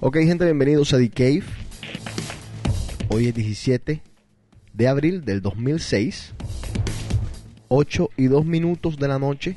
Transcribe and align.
Ok, 0.00 0.16
gente, 0.16 0.44
bienvenidos 0.44 0.92
a 0.92 0.98
The 0.98 1.08
Cave. 1.08 1.44
Hoy 3.08 3.28
es 3.28 3.34
17 3.34 4.02
de 4.72 4.88
abril 4.88 5.24
del 5.24 5.40
2006. 5.40 6.34
8 7.68 8.10
y 8.16 8.26
2 8.26 8.44
minutos 8.44 8.98
de 8.98 9.08
la 9.08 9.18
noche. 9.18 9.56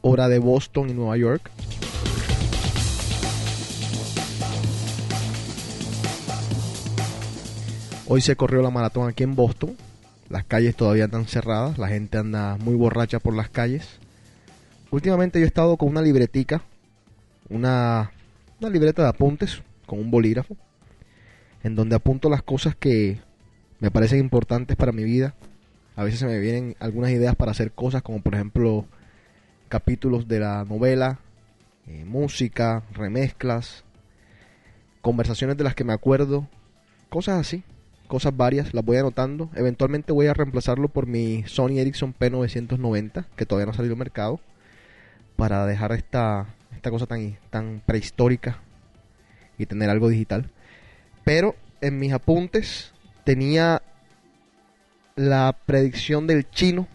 Hora 0.00 0.28
de 0.28 0.38
Boston 0.38 0.88
y 0.88 0.94
Nueva 0.94 1.16
York. 1.18 1.50
Hoy 8.08 8.22
se 8.22 8.34
corrió 8.34 8.62
la 8.62 8.70
maratón 8.70 9.08
aquí 9.08 9.22
en 9.22 9.36
Boston. 9.36 9.76
Las 10.30 10.44
calles 10.44 10.74
todavía 10.74 11.04
están 11.04 11.26
cerradas. 11.26 11.78
La 11.78 11.88
gente 11.88 12.18
anda 12.18 12.56
muy 12.56 12.74
borracha 12.74 13.20
por 13.20 13.36
las 13.36 13.50
calles. 13.50 13.86
Últimamente 14.90 15.38
yo 15.38 15.44
he 15.44 15.48
estado 15.48 15.76
con 15.76 15.90
una 15.90 16.02
libretica. 16.02 16.62
Una, 17.48 18.10
una 18.60 18.70
libreta 18.70 19.02
de 19.02 19.08
apuntes 19.08 19.62
con 19.86 19.98
un 19.98 20.10
bolígrafo. 20.10 20.56
En 21.62 21.74
donde 21.74 21.96
apunto 21.96 22.30
las 22.30 22.42
cosas 22.42 22.74
que 22.76 23.20
me 23.80 23.90
parecen 23.90 24.18
importantes 24.18 24.76
para 24.76 24.92
mi 24.92 25.04
vida. 25.04 25.34
A 25.96 26.04
veces 26.04 26.20
se 26.20 26.26
me 26.26 26.38
vienen 26.38 26.76
algunas 26.78 27.10
ideas 27.10 27.34
para 27.36 27.50
hacer 27.50 27.72
cosas 27.72 28.02
como 28.02 28.22
por 28.22 28.34
ejemplo 28.34 28.86
capítulos 29.68 30.28
de 30.28 30.40
la 30.40 30.64
novela, 30.64 31.20
eh, 31.86 32.04
música, 32.04 32.82
remezclas, 32.92 33.84
conversaciones 35.00 35.56
de 35.56 35.64
las 35.64 35.74
que 35.74 35.84
me 35.84 35.92
acuerdo, 35.92 36.48
cosas 37.08 37.40
así, 37.40 37.62
cosas 38.06 38.36
varias, 38.36 38.74
las 38.74 38.84
voy 38.84 38.96
anotando. 38.96 39.50
Eventualmente 39.54 40.12
voy 40.12 40.26
a 40.26 40.34
reemplazarlo 40.34 40.88
por 40.88 41.06
mi 41.06 41.44
Sony 41.46 41.78
Ericsson 41.78 42.14
P990, 42.18 43.26
que 43.36 43.46
todavía 43.46 43.66
no 43.66 43.72
ha 43.72 43.76
salido 43.76 43.94
al 43.94 43.98
mercado, 43.98 44.40
para 45.36 45.66
dejar 45.66 45.92
esta, 45.92 46.46
esta 46.80 46.90
cosa 46.90 47.06
tan, 47.06 47.36
tan 47.50 47.82
prehistórica 47.84 48.58
y 49.58 49.66
tener 49.66 49.90
algo 49.90 50.08
digital. 50.08 50.50
Pero 51.24 51.54
en 51.82 51.98
mis 51.98 52.12
apuntes 52.14 52.94
tenía 53.24 53.82
la 55.14 55.54
predicción 55.66 56.26
del 56.26 56.48
chino 56.48 56.88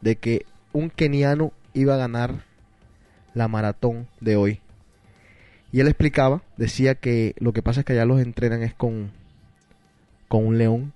de 0.00 0.14
que 0.14 0.46
un 0.72 0.90
keniano 0.90 1.52
iba 1.74 1.94
a 1.94 1.98
ganar 1.98 2.44
la 3.34 3.48
maratón 3.48 4.06
de 4.20 4.36
hoy. 4.36 4.60
Y 5.72 5.80
él 5.80 5.88
explicaba, 5.88 6.42
decía 6.56 6.94
que 6.94 7.34
lo 7.38 7.52
que 7.52 7.62
pasa 7.62 7.80
es 7.80 7.86
que 7.86 7.94
allá 7.94 8.04
los 8.04 8.20
entrenan 8.20 8.62
es 8.62 8.74
con, 8.74 9.10
con 10.28 10.46
un 10.46 10.58
león. 10.58 10.92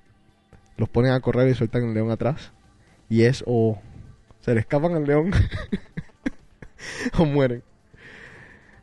Los 0.77 0.89
ponen 0.89 1.12
a 1.12 1.20
correr 1.20 1.48
y 1.48 1.55
sueltan 1.55 1.83
un 1.83 1.94
león 1.94 2.12
atrás. 2.12 2.52
Y 3.08 3.22
es 3.22 3.42
o 3.44 3.80
se 4.41 4.55
le 4.55 4.61
escapan 4.61 4.94
al 4.94 5.05
león 5.05 5.33
o 7.19 7.24
mueren. 7.24 7.64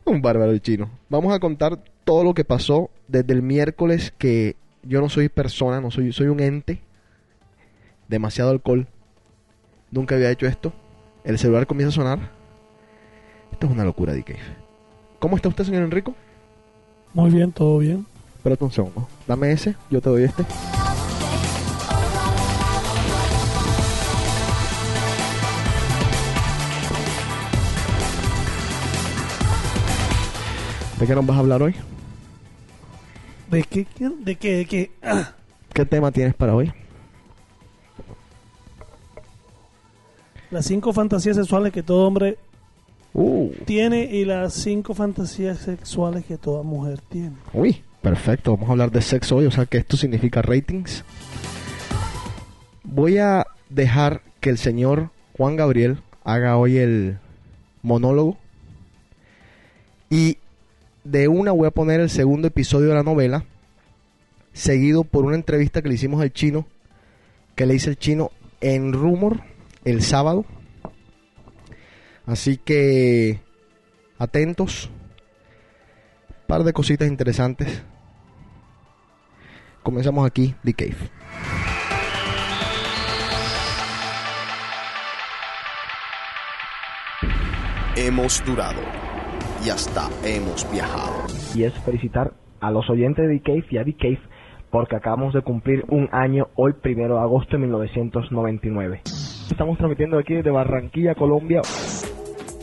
Un 0.04 0.20
bárbaro 0.20 0.56
chino. 0.58 0.90
Vamos 1.08 1.32
a 1.32 1.40
contar 1.40 1.82
todo 2.04 2.24
lo 2.24 2.34
que 2.34 2.44
pasó 2.44 2.90
desde 3.08 3.32
el 3.32 3.42
miércoles 3.42 4.12
que 4.18 4.56
yo 4.82 5.00
no 5.00 5.08
soy 5.08 5.28
persona, 5.28 5.80
no 5.80 5.90
soy, 5.90 6.12
soy 6.12 6.28
un 6.28 6.40
ente. 6.40 6.80
Demasiado 8.08 8.50
alcohol. 8.50 8.86
Nunca 9.90 10.14
había 10.14 10.30
hecho 10.30 10.46
esto. 10.46 10.72
El 11.24 11.38
celular 11.38 11.66
comienza 11.66 11.94
a 11.94 12.02
sonar. 12.02 12.30
Esto 13.50 13.66
es 13.66 13.72
una 13.72 13.84
locura, 13.84 14.12
DK. 14.12 14.36
¿Cómo 15.18 15.36
está 15.36 15.48
usted, 15.48 15.64
señor 15.64 15.84
Enrico? 15.84 16.14
Muy 17.14 17.30
bien, 17.30 17.50
todo 17.50 17.78
bien. 17.78 18.04
Espérate 18.36 18.64
un 18.64 18.72
segundo. 18.72 19.08
Dame 19.26 19.52
ese, 19.52 19.74
yo 19.90 20.02
te 20.02 20.10
doy 20.10 20.24
este. 20.24 20.44
¿De 30.98 31.06
qué 31.06 31.14
nos 31.14 31.26
vas 31.26 31.36
a 31.36 31.40
hablar 31.40 31.62
hoy? 31.62 31.74
¿De 33.50 33.62
qué? 33.64 33.86
¿De 34.20 34.36
qué? 34.36 34.56
¿De 34.56 34.66
qué? 34.66 34.90
¿Qué 35.72 35.84
tema 35.84 36.10
tienes 36.12 36.34
para 36.34 36.54
hoy? 36.54 36.72
Las 40.50 40.66
cinco 40.66 40.92
fantasías 40.92 41.36
sexuales 41.36 41.72
que 41.72 41.82
todo 41.82 42.06
hombre 42.06 42.38
Uh, 43.16 43.52
tiene 43.64 44.06
y 44.06 44.24
las 44.24 44.54
cinco 44.54 44.92
fantasías 44.92 45.58
sexuales 45.58 46.24
que 46.24 46.36
toda 46.36 46.64
mujer 46.64 47.00
tiene. 47.08 47.36
uy, 47.52 47.80
perfecto. 48.02 48.52
Vamos 48.56 48.68
a 48.68 48.72
hablar 48.72 48.90
de 48.90 49.00
sexo 49.02 49.36
hoy, 49.36 49.46
o 49.46 49.52
sea 49.52 49.66
que 49.66 49.78
esto 49.78 49.96
significa 49.96 50.42
ratings. 50.42 51.04
Voy 52.82 53.18
a 53.18 53.46
dejar 53.70 54.22
que 54.40 54.50
el 54.50 54.58
señor 54.58 55.10
Juan 55.36 55.54
Gabriel 55.54 55.98
haga 56.24 56.56
hoy 56.56 56.78
el 56.78 57.18
monólogo. 57.82 58.36
Y 60.10 60.38
de 61.04 61.28
una 61.28 61.52
voy 61.52 61.66
a 61.66 61.70
poner 61.70 62.00
el 62.00 62.10
segundo 62.10 62.48
episodio 62.48 62.88
de 62.88 62.94
la 62.94 63.02
novela, 63.02 63.44
seguido 64.52 65.04
por 65.04 65.24
una 65.24 65.36
entrevista 65.36 65.82
que 65.82 65.88
le 65.88 65.94
hicimos 65.94 66.20
al 66.20 66.32
chino, 66.32 66.66
que 67.54 67.66
le 67.66 67.74
hice 67.74 67.90
el 67.90 67.98
chino 67.98 68.30
en 68.60 68.92
Rumor 68.92 69.42
el 69.84 70.02
sábado. 70.02 70.44
Así 72.26 72.56
que 72.56 73.40
atentos. 74.18 74.90
Par 76.46 76.64
de 76.64 76.72
cositas 76.72 77.08
interesantes. 77.08 77.82
Comenzamos 79.82 80.26
aquí, 80.26 80.54
The 80.64 80.74
Cave. 80.74 80.96
Hemos 87.96 88.44
durado 88.44 89.03
y 89.64 89.70
hasta 89.70 90.10
hemos 90.24 90.70
viajado. 90.70 91.24
y 91.54 91.64
es 91.64 91.72
felicitar 91.84 92.32
a 92.60 92.70
los 92.70 92.88
oyentes 92.90 93.26
de 93.26 93.38
The 93.38 93.42
Cave 93.42 93.64
y 93.70 93.78
a 93.78 93.84
The 93.84 93.94
Cave 93.94 94.20
porque 94.70 94.96
acabamos 94.96 95.32
de 95.32 95.42
cumplir 95.42 95.84
un 95.88 96.08
año 96.10 96.48
hoy, 96.56 96.72
primero 96.72 97.14
de 97.14 97.20
agosto 97.20 97.52
de 97.52 97.58
1999. 97.58 99.02
Estamos 99.50 99.78
transmitiendo 99.78 100.18
aquí 100.18 100.34
desde 100.34 100.50
Barranquilla, 100.50 101.14
Colombia. 101.14 101.62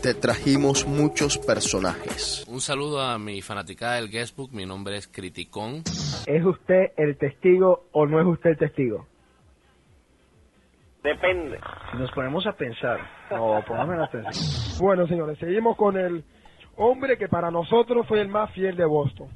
Te 0.03 0.13
trajimos 0.13 0.85
muchos 0.85 1.38
personajes. 1.38 2.45
Un 2.50 2.59
saludo 2.59 3.01
a 3.01 3.18
mi 3.18 3.41
fanaticada 3.41 3.95
del 3.95 4.09
Guestbook, 4.09 4.51
mi 4.51 4.66
nombre 4.66 4.97
es 4.97 5.07
Criticón. 5.07 5.83
¿Es 6.28 6.44
usted 6.44 6.91
el 6.97 7.18
testigo 7.18 7.85
o 7.94 8.06
no 8.06 8.19
es 8.19 8.28
usted 8.28 8.51
el 8.51 8.57
testigo? 8.57 9.07
Depende. 11.03 11.59
Si 11.91 11.97
nos 11.97 12.12
ponemos 12.12 12.45
a 12.45 12.51
pensar, 12.51 13.00
no, 13.31 13.63
pongamos 13.66 13.95
en 13.95 14.01
atención. 14.01 14.78
Bueno, 14.79 15.07
señores, 15.07 15.39
seguimos 15.39 15.78
con 15.78 15.97
el 15.97 16.23
hombre 16.81 17.18
que 17.18 17.28
para 17.28 17.52
nosotros 17.52 18.08
fue 18.08 18.22
el 18.22 18.28
más 18.28 18.52
fiel 18.53 18.75
de 18.75 18.86
Boston. 18.86 19.28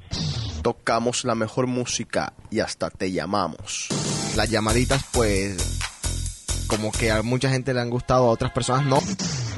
Tocamos 0.63 1.25
la 1.25 1.35
mejor 1.35 1.67
música 1.67 2.33
y 2.49 2.59
hasta 2.59 2.89
te 2.89 3.11
llamamos. 3.11 3.87
Las 4.35 4.49
llamaditas, 4.49 5.07
pues, 5.13 5.79
como 6.67 6.91
que 6.91 7.11
a 7.11 7.21
mucha 7.21 7.49
gente 7.49 7.73
le 7.73 7.81
han 7.81 7.89
gustado, 7.89 8.25
a 8.25 8.31
otras 8.31 8.51
personas 8.51 8.85
no. 8.85 8.97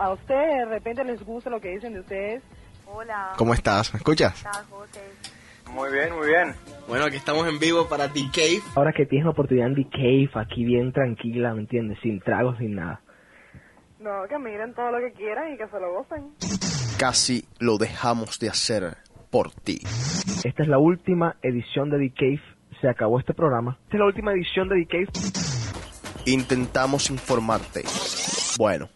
a 0.04 0.12
ustedes 0.12 0.58
de 0.58 0.66
repente 0.66 1.04
les 1.06 1.24
gusta 1.24 1.50
lo 1.50 1.62
que 1.62 1.70
dicen 1.70 1.94
de 1.94 2.02
ustedes. 2.02 2.44
Hola. 2.86 3.34
¿Cómo 3.38 3.54
estás? 3.54 3.94
¿Me 3.94 3.98
escuchas? 3.98 4.46
Muy 5.72 5.92
bien, 5.92 6.14
muy 6.16 6.28
bien. 6.28 6.56
Bueno, 6.88 7.06
aquí 7.06 7.18
estamos 7.18 7.48
en 7.48 7.60
vivo 7.60 7.88
para 7.88 8.12
The 8.12 8.22
Cave. 8.34 8.62
Ahora 8.76 8.92
que 8.94 9.06
tienes 9.06 9.26
la 9.26 9.32
oportunidad 9.32 9.68
en 9.68 9.76
The 9.76 9.90
Cave, 9.90 10.30
aquí 10.36 10.66
bien 10.66 10.92
tranquila, 10.92 11.54
¿me 11.54 11.62
entiendes? 11.62 11.98
Sin 12.02 12.20
tragos, 12.20 12.58
sin 12.58 12.76
nada. 12.76 13.02
No, 14.00 14.28
que 14.30 14.38
miren 14.38 14.74
todo 14.74 14.92
lo 14.92 15.00
que 15.00 15.14
quieran 15.14 15.54
y 15.54 15.58
que 15.58 15.68
se 15.68 15.80
lo 15.80 15.94
gocen. 15.94 16.77
Casi 16.98 17.46
lo 17.60 17.78
dejamos 17.78 18.40
de 18.40 18.50
hacer 18.50 18.98
por 19.30 19.52
ti. 19.52 19.82
Esta 20.44 20.64
es 20.64 20.68
la 20.68 20.80
última 20.80 21.36
edición 21.44 21.92
de 21.92 22.00
The 22.00 22.12
Cave. 22.12 22.42
Se 22.82 22.90
acabó 22.90 23.20
este 23.20 23.36
programa. 23.36 23.78
Esta 23.84 23.98
es 23.98 24.00
la 24.00 24.06
última 24.08 24.34
edición 24.34 24.68
de 24.68 24.84
The 24.84 24.88
Cave. 24.88 25.08
Intentamos 26.26 27.12
informarte. 27.12 27.84
Bueno, 28.58 28.90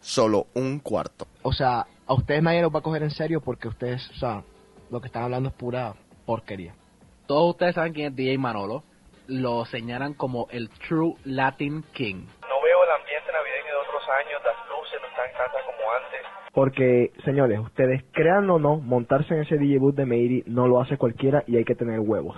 solo 0.00 0.48
un 0.52 0.80
cuarto. 0.80 1.28
O 1.40 1.54
sea, 1.54 1.86
a 2.06 2.12
ustedes 2.12 2.42
nadie 2.42 2.60
los 2.60 2.74
va 2.74 2.80
a 2.80 2.82
coger 2.82 3.04
en 3.04 3.10
serio 3.10 3.40
porque 3.40 3.68
ustedes, 3.68 4.06
o 4.10 4.18
sea, 4.18 4.44
lo 4.90 5.00
que 5.00 5.06
están 5.06 5.22
hablando 5.22 5.48
es 5.48 5.54
pura 5.54 5.94
porquería. 6.26 6.74
Todos 7.26 7.52
ustedes 7.52 7.74
saben 7.74 7.94
quién 7.94 8.08
es 8.08 8.16
DJ 8.16 8.36
Manolo. 8.36 8.84
Lo 9.28 9.64
señalan 9.64 10.12
como 10.12 10.46
el 10.50 10.68
True 10.68 11.14
Latin 11.24 11.84
King. 11.94 12.26
Porque, 16.52 17.12
señores, 17.24 17.60
ustedes 17.60 18.02
crean 18.12 18.50
o 18.50 18.58
no, 18.58 18.78
montarse 18.78 19.34
en 19.34 19.42
ese 19.42 19.56
DJ 19.56 19.78
booth 19.78 19.94
de 19.94 20.06
Meiri 20.06 20.42
no 20.46 20.66
lo 20.66 20.80
hace 20.80 20.96
cualquiera 20.96 21.44
y 21.46 21.56
hay 21.56 21.64
que 21.64 21.76
tener 21.76 22.00
huevos. 22.00 22.36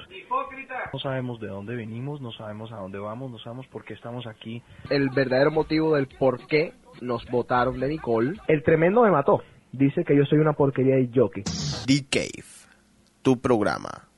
No 0.92 0.98
sabemos 0.98 1.40
de 1.40 1.48
dónde 1.48 1.74
venimos, 1.74 2.20
no 2.20 2.30
sabemos 2.32 2.70
a 2.72 2.76
dónde 2.76 2.98
vamos, 2.98 3.30
no 3.30 3.38
sabemos 3.38 3.66
por 3.68 3.84
qué 3.84 3.94
estamos 3.94 4.26
aquí. 4.26 4.62
El 4.90 5.08
verdadero 5.08 5.50
motivo 5.50 5.94
del 5.94 6.08
por 6.08 6.46
qué 6.46 6.74
nos 7.00 7.24
votaron 7.30 7.80
de 7.80 7.88
Nicole. 7.88 8.38
El 8.48 8.62
tremendo 8.62 9.02
me 9.02 9.10
mató. 9.10 9.42
Dice 9.72 10.04
que 10.04 10.14
yo 10.14 10.24
soy 10.26 10.38
una 10.38 10.52
porquería 10.52 10.96
de 10.96 11.08
jockey. 11.14 11.44
The 11.86 12.04
Cave, 12.10 12.44
tu 13.22 13.40
programa, 13.40 14.08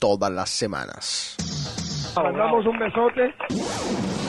todas 0.00 0.32
las 0.32 0.50
semanas. 0.50 1.36
Mandamos 2.16 2.66
un 2.66 2.78
besote. 2.78 4.25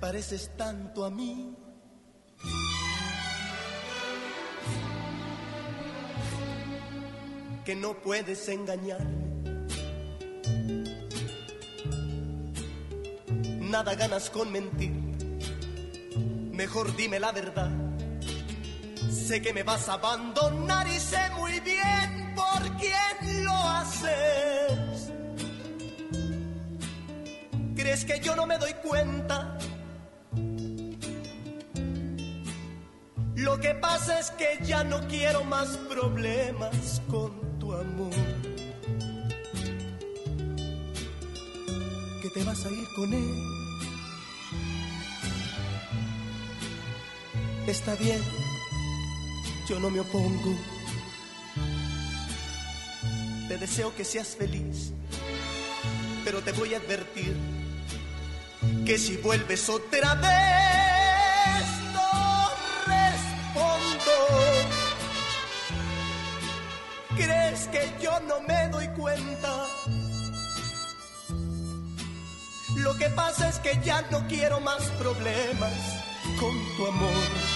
Pareces 0.00 0.50
tanto 0.56 1.04
a 1.04 1.10
mí. 1.10 1.56
Que 7.64 7.74
no 7.74 8.00
puedes 8.00 8.48
engañarme. 8.48 9.28
Nada 13.60 13.94
ganas 13.96 14.30
con 14.30 14.52
mentir. 14.52 14.92
Mejor 16.52 16.94
dime 16.96 17.18
la 17.18 17.32
verdad. 17.32 17.70
Sé 19.10 19.42
que 19.42 19.52
me 19.52 19.62
vas 19.64 19.88
a 19.88 19.94
abandonar 19.94 20.86
y 20.88 20.98
sé 20.98 21.18
muy 21.36 21.60
bien 21.60 22.34
por 22.34 22.76
quién 22.76 23.44
lo 23.44 23.52
haces. 23.52 25.12
¿Crees 27.76 28.04
que 28.04 28.20
yo 28.20 28.36
no 28.36 28.46
me 28.46 28.58
doy 28.58 28.72
cuenta? 28.74 29.57
Lo 33.48 33.58
que 33.58 33.74
pasa 33.74 34.18
es 34.20 34.30
que 34.32 34.58
ya 34.62 34.84
no 34.84 35.00
quiero 35.08 35.42
más 35.42 35.68
problemas 35.88 37.00
con 37.10 37.32
tu 37.58 37.72
amor. 37.72 38.12
Que 42.20 42.28
te 42.28 42.44
vas 42.44 42.66
a 42.66 42.68
ir 42.68 42.86
con 42.94 43.10
él. 43.10 43.42
Está 47.66 47.94
bien, 47.94 48.20
yo 49.66 49.80
no 49.80 49.88
me 49.88 50.00
opongo. 50.00 50.54
Te 53.48 53.56
deseo 53.56 53.96
que 53.96 54.04
seas 54.04 54.36
feliz, 54.36 54.92
pero 56.22 56.42
te 56.42 56.52
voy 56.52 56.74
a 56.74 56.76
advertir 56.76 57.34
que 58.84 58.98
si 58.98 59.16
vuelves 59.16 59.70
otra 59.70 60.16
vez 60.16 60.97
que 67.70 67.92
yo 68.00 68.18
no 68.20 68.40
me 68.40 68.68
doy 68.68 68.88
cuenta? 68.88 69.66
Lo 72.76 72.94
que 72.96 73.08
pasa 73.10 73.48
es 73.48 73.58
que 73.58 73.78
ya 73.84 74.02
no 74.10 74.26
quiero 74.28 74.60
más 74.60 74.82
problemas 74.98 75.72
con 76.38 76.54
tu 76.76 76.86
amor. 76.86 77.47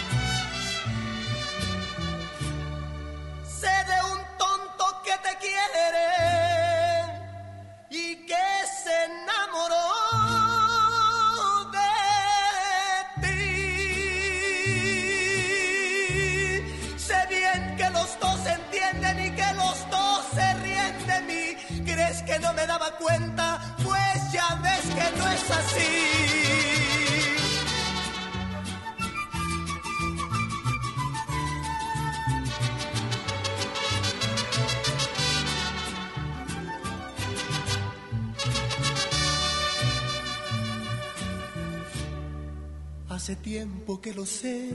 Hace 43.23 43.37
tiempo 43.37 44.01
que 44.01 44.13
lo 44.13 44.27
sé. 44.27 44.71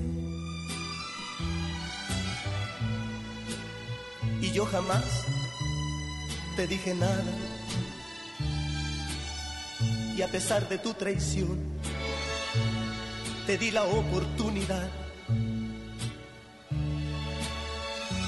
Y 4.41 4.51
yo 4.53 4.65
jamás 4.65 5.03
te 6.55 6.65
dije 6.65 6.95
nada. 6.95 7.25
Y 10.15 10.21
a 10.21 10.29
pesar 10.29 10.69
de 10.69 10.77
tu 10.77 10.93
traición, 10.93 11.59
te 13.45 13.57
di 13.57 13.69
la 13.69 13.83
oportunidad 13.83 14.89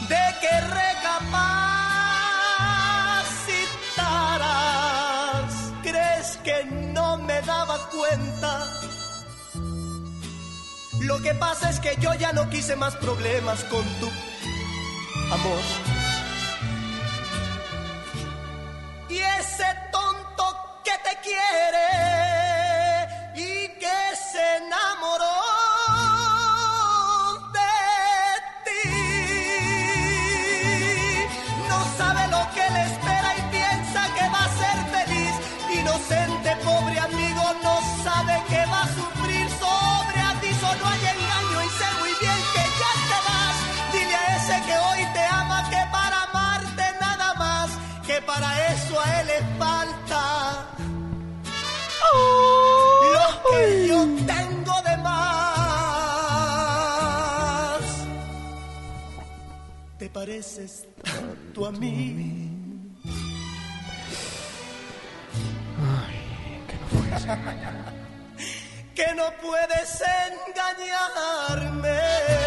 de 0.09 0.23
que 0.41 0.61
recapacitaras. 0.67 1.68
Lo 11.09 11.19
que 11.19 11.33
pasa 11.33 11.71
es 11.71 11.79
que 11.79 11.95
yo 11.99 12.13
ya 12.13 12.33
no 12.33 12.47
quise 12.51 12.75
más 12.75 12.95
problemas 12.95 13.63
con 13.63 13.83
tu 13.99 14.05
amor. 15.33 15.88
Pareces 60.19 60.85
tanto 61.01 61.65
a 61.65 61.71
mí. 61.71 62.51
que 68.95 69.15
no 69.15 69.31
puedes 69.41 70.03
engañarme. 70.57 72.38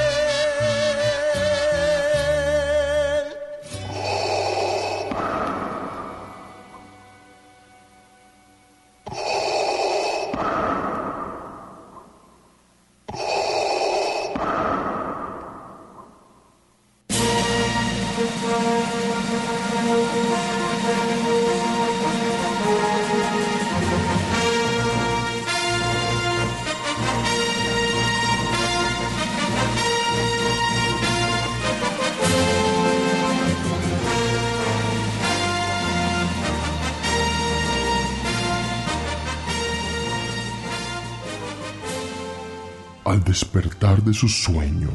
De 44.04 44.14
su 44.14 44.28
sueño, 44.28 44.90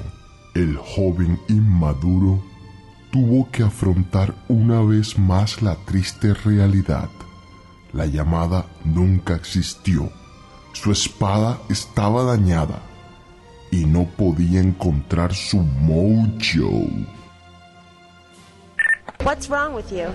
el 0.54 0.78
joven 0.78 1.40
inmaduro 1.48 2.44
tuvo 3.12 3.50
que 3.52 3.64
afrontar 3.64 4.34
una 4.48 4.82
vez 4.82 5.18
más 5.18 5.62
la 5.62 5.76
triste 5.86 6.34
realidad. 6.34 7.10
La 7.94 8.06
llamada 8.06 8.66
nunca 8.84 9.36
existió. 9.36 10.12
Su 10.74 10.92
espada 10.92 11.60
estaba 11.70 12.24
dañada 12.24 12.82
y 13.72 13.86
no 13.86 14.06
podía 14.06 14.60
encontrar 14.60 15.34
su 15.34 15.58
mojo. 15.58 16.88
What's 19.24 19.50
wrong 19.50 19.74
with 19.74 19.90
you? 19.92 20.08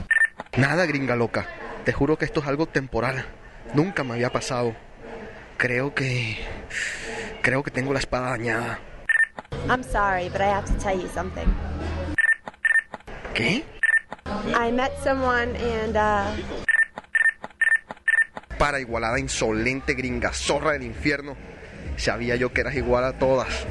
Nada, 0.56 0.86
gringa 0.86 1.16
loca. 1.16 1.46
Te 1.84 1.92
juro 1.92 2.16
que 2.16 2.24
esto 2.24 2.40
es 2.40 2.46
algo 2.46 2.66
temporal. 2.66 3.24
Nunca 3.74 4.04
me 4.04 4.14
había 4.14 4.30
pasado. 4.30 4.74
Creo 5.56 5.94
que... 5.94 6.38
Creo 7.42 7.62
que 7.64 7.72
tengo 7.72 7.92
la 7.92 7.98
espada 7.98 8.30
dañada. 8.30 8.78
I'm 9.68 9.82
sorry, 9.82 10.28
but 10.28 10.40
I 10.40 10.46
have 10.46 10.64
to 10.66 10.74
tell 10.78 10.98
you 10.98 11.08
something. 11.08 11.52
¿Qué? 13.34 13.64
I 14.54 14.70
met 14.70 14.92
someone 15.02 15.56
and 15.56 15.96
uh 15.96 16.24
Para 18.58 18.78
igualada 18.78 19.18
insolente 19.18 19.94
gringa 19.94 20.32
zorra 20.32 20.72
del 20.72 20.84
infierno. 20.84 21.36
Sabía 21.96 22.36
yo 22.36 22.52
que 22.52 22.60
eras 22.60 22.76
igual 22.76 23.04
a 23.04 23.18
todas. 23.18 23.66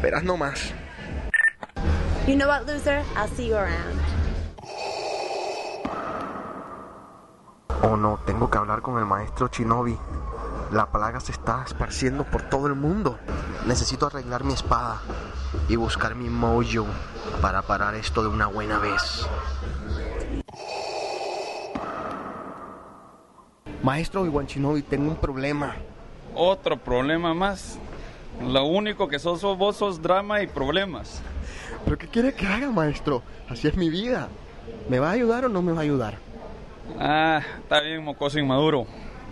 Verás 0.00 0.24
nomás. 0.24 0.72
You 2.26 2.36
know 2.36 2.48
what, 2.48 2.66
loser? 2.66 3.02
I'll 3.16 3.28
see 3.28 3.48
you 3.48 3.56
around. 3.56 4.00
Oh 7.82 7.96
no, 7.96 8.18
tengo 8.24 8.48
que 8.48 8.56
hablar 8.56 8.80
con 8.80 8.98
el 8.98 9.04
maestro 9.04 9.48
Shinobi. 9.48 9.94
La 10.72 10.86
plaga 10.90 11.20
se 11.20 11.32
está 11.32 11.62
esparciendo 11.66 12.24
por 12.24 12.42
todo 12.42 12.66
el 12.66 12.74
mundo. 12.74 13.18
Necesito 13.66 14.06
arreglar 14.06 14.44
mi 14.44 14.52
espada 14.54 15.00
y 15.68 15.76
buscar 15.76 16.14
mi 16.14 16.28
mojo 16.28 16.86
para 17.40 17.62
parar 17.62 17.94
esto 17.94 18.22
de 18.22 18.28
una 18.28 18.46
buena 18.46 18.78
vez. 18.78 19.26
Maestro 23.82 24.24
Iwan 24.24 24.46
Shinobi, 24.46 24.82
tengo 24.82 25.10
un 25.10 25.16
problema. 25.16 25.76
Otro 26.34 26.76
problema 26.76 27.34
más. 27.34 27.78
Lo 28.42 28.64
único 28.64 29.08
que 29.08 29.18
sos 29.18 29.42
vos 29.42 29.76
sos 29.76 30.00
drama 30.02 30.42
y 30.42 30.46
problemas. 30.46 31.20
¿Pero 31.84 31.98
qué 31.98 32.08
quiere 32.08 32.34
que 32.34 32.46
haga, 32.46 32.70
maestro? 32.70 33.22
Así 33.48 33.68
es 33.68 33.76
mi 33.76 33.90
vida. 33.90 34.28
¿Me 34.88 34.98
va 34.98 35.10
a 35.10 35.12
ayudar 35.12 35.44
o 35.44 35.48
no 35.48 35.62
me 35.62 35.72
va 35.72 35.80
a 35.80 35.82
ayudar? 35.82 36.18
Ah, 36.98 37.42
está 37.62 37.80
bien, 37.80 38.02
mocoso 38.02 38.38
inmaduro. 38.38 38.86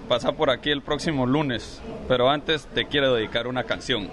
Pasa 0.09 0.33
por 0.33 0.51
aquí 0.51 0.71
el 0.71 0.83
próximo 0.83 1.27
lunes, 1.27 1.81
pero 2.09 2.29
antes 2.29 2.67
te 2.67 2.87
quiero 2.87 3.15
dedicar 3.15 3.47
una 3.47 3.65
canción. 3.65 4.11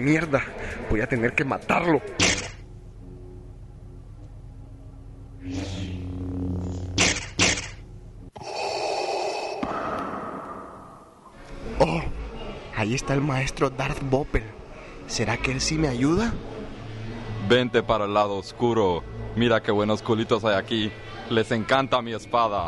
Mierda. 0.00 0.42
Voy 0.90 1.00
a 1.00 1.06
tener 1.06 1.34
que 1.34 1.44
matarlo. 1.44 2.02
Oh, 11.78 12.00
ahí 12.76 12.94
está 12.94 13.14
el 13.14 13.20
maestro 13.20 13.70
Darth 13.70 14.02
Boppel. 14.02 14.42
¿Será 15.06 15.36
que 15.36 15.52
él 15.52 15.60
sí 15.60 15.76
me 15.76 15.88
ayuda? 15.88 16.32
Vente 17.48 17.82
para 17.82 18.04
el 18.04 18.14
lado 18.14 18.36
oscuro. 18.36 19.02
Mira 19.34 19.62
qué 19.62 19.70
buenos 19.70 20.02
culitos 20.02 20.44
hay 20.44 20.54
aquí. 20.54 20.92
Les 21.30 21.50
encanta 21.52 22.02
mi 22.02 22.12
espada. 22.12 22.66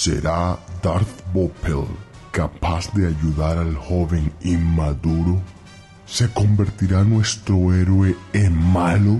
¿Será 0.00 0.58
Darth 0.82 1.30
Boppel 1.34 1.84
capaz 2.32 2.90
de 2.94 3.06
ayudar 3.06 3.58
al 3.58 3.76
joven 3.76 4.32
inmaduro? 4.40 5.42
¿Se 6.06 6.26
convertirá 6.30 7.04
nuestro 7.04 7.74
héroe 7.74 8.16
en 8.32 8.56
malo? 8.56 9.18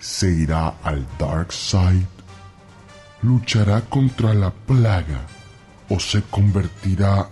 ¿Se 0.00 0.32
irá 0.32 0.74
al 0.82 1.06
Dark 1.16 1.52
Side? 1.52 2.08
¿Luchará 3.22 3.82
contra 3.82 4.34
la 4.34 4.50
plaga? 4.50 5.20
¿O 5.88 6.00
se 6.00 6.22
convertirá 6.22 7.28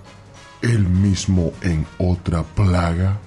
él 0.62 0.88
mismo 0.88 1.50
en 1.62 1.84
otra 1.98 2.44
plaga? 2.44 3.18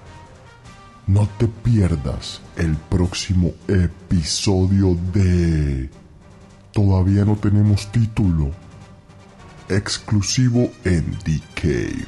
No 1.08 1.28
te 1.38 1.50
pierdas 1.50 2.40
el 2.56 2.78
próximo 2.78 3.52
episodio 3.68 4.98
de... 5.12 5.90
Todavía 6.72 7.26
no 7.26 7.36
tenemos 7.36 7.92
título. 7.92 8.71
Exclusivo 9.72 10.70
en 10.84 11.18
The 11.20 11.40
Cave. 11.56 12.06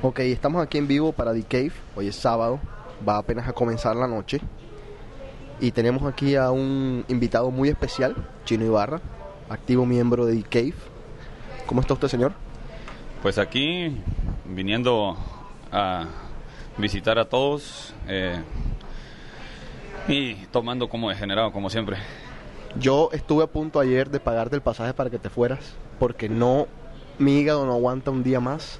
Ok, 0.00 0.20
estamos 0.20 0.62
aquí 0.62 0.78
en 0.78 0.86
vivo 0.86 1.10
para 1.10 1.34
The 1.34 1.42
Cave. 1.42 1.72
Hoy 1.96 2.06
es 2.06 2.14
sábado, 2.14 2.60
va 3.06 3.18
apenas 3.18 3.48
a 3.48 3.52
comenzar 3.52 3.96
la 3.96 4.06
noche. 4.06 4.40
Y 5.60 5.72
tenemos 5.72 6.04
aquí 6.04 6.36
a 6.36 6.52
un 6.52 7.04
invitado 7.08 7.50
muy 7.50 7.68
especial, 7.68 8.14
Chino 8.44 8.64
Ibarra, 8.64 9.00
activo 9.50 9.84
miembro 9.84 10.24
de 10.24 10.36
The 10.36 10.48
Cave. 10.48 10.74
¿Cómo 11.66 11.80
está 11.80 11.94
usted, 11.94 12.06
señor? 12.06 12.32
Pues 13.22 13.38
aquí, 13.38 14.00
viniendo 14.44 15.16
a 15.72 16.06
visitar 16.78 17.18
a 17.18 17.24
todos 17.24 17.92
eh, 18.06 18.40
y 20.06 20.34
tomando 20.52 20.88
como 20.88 21.08
degenerado, 21.08 21.50
como 21.50 21.70
siempre. 21.70 21.96
Yo 22.78 23.08
estuve 23.12 23.42
a 23.42 23.48
punto 23.48 23.80
ayer 23.80 24.10
de 24.10 24.20
pagarte 24.20 24.54
el 24.54 24.62
pasaje 24.62 24.94
para 24.94 25.10
que 25.10 25.18
te 25.18 25.28
fueras, 25.28 25.74
porque 25.98 26.28
no, 26.28 26.68
mi 27.18 27.38
hígado 27.38 27.66
no 27.66 27.72
aguanta 27.72 28.10
un 28.10 28.22
día 28.22 28.40
más. 28.40 28.78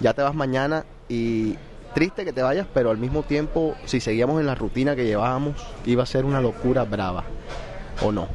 Ya 0.00 0.12
te 0.12 0.22
vas 0.22 0.34
mañana 0.34 0.84
y 1.08 1.56
triste 1.94 2.24
que 2.24 2.32
te 2.32 2.42
vayas, 2.42 2.66
pero 2.74 2.90
al 2.90 2.98
mismo 2.98 3.22
tiempo, 3.22 3.76
si 3.84 4.00
seguíamos 4.00 4.40
en 4.40 4.46
la 4.46 4.54
rutina 4.54 4.96
que 4.96 5.04
llevábamos, 5.04 5.54
iba 5.86 6.02
a 6.02 6.06
ser 6.06 6.24
una 6.24 6.40
locura 6.40 6.84
brava, 6.84 7.24
¿o 8.02 8.10
no? 8.10 8.28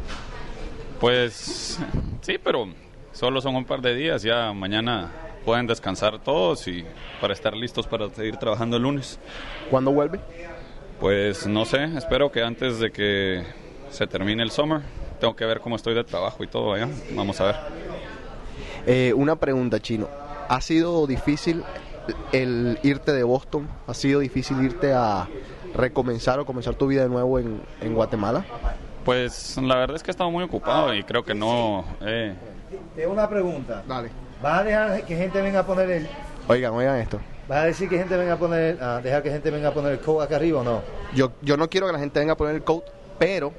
Pues 0.99 1.79
sí, 2.21 2.37
pero 2.43 2.67
solo 3.11 3.41
son 3.41 3.55
un 3.55 3.65
par 3.65 3.81
de 3.81 3.95
días, 3.95 4.23
ya 4.23 4.53
mañana 4.53 5.11
pueden 5.45 5.67
descansar 5.67 6.19
todos 6.19 6.67
y 6.67 6.85
para 7.21 7.33
estar 7.33 7.55
listos 7.55 7.87
para 7.87 8.09
seguir 8.09 8.37
trabajando 8.37 8.77
el 8.77 8.83
lunes. 8.83 9.19
¿Cuándo 9.69 9.91
vuelve? 9.91 10.19
Pues 10.99 11.47
no 11.47 11.65
sé, 11.65 11.83
espero 11.97 12.31
que 12.31 12.43
antes 12.43 12.79
de 12.79 12.91
que 12.91 13.43
se 13.89 14.07
termine 14.07 14.43
el 14.43 14.51
summer, 14.51 14.81
tengo 15.19 15.35
que 15.35 15.45
ver 15.45 15.59
cómo 15.59 15.75
estoy 15.75 15.93
de 15.93 16.03
trabajo 16.03 16.43
y 16.43 16.47
todo 16.47 16.73
allá, 16.73 16.89
vamos 17.11 17.39
a 17.41 17.45
ver. 17.45 17.55
Eh, 18.91 19.13
una 19.13 19.35
pregunta, 19.35 19.79
Chino. 19.79 20.07
¿Ha 20.47 20.61
sido 20.61 21.05
difícil 21.05 21.63
el 22.31 22.79
irte 22.81 23.13
de 23.13 23.21
Boston? 23.21 23.67
¿Ha 23.85 23.93
sido 23.93 24.19
difícil 24.19 24.59
irte 24.63 24.93
a 24.93 25.27
recomenzar 25.75 26.39
o 26.39 26.45
comenzar 26.45 26.73
tu 26.73 26.87
vida 26.87 27.03
de 27.03 27.09
nuevo 27.09 27.37
en, 27.37 27.61
en 27.81 27.93
Guatemala? 27.93 28.43
Pues 29.05 29.57
la 29.57 29.75
verdad 29.75 29.95
es 29.95 30.01
que 30.01 30.09
he 30.09 30.13
estado 30.13 30.31
muy 30.31 30.43
ocupado 30.43 30.91
y 30.95 31.03
creo 31.03 31.23
que 31.23 31.35
no... 31.35 31.85
Eh, 32.01 32.33
Tengo 32.95 33.13
una 33.13 33.29
pregunta. 33.29 33.83
Dale. 33.87 34.09
¿Vas 34.41 34.61
a 34.61 34.63
dejar 34.63 35.05
que 35.05 35.15
gente 35.15 35.39
venga 35.39 35.59
a 35.59 35.65
poner 35.67 35.91
el... 35.91 36.07
Oigan, 36.47 36.73
oigan 36.73 36.97
esto. 36.97 37.19
¿Vas 37.47 37.59
a 37.59 37.65
decir 37.65 37.89
que 37.89 37.97
gente 37.99 38.17
venga 38.17 38.33
a 38.33 38.39
poner, 38.39 38.81
a 38.81 39.01
dejar 39.01 39.21
que 39.21 39.29
gente 39.29 39.51
venga 39.51 39.67
a 39.69 39.73
poner 39.73 39.91
el 39.91 39.99
code 39.99 40.25
acá 40.25 40.37
arriba 40.37 40.61
o 40.61 40.63
no? 40.63 40.81
Yo, 41.13 41.33
yo 41.43 41.57
no 41.57 41.69
quiero 41.69 41.85
que 41.85 41.93
la 41.93 41.99
gente 41.99 42.19
venga 42.19 42.33
a 42.33 42.37
poner 42.37 42.55
el 42.55 42.63
code, 42.63 42.85
pero 43.19 43.53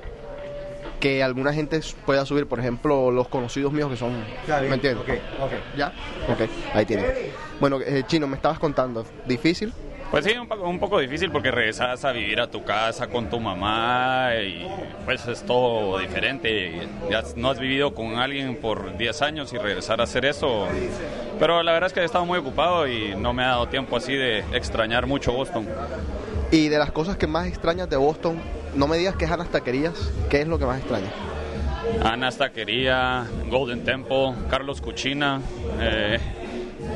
que 1.01 1.23
alguna 1.23 1.53
gente 1.53 1.81
pueda 2.07 2.25
subir, 2.27 2.47
por 2.47 2.61
ejemplo, 2.61 3.11
los 3.11 3.29
conocidos 3.29 3.73
míos 3.73 3.91
que 3.91 3.97
son... 3.97 4.13
Está 4.43 4.61
bien, 4.61 4.71
¿Me 4.71 4.75
entiendes? 4.77 5.03
ok, 5.03 5.45
ok. 5.45 5.53
¿Ya? 5.77 5.93
Ok, 6.29 6.49
ahí 6.75 6.87
tiene. 6.87 7.05
Bueno, 7.59 7.79
eh, 7.81 8.05
Chino, 8.07 8.27
me 8.27 8.37
estabas 8.37 8.59
contando. 8.59 9.05
¿Difícil? 9.27 9.73
Pues 10.11 10.25
sí, 10.25 10.33
un 10.33 10.49
poco, 10.49 10.69
un 10.69 10.81
poco 10.81 10.99
difícil 10.99 11.31
porque 11.31 11.53
regresas 11.53 12.05
a 12.05 12.11
vivir 12.11 12.41
a 12.41 12.51
tu 12.51 12.65
casa 12.65 13.07
con 13.07 13.31
tu 13.31 13.39
mamá 13.39 14.31
y 14.43 14.67
pues 15.05 15.25
es 15.29 15.45
todo 15.45 15.99
diferente. 15.99 16.89
Ya 17.09 17.23
no 17.37 17.51
has 17.51 17.61
vivido 17.61 17.95
con 17.95 18.17
alguien 18.17 18.57
por 18.57 18.97
10 18.99 19.23
años 19.23 19.53
y 19.53 19.59
regresar 19.59 20.01
a 20.01 20.05
hacer 20.05 20.25
eso. 20.25 20.67
Pero 21.39 21.63
la 21.63 21.73
verdad 21.73 21.87
es 21.87 21.93
que 21.93 22.01
he 22.01 22.05
estado 22.05 22.27
muy 22.27 22.39
ocupado 22.39 22.89
y 22.89 23.15
no 23.15 23.33
me 23.33 23.45
ha 23.45 23.51
dado 23.51 23.69
tiempo 23.69 23.97
así 23.97 24.15
de 24.15 24.41
extrañar 24.53 25.07
mucho 25.07 25.33
Boston. 25.33 25.69
Y 26.51 26.69
de 26.69 26.79
las 26.79 26.91
cosas 26.91 27.17
que 27.17 27.29
más 27.29 27.47
extrañas 27.47 27.89
de 27.89 27.97
Boston, 27.97 28.41
no 28.75 28.87
me 28.87 28.97
digas 28.99 29.17
que 29.17 29.25
es 29.25 29.31
Anas 29.31 29.49
Taquerías, 29.51 29.95
¿qué 30.29 30.43
es 30.43 30.49
lo 30.49 30.59
que 30.59 30.67
más 30.67 30.79
extrañas? 30.79 31.13
Ana 32.03 32.31
Taquería, 32.31 33.27
Golden 33.49 33.85
Temple, 33.85 34.35
Carlos 34.49 34.81
Cuchina. 34.81 35.41
Eh, 35.81 36.19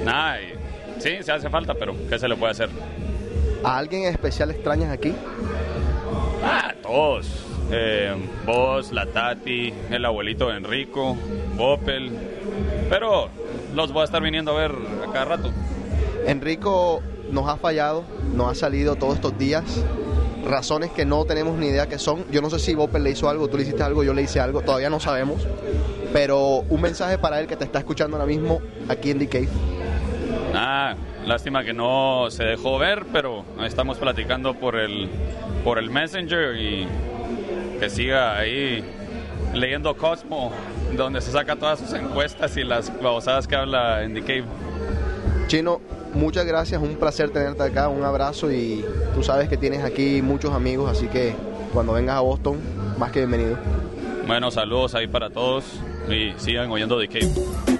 nada, 0.04 0.40
y- 0.40 0.54
sí, 1.00 1.10
se 1.22 1.32
hace 1.32 1.50
falta, 1.50 1.74
pero 1.74 1.94
¿qué 2.08 2.18
se 2.18 2.28
le 2.28 2.36
puede 2.36 2.52
hacer? 2.52 2.68
¿A 3.64 3.78
alguien 3.78 4.04
en 4.04 4.12
especial 4.12 4.50
extrañas 4.50 4.90
aquí? 4.92 5.12
Ah, 6.44 6.74
todos. 6.82 7.28
Eh, 7.70 8.14
vos, 8.44 8.92
la 8.92 9.06
Tati, 9.06 9.72
el 9.90 10.04
abuelito 10.04 10.48
de 10.50 10.58
Enrico, 10.58 11.16
Bopel. 11.56 12.12
Pero 12.90 13.30
los 13.74 13.90
voy 13.92 14.02
a 14.02 14.04
estar 14.04 14.22
viniendo 14.22 14.52
a 14.52 14.60
ver 14.60 14.72
a 15.08 15.12
cada 15.12 15.24
rato. 15.24 15.50
Enrico 16.26 17.02
nos 17.30 17.48
ha 17.48 17.56
fallado, 17.56 18.04
nos 18.34 18.50
ha 18.52 18.54
salido 18.54 18.96
todos 18.96 19.14
estos 19.14 19.36
días 19.38 19.64
razones 20.44 20.90
que 20.90 21.04
no 21.04 21.24
tenemos 21.24 21.58
ni 21.58 21.68
idea 21.68 21.88
que 21.88 21.98
son. 21.98 22.24
Yo 22.30 22.40
no 22.40 22.50
sé 22.50 22.58
si 22.58 22.74
Bopper 22.74 23.00
le 23.00 23.10
hizo 23.10 23.28
algo, 23.28 23.48
tú 23.48 23.56
le 23.56 23.62
hiciste 23.64 23.82
algo, 23.82 24.04
yo 24.04 24.14
le 24.14 24.22
hice 24.22 24.40
algo, 24.40 24.62
todavía 24.62 24.90
no 24.90 25.00
sabemos. 25.00 25.46
Pero 26.12 26.64
un 26.68 26.80
mensaje 26.80 27.18
para 27.18 27.40
él 27.40 27.46
que 27.46 27.56
te 27.56 27.64
está 27.64 27.78
escuchando 27.78 28.16
ahora 28.16 28.26
mismo 28.26 28.60
aquí 28.88 29.10
en 29.10 29.18
The 29.18 29.28
Cave. 29.28 29.48
Ah, 30.54 30.94
lástima 31.26 31.64
que 31.64 31.72
no 31.72 32.26
se 32.30 32.44
dejó 32.44 32.78
ver, 32.78 33.06
pero 33.12 33.44
estamos 33.64 33.98
platicando 33.98 34.54
por 34.54 34.76
el, 34.76 35.08
por 35.64 35.78
el 35.78 35.90
Messenger 35.90 36.56
y 36.56 36.86
que 37.80 37.90
siga 37.90 38.38
ahí 38.38 38.84
leyendo 39.52 39.96
Cosmo, 39.96 40.52
donde 40.96 41.20
se 41.20 41.32
saca 41.32 41.56
todas 41.56 41.80
sus 41.80 41.92
encuestas 41.92 42.56
y 42.56 42.64
las 42.64 42.92
babosadas 43.00 43.48
que 43.48 43.56
habla 43.56 44.04
en 44.04 44.14
The 44.14 44.20
Cave. 44.20 44.44
Chino, 45.46 45.80
muchas 46.14 46.46
gracias, 46.46 46.80
un 46.80 46.96
placer 46.96 47.30
tenerte 47.30 47.62
acá, 47.62 47.88
un 47.88 48.04
abrazo 48.04 48.50
y 48.50 48.84
tú 49.14 49.22
sabes 49.22 49.48
que 49.48 49.56
tienes 49.56 49.84
aquí 49.84 50.22
muchos 50.22 50.52
amigos, 50.52 50.90
así 50.90 51.08
que 51.08 51.34
cuando 51.72 51.92
vengas 51.92 52.16
a 52.16 52.20
Boston, 52.20 52.58
más 52.98 53.12
que 53.12 53.20
bienvenido. 53.20 53.58
Bueno, 54.26 54.50
saludos 54.50 54.94
ahí 54.94 55.06
para 55.06 55.30
todos 55.30 55.64
y 56.08 56.32
sigan 56.38 56.70
oyendo 56.70 56.98
The 56.98 57.08
Cave. 57.08 57.73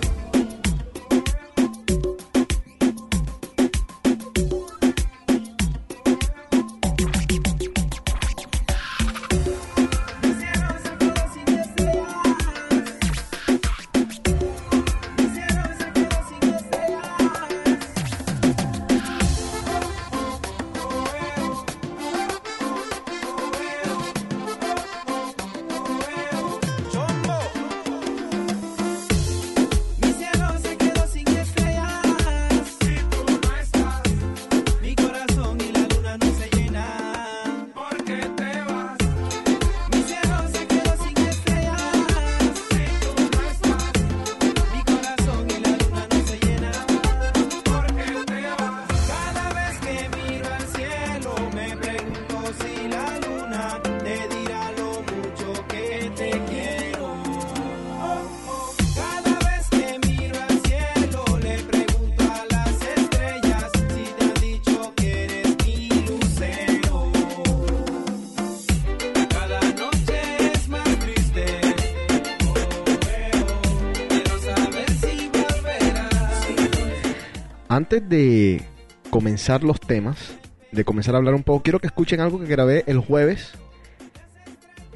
Antes 77.95 78.09
de 78.11 78.61
comenzar 79.09 79.63
los 79.63 79.79
temas, 79.79 80.35
de 80.73 80.85
comenzar 80.85 81.15
a 81.15 81.19
hablar 81.19 81.35
un 81.35 81.45
poco, 81.45 81.63
quiero 81.63 81.79
que 81.79 81.87
escuchen 81.87 82.19
algo 82.19 82.41
que 82.41 82.47
grabé 82.47 82.83
el 82.89 82.99
jueves. 82.99 83.53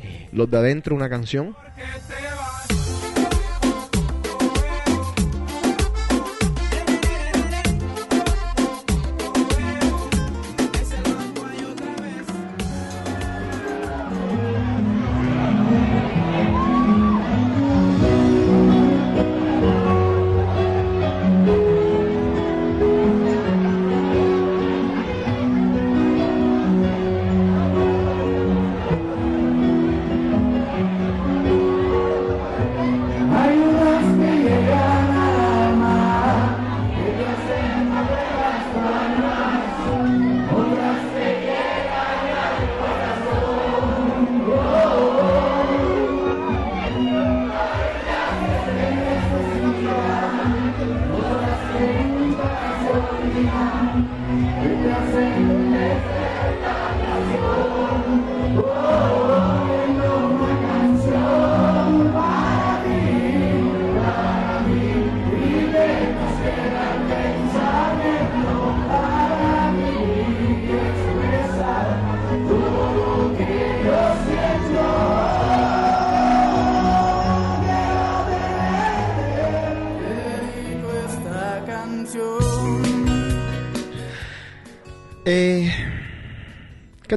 Eh, 0.02 0.28
Los 0.32 0.50
de 0.50 0.56
adentro, 0.58 0.96
una 0.96 1.08
canción. 1.08 1.54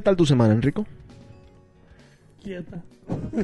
¿Qué 0.01 0.05
tal 0.05 0.17
tu 0.17 0.25
semana, 0.25 0.55
Enrico? 0.55 0.83
Quieta. 2.41 2.81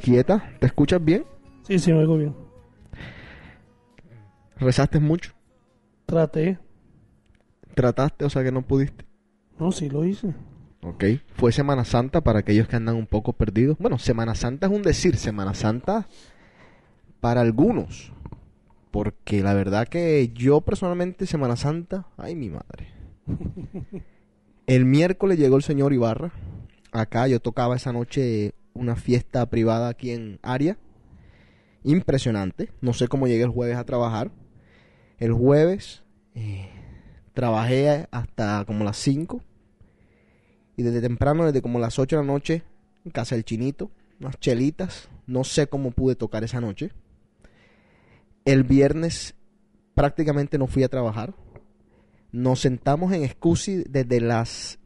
¿Quieta? 0.02 0.50
¿Te 0.60 0.66
escuchas 0.66 1.06
bien? 1.06 1.24
Sí, 1.62 1.78
sí, 1.78 1.94
me 1.94 2.00
oigo 2.00 2.18
bien. 2.18 2.36
¿Rezaste 4.56 5.00
mucho? 5.00 5.34
Traté. 6.08 6.58
¿Trataste? 7.76 8.26
O 8.26 8.30
sea 8.32 8.44
que 8.44 8.52
no 8.52 8.64
pudiste. 8.64 9.06
No, 9.60 9.72
sí 9.72 9.88
lo 9.88 10.04
hice. 10.04 10.34
Ok. 10.82 11.04
Fue 11.36 11.52
Semana 11.52 11.86
Santa 11.86 12.22
para 12.22 12.40
aquellos 12.40 12.68
que 12.68 12.76
andan 12.76 12.96
un 12.96 13.06
poco 13.06 13.34
perdidos. 13.34 13.78
Bueno, 13.78 14.00
Semana 14.00 14.34
Santa 14.34 14.66
es 14.66 14.74
un 14.74 14.82
decir. 14.82 15.16
Semana 15.18 15.54
Santa 15.54 16.08
para 17.20 17.42
algunos. 17.42 18.12
Porque 18.90 19.44
la 19.44 19.54
verdad 19.54 19.88
que 19.88 20.32
yo 20.34 20.62
personalmente 20.62 21.28
Semana 21.28 21.56
Santa... 21.56 22.08
Ay, 22.18 22.34
mi 22.34 22.50
madre. 22.50 22.88
El 24.68 24.84
miércoles 24.84 25.40
llegó 25.40 25.56
el 25.56 25.64
señor 25.64 25.94
Ibarra. 25.94 26.34
Acá 26.92 27.26
yo 27.30 27.40
tocaba 27.40 27.78
esa 27.78 27.94
noche 27.94 28.54
una 28.74 28.98
fiesta 28.98 29.46
privada 29.46 29.88
aquí 29.88 30.12
en 30.12 30.40
Aria. 30.44 30.78
Impresionante. 31.86 32.74
No 32.82 32.92
sé 32.92 33.08
cómo 33.08 33.30
llegué 33.30 33.44
el 33.44 33.50
jueves 33.50 33.78
a 33.78 33.86
trabajar. 33.86 34.30
El 35.20 35.32
jueves 35.32 36.04
eh, 36.36 36.70
trabajé 37.34 38.10
hasta 38.12 38.66
como 38.66 38.84
las 38.84 38.98
5. 38.98 39.42
Y 40.76 40.84
desde 40.84 41.00
temprano, 41.00 41.46
desde 41.46 41.62
como 41.62 41.80
las 41.80 41.98
8 41.98 42.18
de 42.18 42.22
la 42.24 42.28
noche, 42.28 42.64
en 43.06 43.12
casa 43.12 43.36
del 43.36 43.46
chinito, 43.46 43.90
unas 44.20 44.38
chelitas. 44.38 45.08
No 45.28 45.46
sé 45.46 45.68
cómo 45.68 45.92
pude 45.92 46.16
tocar 46.16 46.44
esa 46.44 46.60
noche. 46.60 46.92
El 48.44 48.64
viernes 48.64 49.34
prácticamente 49.96 50.58
no 50.58 50.68
fui 50.68 50.84
a 50.84 50.90
trabajar. 50.90 51.34
Nos 52.32 52.60
sentamos 52.62 53.14
en 53.14 53.28
Scusi 53.28 53.84
desde 53.90 54.22
las 54.22 54.80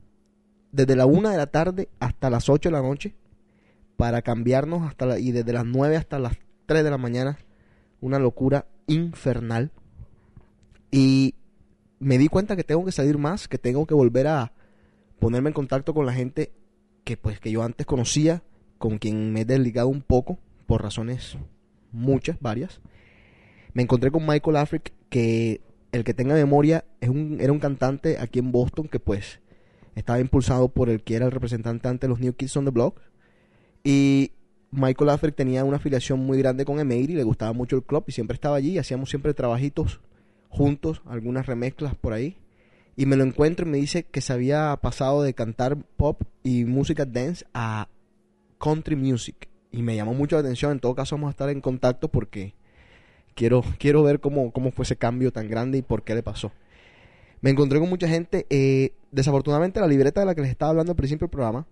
desde 0.72 0.96
la 0.96 1.06
1 1.06 1.30
de 1.30 1.38
la 1.38 1.48
tarde 1.48 1.90
hasta 2.00 2.30
las 2.30 2.48
8 2.48 2.70
de 2.70 2.74
la 2.74 2.82
noche 2.82 3.14
para 3.98 4.22
cambiarnos 4.22 4.88
hasta 4.88 5.06
la- 5.06 5.20
y 5.20 5.32
desde 5.32 5.52
las 5.52 5.66
9 5.66 5.98
hasta 5.98 6.18
las 6.18 6.38
3 6.66 6.84
de 6.84 6.90
la 6.90 6.98
mañana. 6.98 7.38
Una 8.00 8.20
locura 8.20 8.68
infernal. 8.88 9.72
Y 10.92 11.36
me 12.00 12.18
di 12.18 12.28
cuenta 12.30 12.56
que 12.56 12.64
tengo 12.64 12.86
que 12.86 12.92
salir 12.92 13.18
más, 13.18 13.48
que 13.48 13.58
tengo 13.58 13.86
que 13.86 13.94
volver 13.94 14.28
a 14.28 14.54
ponerme 15.20 15.50
en 15.50 15.54
contacto 15.54 15.94
con 15.94 16.06
la 16.06 16.14
gente 16.14 16.52
que 17.04 17.18
pues 17.18 17.40
que 17.40 17.52
yo 17.52 17.64
antes 17.64 17.86
conocía, 17.86 18.44
con 18.78 18.98
quien 18.98 19.34
me 19.34 19.42
he 19.42 19.46
desligado 19.46 19.88
un 19.90 20.02
poco 20.02 20.40
por 20.68 20.82
razones 20.82 21.38
muchas, 21.92 22.38
varias. 22.40 22.80
Me 23.74 23.84
encontré 23.84 24.10
con 24.10 24.26
Michael 24.26 24.56
Afric, 24.58 24.94
que 25.10 25.62
el 25.92 26.04
que 26.04 26.14
tenga 26.14 26.36
memoria 26.36 26.86
es 27.00 27.10
un, 27.10 27.40
era 27.42 27.52
un 27.52 27.60
cantante 27.60 28.18
aquí 28.20 28.40
en 28.40 28.52
Boston 28.52 28.88
que 28.88 29.00
pues 29.00 29.40
Estaba 29.96 30.20
impulsado 30.20 30.70
por 30.70 30.90
el 30.90 31.04
que 31.04 31.16
era 31.16 31.26
el 31.26 31.32
representante 31.32 31.88
ante 31.88 32.08
los 32.08 32.20
New 32.20 32.34
Kids 32.34 32.56
on 32.58 32.66
the 32.66 32.72
Block. 32.72 33.02
Y 33.84 34.32
Michael 34.72 35.10
Affleck 35.10 35.36
tenía 35.36 35.66
una 35.66 35.78
afiliación 35.78 36.20
muy 36.20 36.38
grande 36.38 36.66
con 36.66 36.80
Emery, 36.80 37.14
le 37.14 37.24
gustaba 37.24 37.52
mucho 37.54 37.76
el 37.76 37.84
club 37.84 38.06
y 38.08 38.12
siempre 38.12 38.36
estaba 38.36 38.56
allí. 38.56 38.78
Hacíamos 38.78 39.10
siempre 39.10 39.34
trabajitos 39.34 40.00
juntos, 40.50 41.02
algunas 41.06 41.46
remezclas 41.46 41.96
por 41.96 42.14
ahí. 42.14 42.38
Y 42.96 43.06
me 43.06 43.16
lo 43.16 43.24
encuentro 43.24 43.66
y 43.66 43.70
me 43.70 43.78
dice 43.78 44.04
que 44.04 44.22
se 44.22 44.34
había 44.34 44.78
pasado 44.82 45.24
de 45.24 45.34
cantar 45.34 45.78
pop 45.98 46.22
y 46.44 46.66
música 46.66 47.06
dance 47.06 47.46
a 47.54 47.88
country 48.60 48.96
music. 48.96 49.50
Y 49.72 49.82
me 49.82 49.96
llamó 49.96 50.14
mucho 50.14 50.36
la 50.36 50.42
atención. 50.42 50.74
En 50.74 50.80
todo 50.80 50.96
caso, 50.96 51.16
vamos 51.16 51.30
a 51.30 51.32
estar 51.32 51.50
en 51.50 51.62
contacto 51.62 52.10
porque 52.10 52.54
quiero, 53.36 53.64
quiero 53.78 54.04
ver 54.04 54.20
cómo, 54.20 54.52
cómo 54.52 54.72
fue 54.72 54.84
ese 54.84 54.96
cambio 54.96 55.32
tan 55.32 55.48
grande 55.50 55.78
y 55.78 55.82
por 55.82 56.04
qué 56.04 56.16
le 56.16 56.24
pasó. 56.24 56.52
Me 57.42 57.50
encontré 57.50 57.80
con 57.80 57.90
mucha 57.90 58.08
gente. 58.08 58.46
eh, 58.50 58.94
desafortunadamente, 59.12 59.80
la 59.80 59.88
libreta 59.88 60.20
de 60.22 60.26
la 60.28 60.36
que 60.36 60.42
les 60.42 60.52
estaba 60.52 60.70
hablando 60.70 60.92
al 60.92 60.96
principio 60.96 61.26
del 61.26 61.32
programa 61.32 61.66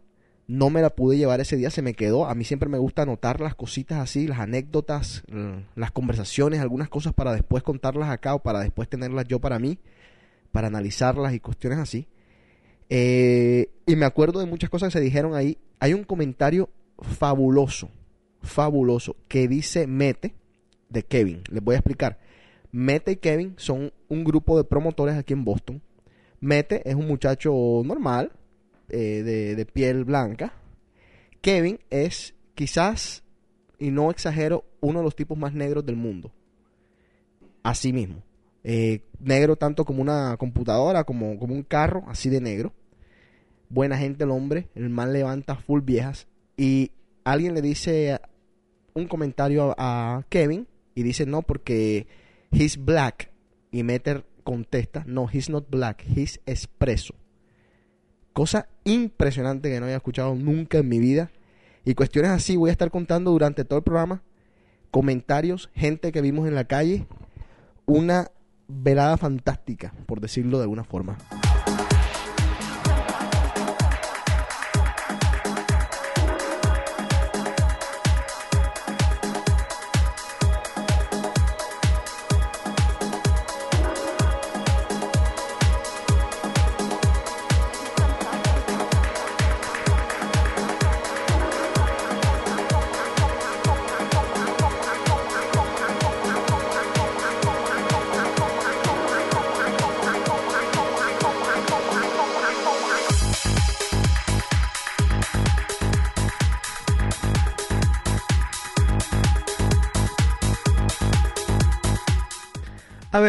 no 0.47 0.71
me 0.71 0.81
la 0.81 0.89
pude 0.89 1.15
llevar 1.15 1.39
ese 1.41 1.57
día, 1.57 1.69
se 1.69 1.83
me 1.83 1.93
quedó. 1.93 2.25
A 2.27 2.33
mí 2.33 2.43
siempre 2.43 2.69
me 2.69 2.79
gusta 2.79 3.03
anotar 3.03 3.39
las 3.39 3.53
cositas 3.53 3.99
así, 3.99 4.27
las 4.27 4.39
anécdotas, 4.39 5.23
l- 5.31 5.65
las 5.75 5.91
conversaciones, 5.91 6.59
algunas 6.59 6.89
cosas 6.89 7.13
para 7.13 7.33
después 7.33 7.61
contarlas 7.61 8.09
acá 8.09 8.33
o 8.33 8.39
para 8.39 8.61
después 8.61 8.89
tenerlas 8.89 9.27
yo 9.27 9.39
para 9.39 9.59
mí, 9.59 9.77
para 10.51 10.65
analizarlas 10.67 11.35
y 11.35 11.39
cuestiones 11.39 11.77
así. 11.77 12.07
Eh, 12.89 13.69
y 13.85 13.95
me 13.95 14.05
acuerdo 14.05 14.39
de 14.39 14.47
muchas 14.47 14.71
cosas 14.71 14.91
que 14.91 14.97
se 14.97 15.03
dijeron 15.05 15.35
ahí. 15.35 15.59
Hay 15.79 15.93
un 15.93 16.03
comentario 16.03 16.69
fabuloso, 16.99 17.89
fabuloso, 18.41 19.15
que 19.27 19.47
dice 19.47 19.85
Mete 19.85 20.33
de 20.89 21.03
Kevin. 21.03 21.41
Les 21.49 21.63
voy 21.63 21.75
a 21.75 21.79
explicar. 21.79 22.19
Mete 22.71 23.13
y 23.13 23.15
Kevin 23.15 23.55
son 23.57 23.91
un 24.07 24.23
grupo 24.23 24.57
de 24.57 24.63
promotores 24.63 25.15
aquí 25.15 25.33
en 25.33 25.45
Boston. 25.45 25.81
Mete 26.39 26.87
es 26.87 26.95
un 26.95 27.07
muchacho 27.07 27.53
normal, 27.83 28.31
eh, 28.89 29.23
de, 29.23 29.55
de 29.55 29.65
piel 29.65 30.05
blanca. 30.05 30.53
Kevin 31.41 31.79
es 31.89 32.35
quizás, 32.55 33.23
y 33.77 33.91
no 33.91 34.11
exagero, 34.11 34.65
uno 34.81 34.99
de 34.99 35.05
los 35.05 35.15
tipos 35.15 35.37
más 35.37 35.53
negros 35.53 35.85
del 35.85 35.95
mundo. 35.95 36.31
Así 37.63 37.93
mismo. 37.93 38.23
Eh, 38.63 39.03
negro 39.19 39.55
tanto 39.55 39.85
como 39.85 40.01
una 40.01 40.35
computadora, 40.37 41.03
como, 41.03 41.37
como 41.39 41.53
un 41.53 41.63
carro, 41.63 42.03
así 42.07 42.29
de 42.29 42.41
negro. 42.41 42.73
Buena 43.69 43.97
gente 43.97 44.23
el 44.23 44.31
hombre, 44.31 44.67
el 44.75 44.89
man 44.89 45.13
levanta 45.13 45.55
full 45.55 45.81
viejas. 45.81 46.27
Y 46.57 46.91
alguien 47.23 47.53
le 47.53 47.61
dice 47.61 48.19
un 48.93 49.07
comentario 49.07 49.75
a, 49.77 50.17
a 50.17 50.23
Kevin 50.29 50.67
y 50.95 51.03
dice 51.03 51.25
no 51.25 51.41
porque 51.41 52.07
he's 52.51 52.83
black. 52.83 53.31
Y 53.71 53.83
Meter 53.83 54.25
contesta, 54.43 55.03
no, 55.05 55.29
he's 55.31 55.49
not 55.49 55.69
black, 55.69 56.03
he's 56.15 56.41
expreso. 56.45 57.13
Cosa 58.33 58.67
impresionante 58.83 59.69
que 59.69 59.79
no 59.79 59.85
había 59.85 59.97
escuchado 59.97 60.33
nunca 60.33 60.79
en 60.79 60.87
mi 60.87 60.99
vida. 60.99 61.31
Y 61.85 61.93
cuestiones 61.93 62.31
así 62.31 62.55
voy 62.55 62.69
a 62.69 62.71
estar 62.71 62.89
contando 62.91 63.31
durante 63.31 63.63
todo 63.65 63.79
el 63.79 63.83
programa. 63.83 64.23
Comentarios, 64.91 65.69
gente 65.73 66.11
que 66.11 66.21
vimos 66.21 66.47
en 66.47 66.55
la 66.55 66.65
calle. 66.65 67.05
Una 67.85 68.31
velada 68.67 69.17
fantástica, 69.17 69.93
por 70.05 70.19
decirlo 70.19 70.57
de 70.57 70.63
alguna 70.63 70.83
forma. 70.83 71.17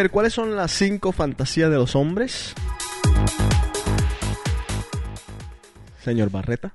Ver, 0.02 0.10
¿cuáles 0.10 0.32
son 0.32 0.56
las 0.56 0.70
cinco 0.72 1.12
fantasías 1.12 1.70
de 1.70 1.76
los 1.76 1.94
hombres? 1.94 2.54
Señor 6.02 6.30
Barreta. 6.30 6.72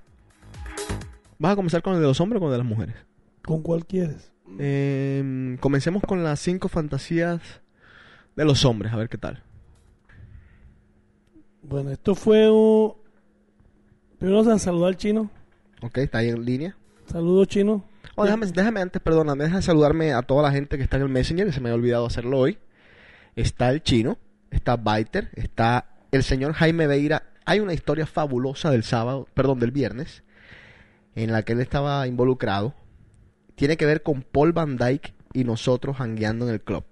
¿Vas 1.40 1.54
a 1.54 1.56
comenzar 1.56 1.82
con 1.82 1.96
el 1.96 2.02
de 2.02 2.08
los 2.08 2.22
hombres 2.22 2.38
o 2.38 2.42
con 2.42 2.50
el 2.50 2.54
de 2.54 2.58
las 2.60 2.68
mujeres? 2.68 2.96
¿Con 3.44 3.64
cuál 3.64 3.86
quieres? 3.86 4.32
Eh, 4.60 5.58
comencemos 5.60 6.04
con 6.04 6.24
las 6.24 6.40
cinco 6.40 6.70
fantasías 6.70 7.42
de 8.36 8.46
los 8.46 8.64
hombres, 8.64 8.94
a 8.94 8.98
ver 8.98 9.10
qué 9.10 9.18
tal. 9.18 9.42
Bueno, 11.64 11.90
esto 11.90 12.14
fue 12.14 12.50
un... 12.52 12.94
Primero 14.20 14.44
vamos 14.44 14.54
a 14.54 14.60
saludar 14.60 14.90
al 14.90 14.98
chino. 14.98 15.32
Ok, 15.82 15.98
está 15.98 16.20
ahí 16.20 16.30
en 16.30 16.46
línea. 16.46 16.78
Saludos, 17.08 17.48
chino. 17.48 17.84
Oh, 18.16 18.24
déjame, 18.24 18.46
déjame 18.46 18.82
antes, 18.82 19.02
perdóname, 19.02 19.46
deja 19.46 19.58
de 19.58 19.62
saludarme 19.64 20.14
a 20.14 20.22
toda 20.22 20.44
la 20.44 20.52
gente 20.52 20.78
que 20.78 20.84
está 20.84 20.98
en 20.98 21.04
el 21.04 21.10
Messenger, 21.10 21.48
que 21.48 21.54
se 21.54 21.60
me 21.60 21.70
había 21.70 21.76
olvidado 21.76 22.06
hacerlo 22.06 22.38
hoy. 22.38 22.60
Está 23.36 23.70
el 23.70 23.84
chino, 23.84 24.18
está 24.52 24.78
Biter, 24.78 25.30
está 25.36 25.88
el 26.12 26.24
señor 26.24 26.54
Jaime 26.54 26.88
Beira. 26.88 27.24
Hay 27.46 27.60
una 27.60 27.74
historia 27.74 28.06
fabulosa 28.06 28.72
del 28.72 28.84
sábado, 28.84 29.28
perdón, 29.34 29.60
del 29.60 29.72
viernes, 29.72 30.24
en 31.16 31.32
la 31.32 31.44
que 31.44 31.54
él 31.54 31.60
estaba 31.62 32.08
involucrado. 32.08 32.74
Tiene 33.56 33.78
que 33.78 33.86
ver 33.86 34.04
con 34.04 34.22
Paul 34.24 34.54
Van 34.54 34.78
Dyke 34.78 35.14
y 35.34 35.44
nosotros 35.44 35.98
hangueando 36.00 36.48
en 36.48 36.54
el 36.54 36.62
club. 36.62 36.86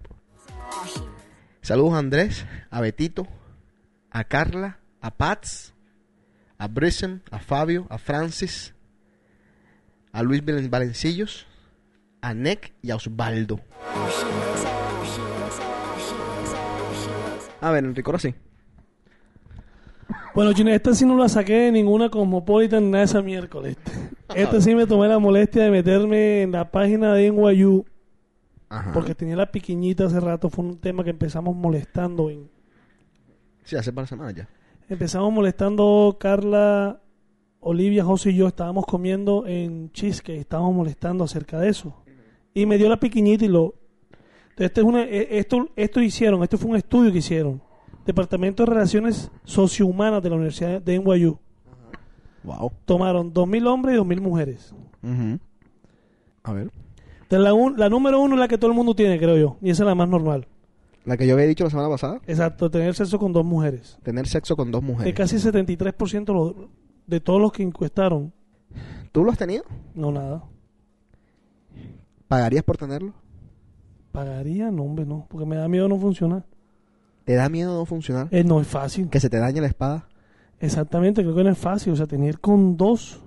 Saludos 1.62 1.94
a 1.94 2.00
Andrés, 2.00 2.46
a 2.70 2.82
Betito, 2.82 3.28
a 4.12 4.26
Carla, 4.26 4.80
a 5.02 5.12
Pats, 5.12 5.74
a 6.58 6.68
Brisson, 6.68 7.24
a 7.32 7.40
Fabio, 7.40 7.88
a 7.90 7.98
Francis, 7.98 8.74
a 10.12 10.24
Luis 10.24 10.44
Valen- 10.44 10.70
Valencillos, 10.70 11.48
a 12.22 12.34
Nick 12.34 12.74
y 12.82 12.92
a 12.92 12.98
Osvaldo. 12.98 13.60
A 17.64 17.72
ver, 17.72 17.84
Enrico, 17.86 18.12
ahora 18.12 18.20
sí. 18.20 18.34
Bueno, 20.36 20.52
chino, 20.54 20.72
esta 20.72 20.94
sí 20.94 21.06
no 21.06 21.16
la 21.18 21.30
saqué 21.30 21.54
de 21.54 21.72
ninguna 21.72 22.10
Cosmopolitan 22.10 22.90
nada 22.92 23.04
ese 23.06 23.22
miércoles. 23.22 23.78
Esta 24.36 24.60
sí 24.62 24.74
me 24.74 24.88
tomé 24.88 25.08
la 25.08 25.20
molestia 25.20 25.64
de 25.64 25.70
meterme 25.70 26.42
en 26.42 26.52
la 26.54 26.72
página 26.72 27.14
de 27.14 27.28
NYU. 27.32 27.86
Porque 28.94 29.14
tenía 29.14 29.36
la 29.36 29.52
piquiñita 29.52 30.06
hace 30.06 30.20
rato. 30.20 30.50
Fue 30.50 30.66
un 30.66 30.78
tema 30.80 31.04
que 31.04 31.12
empezamos 31.12 31.56
molestando. 31.56 32.32
en- 32.32 32.50
Sí, 33.64 33.76
hace 33.76 33.94
par 33.94 34.08
semanas 34.08 34.34
ya. 34.34 34.50
Empezamos 34.90 35.32
molestando 35.32 36.18
Carla, 36.20 37.00
Olivia, 37.60 38.04
José 38.04 38.32
y 38.32 38.38
yo. 38.38 38.48
Estábamos 38.48 38.86
comiendo 38.88 39.46
en 39.46 39.92
Cheesecake. 39.92 40.40
Estábamos 40.40 40.74
molestando 40.74 41.24
acerca 41.26 41.60
de 41.60 41.70
eso. 41.70 41.96
Y 42.56 42.66
me 42.66 42.78
dio 42.80 42.90
la 42.90 42.98
piquiñita 43.00 43.46
y 43.46 43.50
lo... 43.50 43.76
Esto, 44.58 44.82
es 44.82 44.86
una, 44.88 45.04
eh, 45.04 45.28
esto, 45.40 45.70
esto 45.76 46.02
hicieron, 46.02 46.44
esto 46.44 46.58
fue 46.58 46.72
un 46.72 46.76
estudio 46.78 47.12
que 47.12 47.18
hicieron. 47.20 47.62
Departamento 48.06 48.64
de 48.64 48.72
Relaciones 48.72 49.32
Sociohumanas 49.46 50.22
de 50.22 50.30
la 50.30 50.36
Universidad 50.36 50.82
de 50.82 51.00
NYU. 51.00 51.40
Wow. 52.44 52.72
Tomaron 52.86 53.34
2.000 53.34 53.68
hombres 53.68 53.96
y 53.96 54.00
2.000 54.00 54.22
mujeres. 54.22 54.74
A 56.44 56.52
ver. 56.54 56.70
La, 57.30 57.54
un- 57.54 57.78
la 57.80 57.90
número 57.90 58.20
uno 58.22 58.36
es 58.36 58.40
la 58.40 58.48
que 58.48 58.58
todo 58.58 58.70
el 58.70 58.76
mundo 58.78 58.94
tiene, 58.94 59.18
creo 59.18 59.38
yo. 59.38 59.58
Y 59.62 59.70
esa 59.72 59.84
es 59.84 59.88
la 59.88 59.96
más 59.96 60.08
normal. 60.10 60.48
La 61.06 61.18
que 61.18 61.26
yo 61.26 61.34
había 61.34 61.48
dicho 61.48 61.64
la 61.64 61.70
semana 61.70 61.90
pasada. 61.90 62.22
Exacto, 62.28 62.70
tener 62.70 62.94
sexo 62.96 63.18
con 63.18 63.34
dos 63.34 63.44
mujeres. 63.44 63.98
Tener 64.04 64.28
sexo 64.28 64.56
con 64.56 64.72
dos 64.72 64.82
De 64.82 64.88
mujeres. 64.88 65.14
casi 65.16 65.38
73% 65.38 66.34
lo- 66.34 66.70
de 67.08 67.20
todos 67.20 67.42
los 67.42 67.52
que 67.52 67.64
encuestaron. 67.64 68.32
¿Tú 69.12 69.24
lo 69.24 69.32
has 69.32 69.38
tenido? 69.38 69.64
No, 69.96 70.12
nada. 70.12 70.44
¿Pagarías 72.28 72.64
por 72.64 72.78
tenerlo? 72.78 73.14
¿Pagaría? 74.14 74.72
No, 74.72 74.84
hombre, 74.84 75.06
no. 75.06 75.26
Porque 75.28 75.46
me 75.46 75.58
da 75.58 75.68
miedo 75.68 75.90
no 75.90 76.00
funcionar. 76.00 76.46
¿Te 77.26 77.34
da 77.34 77.50
miedo 77.50 77.78
no 77.78 77.86
funcionar? 77.86 78.28
Eh, 78.32 78.44
no 78.46 78.62
es 78.62 78.68
fácil. 78.68 79.10
¿Que 79.10 79.20
se 79.20 79.30
te 79.30 79.38
dañe 79.40 79.60
la 79.60 79.68
espada? 79.68 80.08
Exactamente, 80.60 81.22
creo 81.24 81.36
que 81.36 81.44
no 81.44 81.50
es 81.50 81.58
fácil. 81.58 81.94
O 81.94 81.96
sea, 81.96 82.06
tener 82.06 82.40
con 82.40 82.78
dos, 82.78 83.20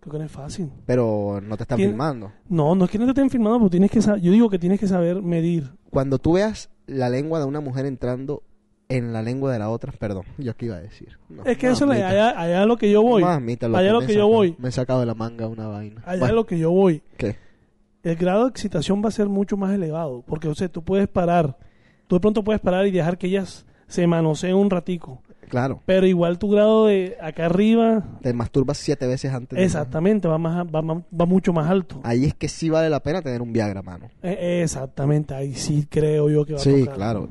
creo 0.00 0.12
que 0.12 0.18
no 0.18 0.24
es 0.26 0.30
fácil. 0.30 0.70
Pero 0.86 1.40
no 1.42 1.56
te 1.56 1.64
están 1.64 1.78
Tien- 1.78 1.88
filmando. 1.90 2.30
No, 2.48 2.74
no 2.74 2.84
es 2.84 2.90
que 2.90 2.98
no 2.98 3.04
te 3.06 3.10
estén 3.12 3.30
filmando, 3.30 3.58
pero 3.58 3.70
tienes 3.70 3.90
que 3.90 4.02
saber. 4.02 4.20
Yo 4.20 4.30
digo 4.32 4.48
que 4.50 4.58
tienes 4.58 4.78
que 4.78 4.86
saber 4.86 5.22
medir. 5.22 5.70
Cuando 5.90 6.18
tú 6.18 6.34
veas 6.34 6.68
la 6.86 7.08
lengua 7.08 7.38
de 7.40 7.46
una 7.46 7.60
mujer 7.60 7.86
entrando 7.86 8.42
en 8.88 9.12
la 9.14 9.22
lengua 9.22 9.50
de 9.50 9.58
la 9.58 9.70
otra, 9.70 9.92
perdón, 9.92 10.24
yo 10.36 10.50
aquí 10.50 10.66
iba 10.66 10.76
a 10.76 10.80
decir. 10.80 11.18
No, 11.30 11.42
es 11.44 11.56
que 11.56 11.68
eso 11.70 11.86
le- 11.86 11.94
mamita. 12.00 12.08
allá, 12.10 12.38
allá 12.40 12.62
a 12.62 12.66
lo 12.66 12.76
que 12.76 12.90
yo 12.90 13.02
voy. 13.02 13.22
Mamita, 13.22 13.66
allá 13.66 13.90
a 13.90 13.92
lo 13.94 14.00
me 14.02 14.06
que 14.06 14.12
yo 14.12 14.18
sacado- 14.20 14.28
voy. 14.34 14.56
Me 14.58 14.68
he 14.68 14.72
sacado 14.72 15.00
de 15.00 15.06
la 15.06 15.14
manga 15.14 15.48
una 15.48 15.68
vaina. 15.68 16.02
Allá 16.04 16.20
Bueno, 16.20 16.34
lo 16.34 16.46
que 16.46 16.58
yo 16.58 16.70
voy. 16.70 17.02
¿Qué? 17.16 17.36
El 18.02 18.16
grado 18.16 18.44
de 18.44 18.50
excitación 18.50 19.02
va 19.04 19.08
a 19.08 19.12
ser 19.12 19.28
mucho 19.28 19.56
más 19.56 19.72
elevado. 19.74 20.22
Porque, 20.26 20.48
o 20.48 20.54
sea, 20.54 20.68
tú 20.68 20.82
puedes 20.82 21.08
parar. 21.08 21.56
Tú 22.08 22.16
de 22.16 22.20
pronto 22.20 22.42
puedes 22.42 22.60
parar 22.60 22.86
y 22.86 22.90
dejar 22.90 23.16
que 23.18 23.28
ellas 23.28 23.64
se 23.86 24.06
manoseen 24.06 24.54
un 24.56 24.70
ratico. 24.70 25.22
Claro. 25.48 25.80
Pero 25.84 26.06
igual 26.06 26.38
tu 26.38 26.48
grado 26.50 26.86
de 26.86 27.16
acá 27.20 27.44
arriba, 27.46 28.02
Te 28.22 28.32
masturbas 28.32 28.78
siete 28.78 29.06
veces 29.06 29.32
antes. 29.34 29.58
de- 29.58 29.64
exactamente, 29.64 30.26
va, 30.26 30.38
más, 30.38 30.64
va, 30.66 30.80
va 30.80 31.26
mucho 31.26 31.52
más 31.52 31.68
alto. 31.70 32.00
Ahí 32.04 32.24
es 32.24 32.32
que 32.34 32.48
sí 32.48 32.70
vale 32.70 32.88
la 32.88 33.00
pena 33.00 33.20
tener 33.20 33.42
un 33.42 33.52
Viagra, 33.52 33.82
mano. 33.82 34.06
Eh, 34.22 34.60
exactamente, 34.62 35.34
ahí 35.34 35.54
sí 35.54 35.86
creo 35.90 36.30
yo 36.30 36.46
que 36.46 36.54
va 36.54 36.58
a 36.58 36.62
Sí, 36.62 36.80
tocar. 36.80 36.94
claro. 36.94 37.28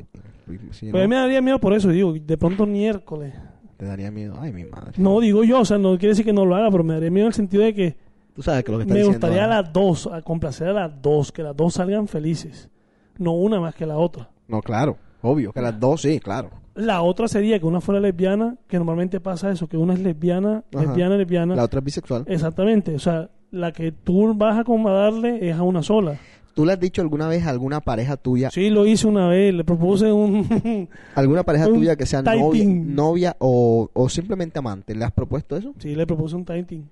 Sí, 0.71 0.89
Pero 0.91 0.99
a 0.99 1.01
mí 1.01 1.07
me 1.07 1.15
daría 1.15 1.41
miedo 1.41 1.59
por 1.59 1.73
eso, 1.73 1.89
digo, 1.89 2.13
de 2.13 2.37
pronto 2.37 2.65
miércoles. 2.67 3.33
Te 3.77 3.85
daría 3.85 4.11
miedo. 4.11 4.35
Ay, 4.39 4.51
mi 4.53 4.65
madre. 4.65 4.91
No 4.97 5.19
digo 5.19 5.43
yo, 5.43 5.61
o 5.61 5.65
sea, 5.65 5.79
no 5.79 5.91
quiere 5.97 6.09
decir 6.09 6.25
que 6.25 6.33
no 6.33 6.45
lo 6.45 6.55
haga, 6.55 6.69
pero 6.69 6.83
me 6.83 6.93
daría 6.93 7.09
miedo 7.09 7.25
en 7.25 7.29
el 7.29 7.33
sentido 7.33 7.63
de 7.63 7.73
que 7.73 7.95
Tú 8.33 8.41
sabes 8.41 8.63
que 8.63 8.71
lo 8.71 8.77
que 8.77 8.83
está 8.83 8.93
me 8.93 8.99
diciendo. 8.99 9.19
gustaría 9.19 9.43
a 9.43 9.45
ah, 9.45 9.61
las 9.61 9.73
dos, 9.73 10.07
a 10.07 10.21
complacer 10.21 10.69
a 10.69 10.73
las 10.73 11.01
dos, 11.01 11.31
que 11.31 11.43
las 11.43 11.55
dos 11.55 11.73
salgan 11.73 12.07
felices. 12.07 12.69
No 13.17 13.33
una 13.33 13.59
más 13.59 13.75
que 13.75 13.85
la 13.85 13.97
otra. 13.97 14.29
No, 14.47 14.61
claro. 14.61 14.97
Obvio. 15.21 15.51
Que 15.51 15.61
las 15.61 15.79
dos, 15.79 16.01
sí, 16.01 16.19
claro. 16.19 16.49
La 16.73 17.01
otra 17.01 17.27
sería 17.27 17.59
que 17.59 17.65
una 17.65 17.81
fuera 17.81 17.99
lesbiana, 17.99 18.55
que 18.67 18.77
normalmente 18.77 19.19
pasa 19.19 19.51
eso, 19.51 19.67
que 19.67 19.77
una 19.77 19.93
es 19.93 19.99
lesbiana, 19.99 20.63
Ajá. 20.73 20.85
lesbiana, 20.85 21.17
lesbiana. 21.17 21.55
La 21.55 21.65
otra 21.65 21.79
es 21.79 21.85
bisexual. 21.85 22.23
Exactamente, 22.27 22.95
o 22.95 22.99
sea, 22.99 23.29
la 23.51 23.73
que 23.73 23.91
tú 23.91 24.33
vas 24.35 24.57
a 24.57 24.61
acomodarle 24.61 25.49
es 25.49 25.55
a 25.55 25.63
una 25.63 25.83
sola. 25.83 26.17
¿Tú 26.53 26.65
le 26.65 26.73
has 26.73 26.79
dicho 26.79 27.01
alguna 27.01 27.27
vez 27.27 27.45
a 27.45 27.49
alguna 27.49 27.79
pareja 27.79 28.17
tuya, 28.17 28.49
Sí, 28.51 28.69
lo 28.69 28.85
hice 28.85 29.07
una 29.07 29.27
vez, 29.27 29.53
le 29.53 29.63
propuse 29.63 30.11
un... 30.11 30.87
alguna 31.15 31.43
pareja 31.43 31.67
un 31.67 31.75
tuya 31.75 31.95
que 31.95 32.05
sea 32.05 32.21
novia, 32.21 32.65
novia 32.65 33.35
o, 33.39 33.89
o 33.93 34.09
simplemente 34.09 34.59
amante? 34.59 34.95
¿Le 34.95 35.05
has 35.05 35.11
propuesto 35.11 35.55
eso? 35.55 35.73
Sí, 35.79 35.95
le 35.95 36.05
propuse 36.05 36.35
un 36.35 36.45
tighting. 36.45 36.89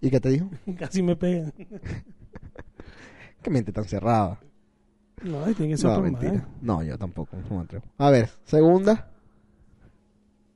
¿Y 0.00 0.10
qué 0.10 0.20
te 0.20 0.30
dijo? 0.30 0.48
Casi 0.78 1.02
me 1.02 1.16
pega. 1.16 1.52
Qué 3.42 3.50
mente 3.50 3.72
tan 3.72 3.84
cerrada. 3.84 4.38
No, 5.22 5.42
tiene 5.54 5.72
que 5.72 5.76
ser 5.78 5.90
No, 5.90 6.00
mentira. 6.00 6.46
No, 6.60 6.82
yo 6.82 6.96
tampoco. 6.98 7.36
No 7.48 7.56
me 7.56 7.62
atrevo. 7.64 7.84
A 7.98 8.10
ver, 8.10 8.28
segunda. 8.44 9.10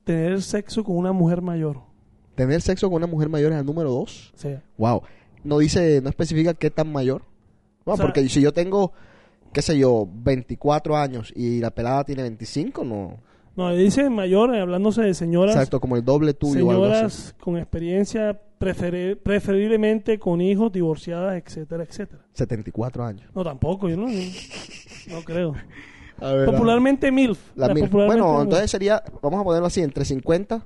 Tener 0.03 0.41
sexo 0.41 0.83
con 0.83 0.97
una 0.97 1.11
mujer 1.11 1.41
mayor. 1.41 1.81
Tener 2.35 2.61
sexo 2.61 2.87
con 2.89 2.97
una 2.97 3.07
mujer 3.07 3.29
mayor 3.29 3.53
es 3.53 3.59
el 3.59 3.65
número 3.65 3.89
dos. 3.91 4.31
Sí. 4.35 4.55
Wow. 4.77 5.01
No 5.43 5.57
dice, 5.59 5.99
no 6.01 6.09
especifica 6.09 6.53
qué 6.53 6.69
tan 6.69 6.91
mayor. 6.91 7.23
No, 7.85 7.93
O 7.93 7.97
sea- 7.97 8.05
porque 8.05 8.27
si 8.29 8.41
yo 8.41 8.51
tengo, 8.53 8.91
qué 9.53 9.61
sé 9.61 9.77
yo, 9.77 10.07
24 10.11 10.97
años 10.97 11.31
y 11.35 11.59
la 11.59 11.71
pelada 11.71 12.03
tiene 12.03 12.23
25, 12.23 12.83
no. 12.83 13.17
No, 13.55 13.71
dice 13.73 14.09
mayor, 14.09 14.53
eh, 14.53 14.59
hablándose 14.61 15.01
de 15.01 15.13
señoras. 15.13 15.55
Exacto, 15.55 15.79
como 15.79 15.95
el 15.95 16.03
doble 16.03 16.33
tuyo 16.33 16.67
o 16.67 16.71
algo 16.71 16.85
así. 16.85 16.95
señoras 16.95 17.35
con 17.39 17.57
experiencia, 17.57 18.41
preferiblemente 18.57 20.17
con 20.19 20.41
hijos, 20.41 20.71
divorciadas, 20.71 21.35
etcétera, 21.35 21.83
etcétera. 21.83 22.21
74 22.33 23.03
años. 23.05 23.29
No, 23.33 23.43
tampoco, 23.43 23.89
yo 23.89 23.97
no, 23.97 24.07
no 24.07 25.21
creo. 25.23 25.53
A 26.21 26.31
ver, 26.31 26.45
Popularmente 26.45 27.11
MILF. 27.11 27.37
La 27.55 27.67
popularmente 27.67 27.95
Bueno, 28.05 28.31
MILF. 28.31 28.43
entonces 28.43 28.71
sería, 28.71 29.03
vamos 29.21 29.41
a 29.41 29.43
ponerlo 29.43 29.67
así, 29.67 29.81
entre 29.81 30.05
50 30.05 30.65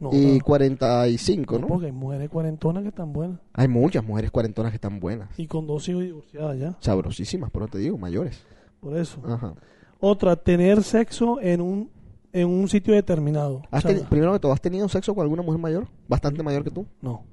No, 0.00 0.10
y 0.12 0.38
no. 0.38 0.44
45, 0.44 1.58
¿no? 1.60 1.66
Porque 1.68 1.86
hay 1.86 1.92
mujeres 1.92 2.28
cuarentonas 2.28 2.82
que 2.82 2.88
están 2.88 3.12
buenas. 3.12 3.38
Hay 3.52 3.68
muchas 3.68 4.02
mujeres 4.04 4.32
cuarentonas 4.32 4.72
que 4.72 4.76
están 4.76 4.98
buenas. 4.98 5.28
Y 5.38 5.46
con 5.46 5.68
dos 5.68 5.88
hijos 5.88 6.02
divorciadas 6.02 6.58
ya. 6.58 6.76
Sabrosísimas, 6.80 7.50
pero 7.52 7.68
te 7.68 7.78
digo, 7.78 7.96
mayores. 7.96 8.44
Por 8.80 8.96
eso. 8.96 9.20
Ajá. 9.24 9.54
Otra, 10.00 10.34
tener 10.34 10.82
sexo 10.82 11.40
en 11.40 11.60
un, 11.60 11.90
en 12.32 12.48
un 12.48 12.68
sitio 12.68 12.94
determinado. 12.94 13.62
¿Has 13.70 13.84
O 13.84 13.88
sea, 13.88 13.96
teni- 13.98 14.08
primero 14.08 14.32
que 14.32 14.38
todo, 14.40 14.52
¿has 14.52 14.60
tenido 14.60 14.88
sexo 14.88 15.14
con 15.14 15.22
alguna 15.22 15.42
mujer 15.42 15.60
mayor? 15.60 15.88
Bastante 16.08 16.42
mayor 16.42 16.64
que 16.64 16.70
tú. 16.70 16.86
No. 17.00 17.24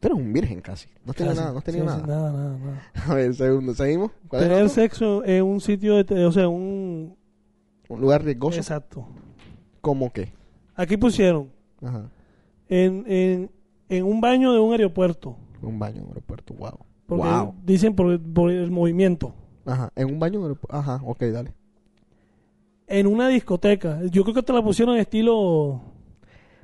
Tú 0.00 0.06
eres 0.08 0.18
un 0.18 0.32
virgen 0.32 0.60
casi. 0.60 0.88
No 1.04 1.10
has 1.10 1.16
tenido 1.16 1.32
casi. 1.34 1.40
nada, 1.40 1.52
no 1.52 1.58
has 1.58 1.64
tenido 1.64 1.88
Sí, 1.88 1.94
sí, 2.00 2.06
nada. 2.06 2.16
nada, 2.16 2.32
nada, 2.32 2.58
nada. 2.58 2.82
A 3.08 3.14
ver, 3.14 3.34
segundo, 3.34 3.74
¿seguimos? 3.74 4.10
¿Cuál 4.28 4.42
es 4.42 4.46
el 4.46 4.52
Tener 4.52 4.64
otro? 4.64 4.74
sexo 4.74 5.24
en 5.24 5.44
un 5.44 5.60
sitio, 5.60 6.02
de, 6.04 6.24
o 6.26 6.32
sea, 6.32 6.48
un... 6.48 7.16
Un 7.88 8.00
lugar 8.00 8.22
riesgoso. 8.22 8.58
Exacto. 8.58 9.06
¿Cómo 9.80 10.12
qué? 10.12 10.32
Aquí 10.76 10.96
pusieron 10.96 11.50
Ajá. 11.82 12.10
en, 12.68 13.04
en, 13.08 13.50
en 13.88 14.04
un 14.04 14.20
baño 14.20 14.52
de 14.52 14.60
un 14.60 14.72
aeropuerto. 14.72 15.36
Un 15.62 15.78
baño 15.78 15.96
en 15.96 16.02
un 16.02 16.08
aeropuerto, 16.10 16.54
wow. 16.54 16.78
Porque 17.06 17.24
Wow. 17.26 17.54
dicen 17.64 17.94
por, 17.96 18.20
por 18.20 18.50
el 18.50 18.70
movimiento. 18.70 19.34
Ajá, 19.64 19.90
en 19.96 20.12
un 20.12 20.18
baño 20.20 20.34
en 20.34 20.38
un 20.40 20.44
aeropuerto. 20.44 20.76
Ajá, 20.76 21.00
ok, 21.04 21.22
dale. 21.32 21.54
En 22.88 23.06
una 23.06 23.28
discoteca. 23.28 24.00
Yo 24.10 24.22
creo 24.22 24.34
que 24.34 24.42
te 24.42 24.52
la 24.52 24.62
pusieron 24.62 24.94
en 24.94 25.00
estilo... 25.02 25.82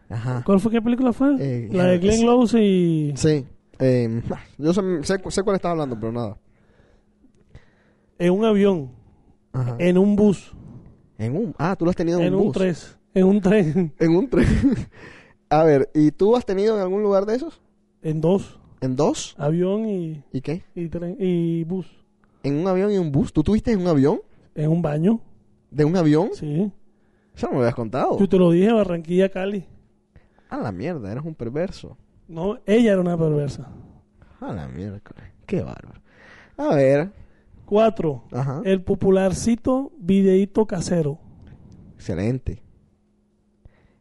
Ajá. 0.09 0.43
¿Cuál 0.45 0.61
fue 0.61 0.71
qué 0.73 0.83
película 0.83 1.13
fue? 1.13 1.35
Eh, 1.39 1.69
la 1.73 1.85
de 1.87 1.99
Glenn 1.99 2.15
es- 2.15 2.21
Close 2.21 2.63
y... 2.63 3.13
Sí. 3.17 3.45
Eh, 3.79 4.23
yo 4.59 4.73
sé, 4.73 4.81
sé, 5.03 5.19
sé 5.29 5.43
cuál 5.43 5.57
estás 5.57 5.71
hablando, 5.73 5.99
pero 5.99 6.13
nada. 6.13 6.37
En 8.19 8.31
un 8.33 8.45
avión. 8.45 8.91
Ajá. 9.53 9.77
En 9.79 9.99
un 9.99 10.15
bus. 10.17 10.53
En 11.19 11.37
un... 11.37 11.55
Ah, 11.59 11.75
tú 11.77 11.85
lo 11.85 11.91
has 11.91 11.97
tenido 11.97 12.19
en, 12.21 12.27
En 12.27 12.35
un 12.35 12.41
un 12.41 12.47
bus. 12.47 12.55
tres. 12.57 12.97
En 13.15 13.25
un 13.25 13.41
tren. 13.41 13.93
En 13.99 14.17
un 14.17 14.29
tren. 14.29 14.47
A 15.49 15.63
ver, 15.65 15.91
¿y 15.95 16.11
tú 16.11 16.37
has 16.37 16.45
tenido 16.45 16.77
en 16.77 16.83
algún 16.83 17.03
lugar 17.03 17.27
de 17.27 17.37
esos? 17.37 17.61
En 18.03 18.21
dos. 18.21 18.59
¿En 18.81 18.97
dos? 18.97 19.35
Avión 19.39 19.89
y, 19.89 20.23
¿Y 20.33 20.41
qué? 20.41 20.63
y, 20.75 20.89
tren, 20.89 21.17
y 21.19 21.65
bus. 21.65 21.87
¿En 22.43 22.57
un 22.59 22.67
avión 22.69 22.93
y 22.93 22.99
un 22.99 23.11
bus? 23.13 23.33
¿Tú 23.33 23.43
tuviste 23.43 23.73
en 23.73 23.81
un 23.81 23.87
avión? 23.89 24.21
En 24.55 24.71
un 24.71 24.83
baño. 24.83 25.21
¿De 25.75 25.85
un 25.85 25.97
avión? 25.97 26.31
Sí. 26.35 26.71
Eso 27.37 27.47
no 27.47 27.53
me 27.53 27.57
lo 27.57 27.63
habías 27.63 27.75
contado. 27.75 28.19
Yo 28.19 28.29
te 28.29 28.39
lo 28.39 28.51
dije, 28.51 28.73
Barranquilla, 28.73 29.29
Cali. 29.29 29.65
A 30.49 30.59
la 30.59 30.71
mierda, 30.73 31.11
eres 31.11 31.25
un 31.25 31.35
perverso. 31.35 31.97
No, 32.29 32.59
ella 32.65 32.93
era 32.93 33.01
una 33.01 33.19
perversa. 33.19 33.69
A 34.41 34.53
la 34.53 34.69
mierda, 34.69 35.01
qué 35.47 35.63
bárbaro. 35.63 36.01
A 36.57 36.75
ver, 36.75 37.11
Cuatro. 37.67 38.25
Ajá. 38.31 38.61
El 38.65 38.83
popularcito 38.83 39.91
videíto 39.99 40.67
casero. 40.67 41.19
excelente. 41.95 42.63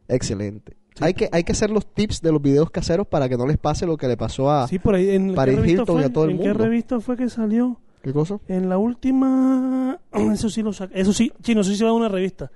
Excelente. 0.06 0.76
Hay 1.00 1.14
que, 1.14 1.28
hay 1.32 1.42
que 1.42 1.52
hacer 1.52 1.70
los 1.70 1.86
tips 1.92 2.20
de 2.20 2.30
los 2.30 2.40
videos 2.40 2.70
caseros 2.70 3.06
para 3.08 3.28
que 3.28 3.36
no 3.36 3.46
les 3.46 3.56
pase 3.58 3.84
lo 3.86 3.96
que 3.96 4.06
le 4.06 4.16
pasó 4.16 4.50
a 4.50 4.68
Sí, 4.68 4.78
por 4.78 4.94
ahí. 4.94 5.10
¿En 5.10 5.34
Paris 5.34 5.58
qué 5.60 5.70
Hilton 5.72 5.96
y 5.96 5.98
fue? 6.00 6.04
a 6.04 6.12
todo 6.12 6.24
el 6.24 6.30
¿En 6.32 6.38
qué 6.38 6.48
mundo. 6.48 6.62
revista 6.64 7.00
fue 7.00 7.16
que 7.16 7.28
salió? 7.28 7.80
¿Qué 8.04 8.12
cosa? 8.12 8.38
En 8.48 8.68
la 8.68 8.76
última... 8.76 9.98
Eso 10.32 10.50
sí 10.50 10.62
lo 10.62 10.74
saca. 10.74 10.94
Eso 10.94 11.14
sí, 11.14 11.32
sí, 11.42 11.54
no 11.54 11.64
sé 11.64 11.74
si 11.74 11.82
va 11.82 11.88
a 11.88 11.94
una 11.94 12.08
revista. 12.08 12.50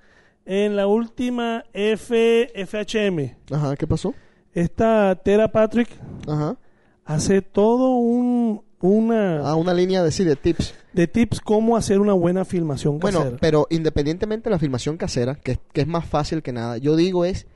En 0.44 0.76
la 0.76 0.86
última 0.86 1.64
F, 1.72 2.52
FHM. 2.54 3.54
Ajá, 3.54 3.74
¿qué 3.76 3.86
pasó? 3.86 4.14
Esta 4.52 5.14
Tera 5.16 5.50
Patrick 5.50 5.88
Ajá. 6.26 6.58
hace 7.04 7.40
todo 7.42 7.96
un... 7.96 8.62
Una... 8.80 9.40
Ah, 9.40 9.56
una 9.56 9.72
línea 9.74 10.02
de 10.04 10.12
sí, 10.12 10.22
de 10.22 10.36
tips. 10.36 10.72
de 10.92 11.08
tips 11.08 11.40
cómo 11.40 11.76
hacer 11.76 11.98
una 11.98 12.12
buena 12.12 12.44
filmación 12.44 13.00
Bueno, 13.00 13.20
casera. 13.20 13.36
pero 13.40 13.66
independientemente 13.70 14.48
de 14.48 14.54
la 14.54 14.58
filmación 14.60 14.96
casera, 14.96 15.34
que, 15.34 15.58
que 15.72 15.80
es 15.80 15.86
más 15.88 16.04
fácil 16.06 16.42
que 16.44 16.52
nada, 16.52 16.76
yo 16.78 16.94
digo 16.94 17.24
es 17.24 17.48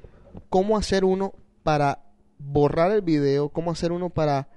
cómo 0.48 0.76
hacer 0.76 1.04
uno 1.04 1.32
para 1.62 2.00
borrar 2.38 2.90
el 2.90 3.02
video, 3.02 3.50
cómo 3.50 3.70
hacer 3.70 3.92
uno 3.92 4.10
para 4.10 4.48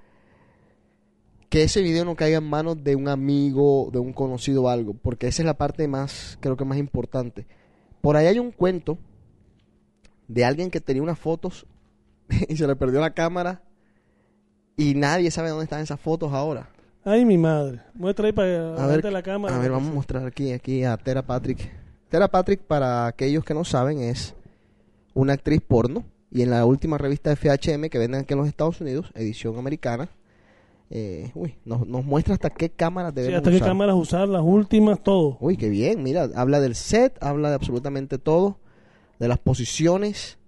que 1.48 1.62
ese 1.62 1.82
video 1.82 2.04
no 2.04 2.16
caiga 2.16 2.38
en 2.38 2.48
manos 2.48 2.82
de 2.82 2.96
un 2.96 3.08
amigo, 3.08 3.90
de 3.92 3.98
un 3.98 4.12
conocido 4.12 4.64
o 4.64 4.68
algo, 4.68 4.94
porque 4.94 5.28
esa 5.28 5.42
es 5.42 5.46
la 5.46 5.54
parte 5.54 5.86
más, 5.88 6.38
creo 6.40 6.56
que 6.56 6.64
más 6.64 6.78
importante. 6.78 7.46
Por 8.00 8.16
ahí 8.16 8.26
hay 8.26 8.38
un 8.38 8.50
cuento 8.50 8.98
de 10.28 10.44
alguien 10.44 10.70
que 10.70 10.80
tenía 10.80 11.02
unas 11.02 11.18
fotos 11.18 11.66
y 12.48 12.56
se 12.56 12.66
le 12.66 12.76
perdió 12.76 13.00
la 13.00 13.14
cámara 13.14 13.62
y 14.76 14.94
nadie 14.94 15.30
sabe 15.30 15.50
dónde 15.50 15.64
están 15.64 15.80
esas 15.80 16.00
fotos 16.00 16.32
ahora. 16.32 16.70
Ay, 17.04 17.24
mi 17.24 17.38
madre. 17.38 17.80
Muestra 17.94 18.26
ahí 18.26 18.32
para 18.32 18.74
A 18.74 18.86
ver, 18.88 19.04
la 19.12 19.22
cámara. 19.22 19.54
a 19.54 19.58
ver, 19.60 19.70
vamos 19.70 19.90
a 19.90 19.94
mostrar 19.94 20.26
aquí, 20.26 20.52
aquí 20.52 20.82
a 20.82 20.96
Tera 20.96 21.22
Patrick. 21.22 21.70
Tera 22.08 22.28
Patrick, 22.28 22.60
para 22.60 23.06
aquellos 23.06 23.44
que 23.44 23.54
no 23.54 23.64
saben, 23.64 24.00
es 24.00 24.34
una 25.14 25.34
actriz 25.34 25.60
porno. 25.60 26.04
Y 26.32 26.42
en 26.42 26.50
la 26.50 26.64
última 26.64 26.98
revista 26.98 27.30
de 27.30 27.36
FHM 27.36 27.88
que 27.88 27.98
venden 27.98 28.22
aquí 28.22 28.34
en 28.34 28.40
los 28.40 28.48
Estados 28.48 28.80
Unidos, 28.80 29.12
edición 29.14 29.56
americana, 29.56 30.08
eh, 30.90 31.30
uy, 31.34 31.56
nos, 31.64 31.86
nos 31.86 32.04
muestra 32.04 32.34
hasta 32.34 32.50
qué 32.50 32.70
cámaras 32.70 33.12
Sí, 33.12 33.16
debemos 33.16 33.38
hasta 33.38 33.50
qué 33.50 33.56
usar. 33.56 33.68
cámaras 33.68 33.96
usar, 33.96 34.28
las 34.28 34.42
últimas, 34.42 35.02
todo. 35.02 35.36
Uy, 35.40 35.56
qué 35.56 35.68
bien, 35.68 36.02
mira, 36.02 36.28
habla 36.34 36.60
del 36.60 36.74
set, 36.74 37.16
habla 37.20 37.48
de 37.48 37.56
absolutamente 37.56 38.18
todo, 38.18 38.58
de 39.18 39.28
las 39.28 39.38
posiciones. 39.38 40.38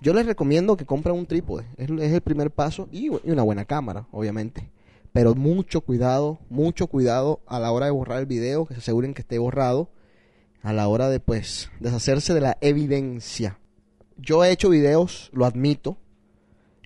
Yo 0.00 0.12
les 0.12 0.26
recomiendo 0.26 0.76
que 0.76 0.84
compren 0.86 1.16
un 1.16 1.26
trípode, 1.26 1.64
es, 1.76 1.90
es 1.90 2.12
el 2.12 2.20
primer 2.20 2.50
paso, 2.50 2.88
y, 2.92 3.06
y 3.06 3.30
una 3.30 3.42
buena 3.42 3.64
cámara, 3.64 4.06
obviamente. 4.10 4.70
Pero 5.12 5.34
mucho 5.34 5.80
cuidado, 5.80 6.40
mucho 6.50 6.88
cuidado 6.88 7.40
a 7.46 7.60
la 7.60 7.70
hora 7.70 7.86
de 7.86 7.92
borrar 7.92 8.18
el 8.18 8.26
video, 8.26 8.66
que 8.66 8.74
se 8.74 8.80
aseguren 8.80 9.14
que 9.14 9.22
esté 9.22 9.38
borrado, 9.38 9.90
a 10.62 10.72
la 10.72 10.88
hora 10.88 11.08
de, 11.08 11.20
pues, 11.20 11.70
deshacerse 11.78 12.34
de 12.34 12.40
la 12.40 12.58
evidencia. 12.60 13.58
Yo 14.16 14.44
he 14.44 14.50
hecho 14.50 14.70
videos, 14.70 15.30
lo 15.32 15.44
admito, 15.44 15.98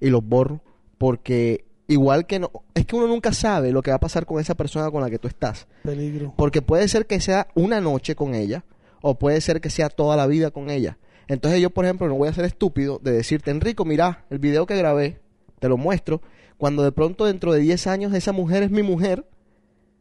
y 0.01 0.11
los 0.11 0.25
borro, 0.25 0.61
porque 0.99 1.65
igual 1.89 2.27
que 2.27 2.39
no, 2.39 2.51
es 2.75 2.87
que 2.87 2.95
uno 2.95 3.09
nunca 3.09 3.33
sabe 3.33 3.73
lo 3.73 3.83
que 3.83 3.91
va 3.91 3.97
a 3.97 4.01
pasar 4.01 4.27
con 4.27 4.39
esa 4.41 4.55
persona 4.55 4.91
con 4.91 5.03
la 5.03 5.11
que 5.11 5.19
tú 5.19 5.27
estás. 5.27 5.67
Peligro. 5.83 6.35
Porque 6.37 6.63
puede 6.63 6.87
ser 6.87 7.07
que 7.07 7.21
sea 7.21 7.49
una 7.55 7.81
noche 7.81 8.15
con 8.15 8.35
ella 8.35 8.65
o 9.01 9.19
puede 9.19 9.41
ser 9.41 9.61
que 9.61 9.71
sea 9.71 9.89
toda 9.89 10.17
la 10.17 10.27
vida 10.27 10.51
con 10.51 10.71
ella. 10.71 10.99
Entonces 11.27 11.61
yo, 11.61 11.71
por 11.71 11.85
ejemplo, 11.85 12.07
no 12.09 12.15
voy 12.15 12.29
a 12.29 12.33
ser 12.33 12.45
estúpido 12.45 13.01
de 13.03 13.13
decirte, 13.13 13.51
Enrico, 13.51 13.85
mira, 13.85 14.25
el 14.31 14.39
video 14.39 14.67
que 14.67 14.77
grabé, 14.77 15.21
te 15.59 15.69
lo 15.69 15.77
muestro, 15.77 16.23
cuando 16.57 16.83
de 16.83 16.93
pronto 16.93 17.25
dentro 17.25 17.53
de 17.53 17.61
10 17.61 17.87
años 17.87 18.15
esa 18.15 18.33
mujer 18.33 18.63
es 18.63 18.71
mi 18.71 18.83
mujer, 18.83 19.27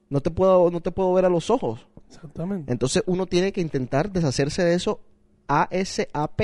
no 0.09 0.21
te 0.21 0.31
puedo, 0.31 0.69
no 0.71 0.81
te 0.81 0.91
puedo 0.91 1.13
ver 1.13 1.25
a 1.25 1.29
los 1.29 1.49
ojos. 1.49 1.87
Exactamente. 2.07 2.71
Entonces 2.71 3.03
uno 3.05 3.25
tiene 3.25 3.51
que 3.51 3.61
intentar 3.61 4.11
deshacerse 4.11 4.63
de 4.63 4.73
eso 4.73 5.01
ASAP. 5.47 6.41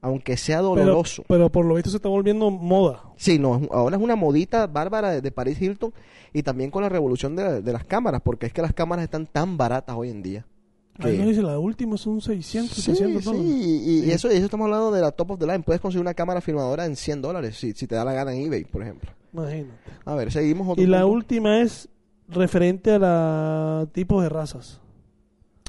Aunque 0.00 0.36
sea 0.36 0.60
doloroso. 0.60 1.24
pero 1.28 1.50
por 1.50 1.64
lo 1.66 1.74
visto 1.74 1.90
se 1.90 1.96
está 1.96 2.08
volviendo 2.08 2.50
moda. 2.50 3.02
Sí, 3.16 3.38
no, 3.38 3.60
ahora 3.70 3.96
es 3.96 4.02
una 4.02 4.16
modita 4.16 4.66
bárbara 4.66 5.10
de, 5.10 5.20
de 5.20 5.30
Paris 5.32 5.60
Hilton 5.60 5.92
y 6.32 6.42
también 6.42 6.70
con 6.70 6.82
la 6.82 6.88
revolución 6.88 7.34
de, 7.36 7.62
de 7.62 7.72
las 7.72 7.84
cámaras, 7.84 8.20
porque 8.22 8.46
es 8.46 8.52
que 8.52 8.62
las 8.62 8.72
cámaras 8.74 9.04
están 9.04 9.26
tan 9.26 9.56
baratas 9.56 9.96
hoy 9.96 10.10
en 10.10 10.22
día. 10.22 10.46
Ahí 11.00 11.12
que- 11.12 11.18
nos 11.18 11.28
dice, 11.28 11.42
la 11.42 11.58
última 11.58 11.96
son 11.96 12.20
600, 12.20 12.74
Sí, 12.76 12.82
600 12.82 13.22
sí, 13.22 13.30
dólares. 13.30 13.46
y, 13.50 14.04
y 14.06 14.10
eso, 14.10 14.28
y 14.32 14.34
eso 14.36 14.44
estamos 14.46 14.64
hablando 14.66 14.90
de 14.90 15.00
la 15.00 15.12
top 15.12 15.30
of 15.32 15.38
the 15.38 15.46
line. 15.46 15.60
Puedes 15.60 15.80
conseguir 15.80 16.00
una 16.02 16.14
cámara 16.14 16.40
filmadora 16.40 16.86
en 16.86 16.96
100 16.96 17.22
dólares 17.22 17.56
si, 17.56 17.72
si 17.72 17.86
te 17.86 17.94
da 17.94 18.04
la 18.04 18.12
gana 18.12 18.32
en 18.34 18.42
eBay, 18.46 18.64
por 18.64 18.82
ejemplo. 18.82 19.10
Imagínate. 19.32 19.78
A 20.04 20.14
ver, 20.16 20.32
seguimos. 20.32 20.68
otro 20.68 20.82
Y 20.82 20.86
la 20.86 21.06
última 21.06 21.60
es 21.60 21.88
referente 22.28 22.90
a 22.92 22.98
la 22.98 23.86
tipos 23.92 24.22
de 24.24 24.28
razas. 24.28 24.80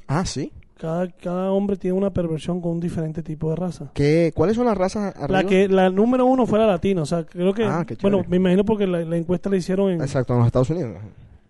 Ah, 0.08 0.26
sí. 0.26 0.52
Cada, 0.80 1.10
cada 1.10 1.52
hombre 1.52 1.76
tiene 1.76 1.98
una 1.98 2.10
perversión 2.10 2.62
con 2.62 2.72
un 2.72 2.80
diferente 2.80 3.22
tipo 3.22 3.50
de 3.50 3.58
raza. 3.58 3.92
¿Qué, 3.94 4.32
¿Cuáles 4.34 4.56
son 4.56 4.66
las 4.66 4.78
razas 4.78 5.14
arriba? 5.18 5.42
La 5.44 5.48
que 5.48 5.68
la 5.68 5.90
número 5.90 6.26
uno 6.26 6.46
fue 6.46 6.58
la 6.58 6.68
latina, 6.68 7.02
o 7.02 7.06
sea, 7.06 7.26
creo 7.26 7.54
que 7.54 7.66
Ah, 7.66 7.86
bueno, 8.02 8.24
me 8.30 8.38
imagino 8.38 8.64
porque 8.64 8.88
la, 8.88 9.02
la 9.02 9.18
encuesta 9.18 9.50
la 9.50 9.58
hicieron 9.58 9.92
en 9.92 10.02
Exacto, 10.02 10.32
en 10.34 10.40
los 10.40 10.46
Estados 10.48 10.70
Unidos. 10.70 10.96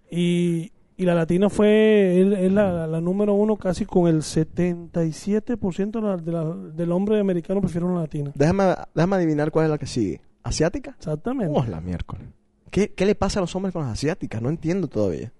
y, 0.09 0.71
y 0.97 1.05
la 1.05 1.13
latina 1.13 1.47
fue 1.49 2.21
es, 2.45 2.51
la, 2.51 2.87
la 2.87 2.99
número 3.01 3.35
uno 3.35 3.55
casi 3.55 3.85
con 3.85 4.07
el 4.07 4.23
77% 4.23 5.91
de 5.91 6.01
la- 6.01 6.17
de 6.17 6.31
la- 6.31 6.55
del 6.73 6.91
hombre 6.91 7.19
americano 7.19 7.61
prefiere 7.61 7.85
una 7.85 8.01
latina. 8.01 8.31
Déjame, 8.35 8.73
déjame 8.95 9.15
adivinar 9.15 9.51
cuál 9.51 9.65
es 9.65 9.71
la 9.71 9.77
que 9.77 9.85
sigue. 9.87 10.21
¿Asiática? 10.43 10.95
Exactamente. 10.97 11.53
Oh, 11.55 11.63
la 11.65 11.81
miércoles. 11.81 12.25
¿Qué, 12.71 12.89
¿Qué 12.93 13.05
le 13.05 13.15
pasa 13.15 13.39
a 13.39 13.41
los 13.41 13.55
hombres 13.55 13.73
con 13.73 13.83
las 13.83 13.93
asiáticas? 13.93 14.41
No 14.41 14.49
entiendo 14.49 14.87
todavía. 14.87 15.31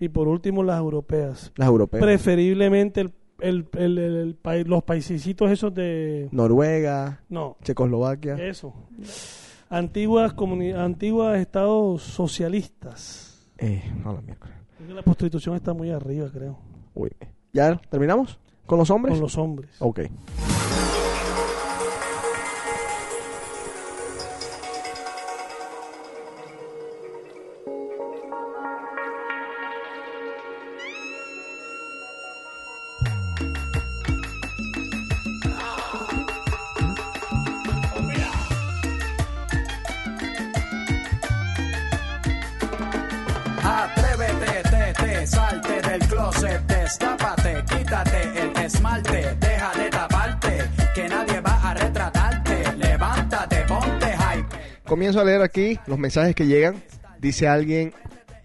Y 0.00 0.08
por 0.08 0.26
último 0.26 0.64
las 0.64 0.78
europeas. 0.78 1.52
Las 1.56 1.68
europeas. 1.68 2.02
Preferiblemente 2.02 3.02
el, 3.02 3.12
el, 3.40 3.66
el, 3.76 3.98
el- 3.98 4.34
país- 4.34 4.66
los 4.66 4.82
paisecitos 4.82 5.50
esos 5.50 5.72
de 5.74 6.28
Noruega, 6.32 7.20
No. 7.28 7.56
Checoslovaquia. 7.62 8.34
Eso. 8.36 8.72
Antiguas 9.68 10.34
antiguas 10.76 11.38
estados 11.38 12.02
socialistas. 12.02 13.46
Eh, 13.58 13.82
no, 14.02 14.14
la 14.14 14.20
miércoles. 14.22 14.56
La 14.88 15.02
prostitución 15.02 15.54
está 15.54 15.74
muy 15.74 15.90
arriba, 15.90 16.28
creo. 16.32 16.58
Uy. 16.94 17.10
¿Ya 17.52 17.76
terminamos? 17.90 18.38
¿Con 18.66 18.78
los 18.78 18.90
hombres? 18.90 19.12
Con 19.14 19.20
los 19.22 19.36
hombres. 19.38 19.70
Ok. 19.80 20.00
Comienzo 55.10 55.28
a 55.28 55.32
leer 55.32 55.42
aquí 55.42 55.76
los 55.88 55.98
mensajes 55.98 56.36
que 56.36 56.46
llegan. 56.46 56.84
Dice 57.18 57.48
alguien, 57.48 57.92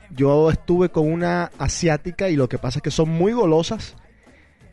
yo 0.10 0.50
estuve 0.50 0.90
con 0.90 1.12
una 1.12 1.52
asiática 1.60 2.28
y 2.30 2.36
lo 2.36 2.50
que 2.50 2.58
pasa 2.58 2.80
es 2.80 2.82
que 2.82 2.90
son 2.90 3.08
muy 3.08 3.34
golosas. 3.34 3.96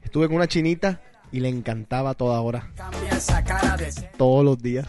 Estuve 0.02 0.26
con 0.28 0.36
una 0.36 0.48
chinita 0.48 1.02
y 1.32 1.40
le 1.40 1.50
encantaba 1.50 2.08
a 2.08 2.14
toda 2.14 2.40
hora, 2.40 2.70
todos 4.16 4.42
los 4.42 4.62
días. 4.62 4.88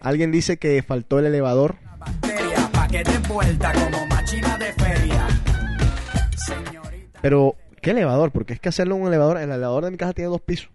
Alguien 0.00 0.32
dice 0.32 0.56
que 0.56 0.82
faltó 0.82 1.18
el 1.18 1.26
elevador. 1.26 1.76
Pero, 7.20 7.56
¿qué 7.82 7.90
elevador? 7.90 8.30
Porque 8.30 8.54
es 8.54 8.60
que 8.60 8.70
hacerlo 8.70 8.96
en 8.96 9.02
un 9.02 9.08
elevador, 9.08 9.36
el 9.36 9.50
elevador 9.50 9.84
de 9.84 9.90
mi 9.90 9.98
casa 9.98 10.14
tiene 10.14 10.30
dos 10.30 10.40
pisos. 10.40 10.70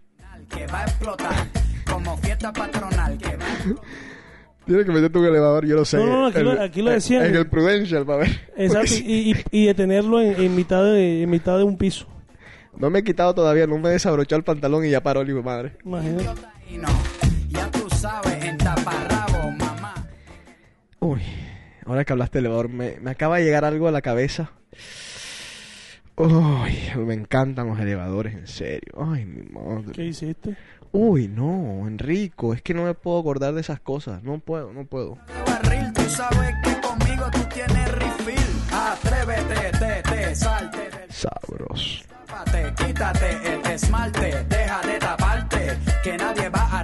Que 0.48 0.68
va 0.68 0.82
a 0.82 0.84
explotar 0.84 1.48
como 1.92 2.16
fiesta 2.16 2.52
patronal 2.52 3.18
que 3.18 3.36
va 3.70 3.80
Tiene 4.66 4.84
que 4.84 4.92
meterte 4.92 5.18
un 5.18 5.26
elevador, 5.26 5.66
yo 5.66 5.74
lo 5.76 5.84
sé. 5.84 5.96
No, 5.98 6.06
no, 6.06 6.20
no, 6.20 6.26
aquí 6.28 6.40
lo- 6.42 6.60
aquí 6.62 6.82
lo 6.82 6.90
decían. 6.92 7.24
En 7.26 7.34
el 7.36 7.48
Prudential, 7.48 8.06
para 8.06 8.18
ver. 8.20 8.40
Exacto, 8.56 8.94
y, 9.04 9.32
y, 9.32 9.44
y 9.62 9.66
detenerlo 9.66 10.20
en, 10.20 10.40
en 10.40 10.54
mitad 10.54 10.84
de, 10.84 11.22
en 11.22 11.30
mitad 11.30 11.58
de 11.58 11.64
un 11.64 11.76
piso. 11.76 12.06
No 12.78 12.88
me 12.88 13.00
he 13.00 13.04
quitado 13.04 13.34
todavía, 13.34 13.66
no 13.66 13.78
me 13.78 13.88
he 13.90 13.92
desabrochado 13.92 14.38
el 14.38 14.44
pantalón 14.44 14.84
y 14.86 14.90
ya 14.90 15.02
paró, 15.02 15.24
mi 15.24 15.32
madre. 15.42 15.76
Imagínate. 15.84 16.24
ya 17.48 17.70
tú 17.70 17.86
sabes, 17.90 18.44
en 18.44 18.56
taparrabo, 18.58 19.50
mamá. 19.58 19.94
Uy, 21.00 21.20
ahora 21.84 22.04
que 22.04 22.12
hablaste 22.12 22.38
de 22.38 22.40
elevador, 22.40 22.68
me, 22.68 22.98
me 23.00 23.10
acaba 23.10 23.38
de 23.38 23.44
llegar 23.44 23.64
algo 23.64 23.88
a 23.88 23.90
la 23.92 24.00
cabeza. 24.00 24.52
Uy, 26.16 26.72
me 27.04 27.14
encantan 27.14 27.66
los 27.68 27.80
elevadores, 27.80 28.34
en 28.34 28.46
serio. 28.46 28.92
Ay, 28.96 29.24
mi 29.24 29.42
madre. 29.50 29.92
¿Qué 29.92 30.04
hiciste? 30.04 30.56
Uy, 30.94 31.26
no, 31.26 31.88
Enrico, 31.88 32.52
es 32.52 32.60
que 32.60 32.74
no 32.74 32.84
me 32.84 32.92
puedo 32.92 33.18
acordar 33.18 33.54
de 33.54 33.62
esas 33.62 33.80
cosas. 33.80 34.22
No 34.22 34.38
puedo, 34.40 34.74
no 34.74 34.84
puedo. 34.84 35.16
barril, 35.46 35.90
tú 35.94 36.02
sabes 36.02 36.54
que 36.62 36.78
conmigo 36.82 37.24
tú 37.32 37.38
tienes 37.52 37.92
refill. 37.92 38.36
Atrévete, 38.70 39.78
te, 39.78 40.02
te, 40.02 40.34
salte. 40.34 40.90
Tápate, 42.26 42.74
quítate 42.76 43.54
el 43.54 43.72
esmalte, 43.72 44.44
deja 44.44 44.80
de 44.82 44.98
taparte, 44.98 45.78
que 46.04 46.18
nadie 46.18 46.50
va 46.50 46.80
a. 46.80 46.82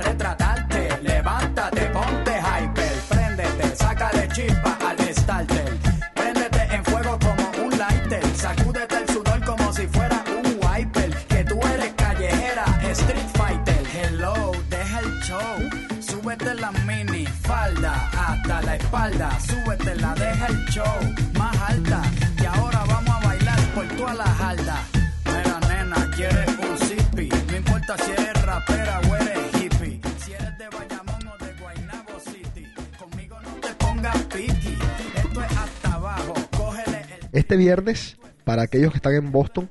espalda, 18.88 19.38
súbete 19.40 19.94
la, 19.96 20.14
deja 20.14 20.46
el 20.46 20.64
show 20.66 20.98
más 21.38 21.56
alta. 21.60 22.02
Y 22.40 22.44
ahora 22.46 22.84
vamos 22.86 23.10
a 23.10 23.26
bailar 23.26 23.60
por 23.74 23.86
toda 23.96 24.14
la 24.14 24.24
jarda. 24.24 24.82
Mira, 25.26 25.60
nena, 25.68 26.10
quieres 26.16 26.48
un 26.58 26.78
zippy. 26.78 27.28
No 27.50 27.56
importa 27.56 27.96
si 27.98 28.10
eres 28.12 28.42
rapera 28.42 29.00
o 29.08 29.16
eres 29.16 29.38
hippie. 29.60 30.00
Si 30.24 30.32
eres 30.32 30.56
de 30.58 30.68
Bayamón 30.70 31.28
o 31.28 31.44
de 31.44 31.52
Guaynabo 31.60 32.20
City. 32.20 32.64
Conmigo 32.98 33.36
no 33.42 33.54
te 33.60 33.74
pongas 33.74 34.16
piqui. 34.34 34.78
Esto 35.16 35.42
es 35.42 35.56
hasta 35.56 35.92
abajo. 35.92 36.34
Cógele 36.56 37.04
el 37.20 37.28
Este 37.32 37.56
viernes, 37.56 38.16
para 38.44 38.62
aquellos 38.62 38.90
que 38.92 38.98
están 38.98 39.14
en 39.14 39.30
Boston, 39.30 39.68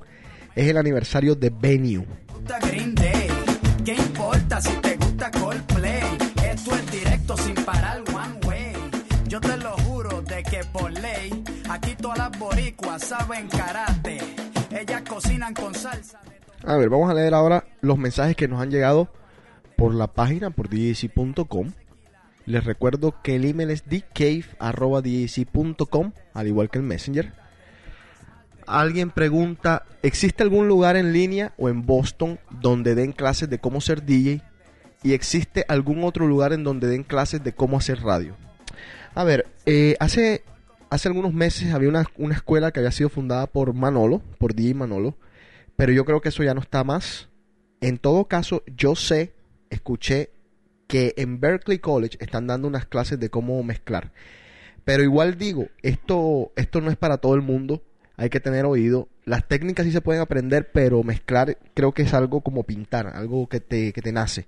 es 0.54 0.68
el 0.68 0.76
aniversario 0.76 1.34
de 1.34 1.50
Venue. 1.50 2.06
gusta 2.32 2.58
Green 2.60 2.94
Day. 2.94 3.28
¿Qué 3.84 3.94
importa 3.94 4.60
si 4.60 4.72
te 4.76 4.96
gusta 4.96 5.30
Coldplay? 5.32 6.18
Esto 6.44 6.74
es 6.74 6.90
directo 6.92 7.36
sin 7.36 7.54
parar 7.54 7.98
one 7.98 8.06
way. 8.06 8.07
Yo 8.07 8.07
de 10.08 10.42
que 10.42 10.60
por 10.72 10.90
ley, 10.90 11.44
aquí 11.68 11.94
todas 11.94 12.18
las 12.18 12.38
boricuas 12.38 13.02
saben 13.02 13.48
karate. 13.48 14.18
Ellas 14.70 15.02
cocinan 15.08 15.54
con 15.54 15.74
salsa. 15.74 16.20
A 16.64 16.76
ver, 16.76 16.88
vamos 16.88 17.10
a 17.10 17.14
leer 17.14 17.34
ahora 17.34 17.64
los 17.80 17.98
mensajes 17.98 18.34
que 18.36 18.48
nos 18.48 18.60
han 18.60 18.70
llegado 18.70 19.08
por 19.76 19.94
la 19.94 20.08
página, 20.08 20.50
por 20.50 20.68
djc.com. 20.68 21.72
Les 22.46 22.64
recuerdo 22.64 23.14
que 23.22 23.36
el 23.36 23.44
email 23.44 23.70
es 23.70 23.84
dcave.djc.com, 23.84 24.52
al 26.34 26.46
igual 26.46 26.70
que 26.70 26.78
el 26.78 26.84
Messenger. 26.84 27.32
Alguien 28.66 29.10
pregunta, 29.10 29.84
¿existe 30.02 30.42
algún 30.42 30.66
lugar 30.68 30.96
en 30.96 31.12
línea 31.12 31.52
o 31.58 31.68
en 31.68 31.86
Boston 31.86 32.40
donde 32.50 32.94
den 32.94 33.12
clases 33.12 33.48
de 33.48 33.58
cómo 33.58 33.80
ser 33.80 34.04
DJ? 34.04 34.42
¿Y 35.02 35.12
existe 35.12 35.64
algún 35.68 36.02
otro 36.04 36.26
lugar 36.26 36.52
en 36.52 36.64
donde 36.64 36.88
den 36.88 37.04
clases 37.04 37.44
de 37.44 37.52
cómo 37.52 37.78
hacer 37.78 38.00
radio? 38.02 38.34
A 39.18 39.24
ver, 39.24 39.48
eh, 39.66 39.96
hace, 39.98 40.44
hace 40.90 41.08
algunos 41.08 41.34
meses 41.34 41.74
había 41.74 41.88
una, 41.88 42.04
una 42.18 42.36
escuela 42.36 42.70
que 42.70 42.78
había 42.78 42.92
sido 42.92 43.08
fundada 43.08 43.48
por 43.48 43.74
Manolo, 43.74 44.22
por 44.38 44.54
DJ 44.54 44.74
Manolo, 44.74 45.16
pero 45.74 45.90
yo 45.90 46.04
creo 46.04 46.20
que 46.20 46.28
eso 46.28 46.44
ya 46.44 46.54
no 46.54 46.60
está 46.60 46.84
más. 46.84 47.28
En 47.80 47.98
todo 47.98 48.26
caso, 48.26 48.62
yo 48.76 48.94
sé, 48.94 49.32
escuché 49.70 50.30
que 50.86 51.14
en 51.16 51.40
Berkeley 51.40 51.80
College 51.80 52.16
están 52.20 52.46
dando 52.46 52.68
unas 52.68 52.86
clases 52.86 53.18
de 53.18 53.28
cómo 53.28 53.60
mezclar. 53.64 54.12
Pero 54.84 55.02
igual 55.02 55.36
digo, 55.36 55.66
esto, 55.82 56.52
esto 56.54 56.80
no 56.80 56.88
es 56.88 56.96
para 56.96 57.16
todo 57.16 57.34
el 57.34 57.42
mundo, 57.42 57.82
hay 58.16 58.30
que 58.30 58.38
tener 58.38 58.66
oído. 58.66 59.08
Las 59.24 59.48
técnicas 59.48 59.84
sí 59.84 59.90
se 59.90 60.00
pueden 60.00 60.22
aprender, 60.22 60.70
pero 60.70 61.02
mezclar 61.02 61.58
creo 61.74 61.90
que 61.90 62.02
es 62.02 62.14
algo 62.14 62.42
como 62.42 62.62
pintar, 62.62 63.08
algo 63.08 63.48
que 63.48 63.58
te, 63.58 63.92
que 63.92 64.00
te 64.00 64.12
nace. 64.12 64.46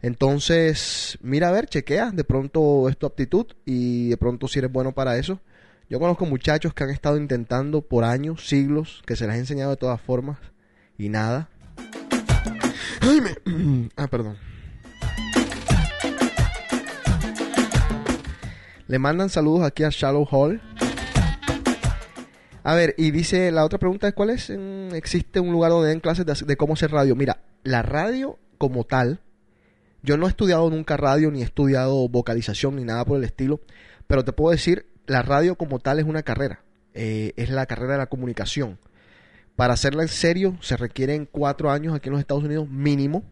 Entonces, 0.00 1.18
mira 1.22 1.48
a 1.48 1.52
ver, 1.52 1.66
chequea, 1.66 2.10
de 2.12 2.24
pronto 2.24 2.88
es 2.88 2.96
tu 2.96 3.06
aptitud 3.06 3.46
y 3.64 4.08
de 4.10 4.16
pronto 4.16 4.46
si 4.48 4.58
eres 4.60 4.70
bueno 4.72 4.92
para 4.92 5.16
eso. 5.18 5.40
Yo 5.90 5.98
conozco 5.98 6.26
muchachos 6.26 6.74
que 6.74 6.84
han 6.84 6.90
estado 6.90 7.16
intentando 7.16 7.80
por 7.82 8.04
años, 8.04 8.46
siglos, 8.46 9.02
que 9.06 9.16
se 9.16 9.26
les 9.26 9.34
ha 9.36 9.38
enseñado 9.38 9.70
de 9.70 9.76
todas 9.76 10.00
formas 10.00 10.38
y 10.98 11.08
nada. 11.08 11.48
Ay, 13.00 13.20
me- 13.20 13.88
Ah, 13.96 14.06
perdón. 14.06 14.36
Le 18.86 18.98
mandan 18.98 19.28
saludos 19.28 19.66
aquí 19.66 19.84
a 19.84 19.90
Shallow 19.90 20.26
Hall. 20.30 20.60
A 22.62 22.74
ver, 22.74 22.94
y 22.98 23.10
dice, 23.10 23.50
la 23.50 23.64
otra 23.64 23.78
pregunta 23.78 24.08
es, 24.08 24.14
¿cuál 24.14 24.30
es? 24.30 24.50
¿Existe 24.92 25.40
un 25.40 25.52
lugar 25.52 25.70
donde 25.70 25.88
den 25.88 26.00
clases 26.00 26.24
de, 26.26 26.34
de 26.46 26.56
cómo 26.56 26.74
hacer 26.74 26.90
radio? 26.90 27.14
Mira, 27.16 27.38
la 27.64 27.82
radio 27.82 28.38
como 28.58 28.84
tal, 28.84 29.20
yo 30.02 30.16
no 30.16 30.26
he 30.26 30.30
estudiado 30.30 30.68
nunca 30.70 30.96
radio, 30.96 31.30
ni 31.30 31.40
he 31.40 31.44
estudiado 31.44 32.08
vocalización, 32.08 32.76
ni 32.76 32.84
nada 32.84 33.04
por 33.04 33.18
el 33.18 33.24
estilo, 33.24 33.60
pero 34.06 34.24
te 34.24 34.32
puedo 34.32 34.52
decir, 34.52 34.86
la 35.06 35.22
radio 35.22 35.56
como 35.56 35.78
tal 35.78 35.98
es 35.98 36.04
una 36.04 36.22
carrera, 36.22 36.62
eh, 36.94 37.32
es 37.36 37.50
la 37.50 37.66
carrera 37.66 37.92
de 37.92 37.98
la 37.98 38.06
comunicación. 38.06 38.78
Para 39.56 39.74
hacerla 39.74 40.02
en 40.02 40.08
serio 40.08 40.56
se 40.60 40.76
requieren 40.76 41.28
cuatro 41.30 41.70
años 41.70 41.94
aquí 41.94 42.08
en 42.08 42.12
los 42.12 42.20
Estados 42.20 42.44
Unidos 42.44 42.68
mínimo, 42.68 43.24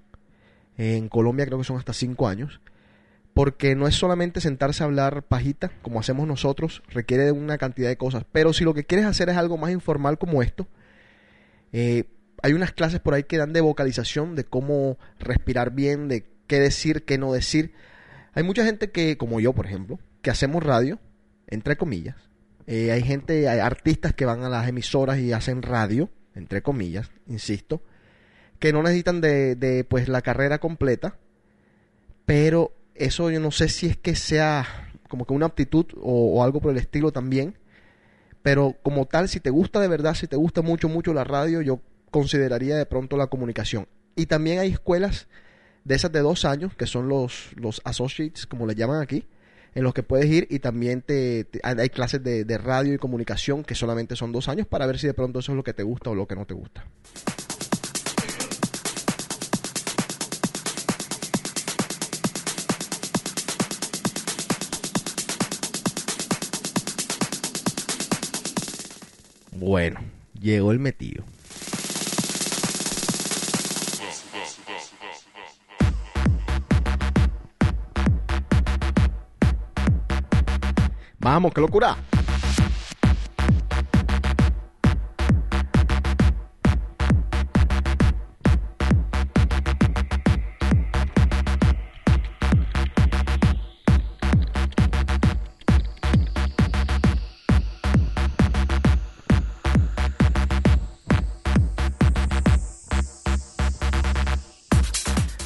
en 0.76 1.08
Colombia 1.08 1.46
creo 1.46 1.58
que 1.58 1.64
son 1.64 1.78
hasta 1.78 1.92
cinco 1.92 2.28
años, 2.28 2.60
porque 3.32 3.74
no 3.74 3.86
es 3.86 3.94
solamente 3.94 4.40
sentarse 4.40 4.82
a 4.82 4.86
hablar 4.86 5.22
pajita, 5.22 5.70
como 5.82 6.00
hacemos 6.00 6.26
nosotros, 6.26 6.82
requiere 6.88 7.24
de 7.24 7.32
una 7.32 7.58
cantidad 7.58 7.88
de 7.88 7.96
cosas. 7.96 8.24
Pero 8.32 8.52
si 8.52 8.64
lo 8.64 8.74
que 8.74 8.84
quieres 8.84 9.06
hacer 9.06 9.28
es 9.28 9.36
algo 9.36 9.58
más 9.58 9.70
informal 9.70 10.18
como 10.18 10.42
esto, 10.42 10.66
eh, 11.72 12.04
hay 12.42 12.52
unas 12.52 12.72
clases 12.72 13.00
por 13.00 13.14
ahí 13.14 13.24
que 13.24 13.36
dan 13.36 13.52
de 13.52 13.60
vocalización, 13.60 14.36
de 14.36 14.44
cómo 14.44 14.98
respirar 15.18 15.72
bien, 15.72 16.08
de 16.08 16.24
qué 16.46 16.58
decir, 16.60 17.04
qué 17.04 17.18
no 17.18 17.32
decir. 17.32 17.72
Hay 18.32 18.42
mucha 18.42 18.64
gente 18.64 18.90
que, 18.90 19.16
como 19.16 19.40
yo, 19.40 19.52
por 19.52 19.66
ejemplo, 19.66 19.98
que 20.22 20.30
hacemos 20.30 20.62
radio, 20.62 20.98
entre 21.46 21.76
comillas. 21.76 22.16
Eh, 22.66 22.90
hay 22.90 23.02
gente, 23.02 23.48
hay 23.48 23.60
artistas 23.60 24.12
que 24.14 24.24
van 24.24 24.42
a 24.42 24.48
las 24.48 24.68
emisoras 24.68 25.18
y 25.18 25.32
hacen 25.32 25.62
radio, 25.62 26.10
entre 26.34 26.62
comillas, 26.62 27.10
insisto, 27.26 27.82
que 28.58 28.72
no 28.72 28.82
necesitan 28.82 29.20
de, 29.20 29.54
de 29.54 29.84
pues 29.84 30.08
la 30.08 30.22
carrera 30.22 30.58
completa, 30.58 31.16
pero 32.24 32.72
eso 32.94 33.30
yo 33.30 33.38
no 33.40 33.50
sé 33.50 33.68
si 33.68 33.86
es 33.86 33.96
que 33.96 34.16
sea 34.16 34.66
como 35.08 35.26
que 35.26 35.34
una 35.34 35.46
aptitud 35.46 35.86
o, 36.00 36.38
o 36.38 36.44
algo 36.44 36.60
por 36.60 36.72
el 36.72 36.78
estilo 36.78 37.12
también, 37.12 37.56
pero 38.42 38.74
como 38.82 39.06
tal, 39.06 39.28
si 39.28 39.38
te 39.38 39.50
gusta 39.50 39.80
de 39.80 39.88
verdad, 39.88 40.14
si 40.14 40.26
te 40.26 40.36
gusta 40.36 40.62
mucho, 40.62 40.88
mucho 40.88 41.14
la 41.14 41.24
radio, 41.24 41.62
yo 41.62 41.80
consideraría 42.10 42.76
de 42.76 42.86
pronto 42.86 43.16
la 43.16 43.28
comunicación. 43.28 43.86
Y 44.16 44.26
también 44.26 44.58
hay 44.58 44.70
escuelas 44.70 45.28
de 45.86 45.94
esas 45.94 46.10
de 46.10 46.20
dos 46.20 46.44
años, 46.44 46.74
que 46.74 46.86
son 46.86 47.08
los, 47.08 47.50
los 47.54 47.80
associates, 47.84 48.46
como 48.46 48.66
le 48.66 48.74
llaman 48.74 49.00
aquí, 49.00 49.24
en 49.74 49.84
los 49.84 49.94
que 49.94 50.02
puedes 50.02 50.26
ir 50.26 50.48
y 50.50 50.58
también 50.58 51.00
te, 51.02 51.44
te- 51.44 51.60
hay 51.62 51.90
clases 51.90 52.24
de, 52.24 52.44
de 52.44 52.58
radio 52.58 52.94
y 52.94 52.98
comunicación 52.98 53.62
que 53.62 53.74
solamente 53.74 54.16
son 54.16 54.32
dos 54.32 54.48
años 54.48 54.66
para 54.66 54.86
ver 54.86 54.98
si 54.98 55.06
de 55.06 55.14
pronto 55.14 55.38
eso 55.38 55.52
es 55.52 55.56
lo 55.56 55.62
que 55.62 55.74
te 55.74 55.82
gusta 55.84 56.10
o 56.10 56.14
lo 56.14 56.26
que 56.26 56.34
no 56.34 56.44
te 56.44 56.54
gusta. 56.54 56.84
Bueno, 69.52 70.00
llegó 70.40 70.72
el 70.72 70.78
metido. 70.78 71.24
Vamos, 81.36 81.52
qué 81.52 81.60
locura. 81.60 81.94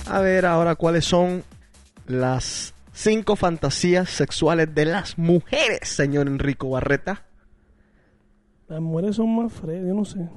A 0.07 0.21
ver 0.21 0.47
ahora 0.47 0.77
cuáles 0.77 1.05
son 1.05 1.43
las 2.07 2.75
cinco 3.01 3.35
fantasías 3.35 4.11
sexuales 4.11 4.75
de 4.75 4.85
las 4.85 5.17
mujeres, 5.17 5.89
señor 5.89 6.27
Enrico 6.29 6.69
Barreta. 6.69 7.25
Las 8.69 8.81
mujeres 8.81 9.17
son 9.17 9.35
más 9.35 9.53
frescas, 9.53 9.89
yo 9.89 9.95
no 9.95 10.05
sé. 10.05 10.29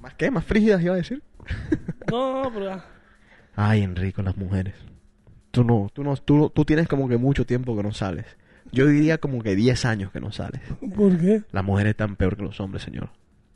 ¿Más 0.00 0.14
qué? 0.14 0.30
¿Más 0.30 0.44
frígidas 0.44 0.82
iba 0.82 0.94
a 0.94 0.96
decir? 0.96 1.22
No, 2.10 2.42
no, 2.44 2.52
pero... 2.52 2.82
Ay, 3.54 3.82
Enrico, 3.82 4.22
las 4.22 4.36
mujeres. 4.36 4.74
Tú 5.50 5.64
no, 5.64 5.88
tú 5.92 6.02
no, 6.02 6.16
tú, 6.16 6.50
tú 6.50 6.64
tienes 6.64 6.88
como 6.88 7.08
que 7.08 7.18
mucho 7.18 7.44
tiempo 7.44 7.76
que 7.76 7.82
no 7.82 7.92
sales. 7.92 8.26
Yo 8.72 8.86
diría 8.86 9.18
como 9.18 9.42
que 9.42 9.54
10 9.54 9.84
años 9.84 10.12
que 10.12 10.20
no 10.20 10.32
sales. 10.32 10.60
¿Por 10.94 11.18
qué? 11.18 11.42
Las 11.52 11.64
mujeres 11.64 11.90
están 11.90 12.16
peor 12.16 12.36
que 12.36 12.42
los 12.42 12.58
hombres, 12.58 12.82
señor. 12.82 13.10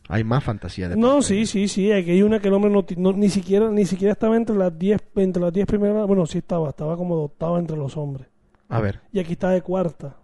Hay 0.08 0.24
más 0.24 0.42
fantasía 0.42 0.88
de 0.88 0.96
No, 0.96 1.22
sí, 1.22 1.46
sí, 1.46 1.68
sí. 1.68 1.92
Aquí 1.92 2.10
hay 2.10 2.22
una 2.22 2.40
que 2.40 2.48
el 2.48 2.54
hombre 2.54 2.70
no, 2.70 2.84
no- 2.96 3.12
ni 3.12 3.28
siquiera 3.28 3.70
ni 3.70 3.86
siquiera 3.86 4.12
estaba 4.12 4.36
entre 4.36 4.56
las 4.56 4.76
10 4.76 5.00
entre 5.16 5.42
las 5.42 5.52
10 5.52 5.66
primeras. 5.66 6.06
Bueno, 6.06 6.26
sí 6.26 6.38
estaba, 6.38 6.70
estaba 6.70 6.96
como 6.96 7.16
de 7.16 7.24
octava 7.24 7.58
entre 7.58 7.76
los 7.76 7.96
hombres. 7.96 8.26
A 8.68 8.80
ver. 8.80 9.00
Y 9.12 9.20
aquí 9.20 9.32
está 9.32 9.50
de 9.50 9.62
cuarta. 9.62 10.16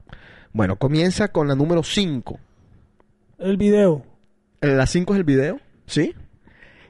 Bueno, 0.53 0.77
comienza 0.77 1.29
con 1.29 1.47
la 1.49 1.55
número 1.55 1.83
5. 1.83 2.39
El 3.39 3.57
video. 3.57 4.03
La 4.61 4.87
5 4.87 5.13
es 5.13 5.19
el 5.19 5.25
video, 5.25 5.61
¿sí? 5.87 6.15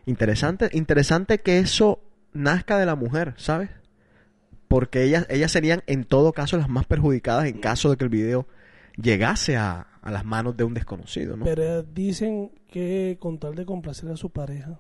Interesante, 0.07 0.68
interesante 0.72 1.39
que 1.39 1.59
eso 1.59 2.01
nazca 2.32 2.78
de 2.78 2.87
la 2.87 2.95
mujer, 2.95 3.34
¿sabes? 3.37 3.70
Porque 4.68 5.03
ellas, 5.05 5.26
ellas 5.28 5.51
serían 5.51 5.82
en 5.87 6.05
todo 6.05 6.32
caso 6.32 6.57
las 6.57 6.68
más 6.68 6.87
perjudicadas 6.87 7.47
en 7.47 7.59
caso 7.59 7.91
de 7.91 7.97
que 7.97 8.05
el 8.05 8.11
video 8.11 8.47
llegase 9.01 9.57
a, 9.57 9.86
a 10.03 10.11
las 10.11 10.24
manos 10.24 10.57
de 10.57 10.64
un 10.64 10.74
desconocido, 10.74 11.36
¿no? 11.36 11.44
Pero 11.44 11.82
dicen 11.82 12.51
que 12.70 13.16
con 13.20 13.38
tal 13.38 13.55
de 13.55 13.64
complacer 13.66 14.11
a 14.11 14.16
su 14.16 14.30
pareja. 14.30 14.78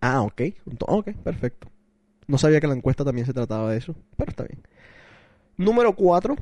Ah, 0.00 0.22
ok. 0.22 0.40
Ento- 0.66 0.84
Ok, 0.88 1.12
perfecto. 1.22 1.68
No 2.26 2.38
sabía 2.38 2.60
que 2.60 2.66
la 2.66 2.74
encuesta 2.74 3.04
también 3.04 3.26
se 3.26 3.32
trataba 3.32 3.70
de 3.70 3.78
eso, 3.78 3.94
pero 4.16 4.30
está 4.30 4.44
bien. 4.44 4.60
Número 5.56 5.94
4. 5.94 6.36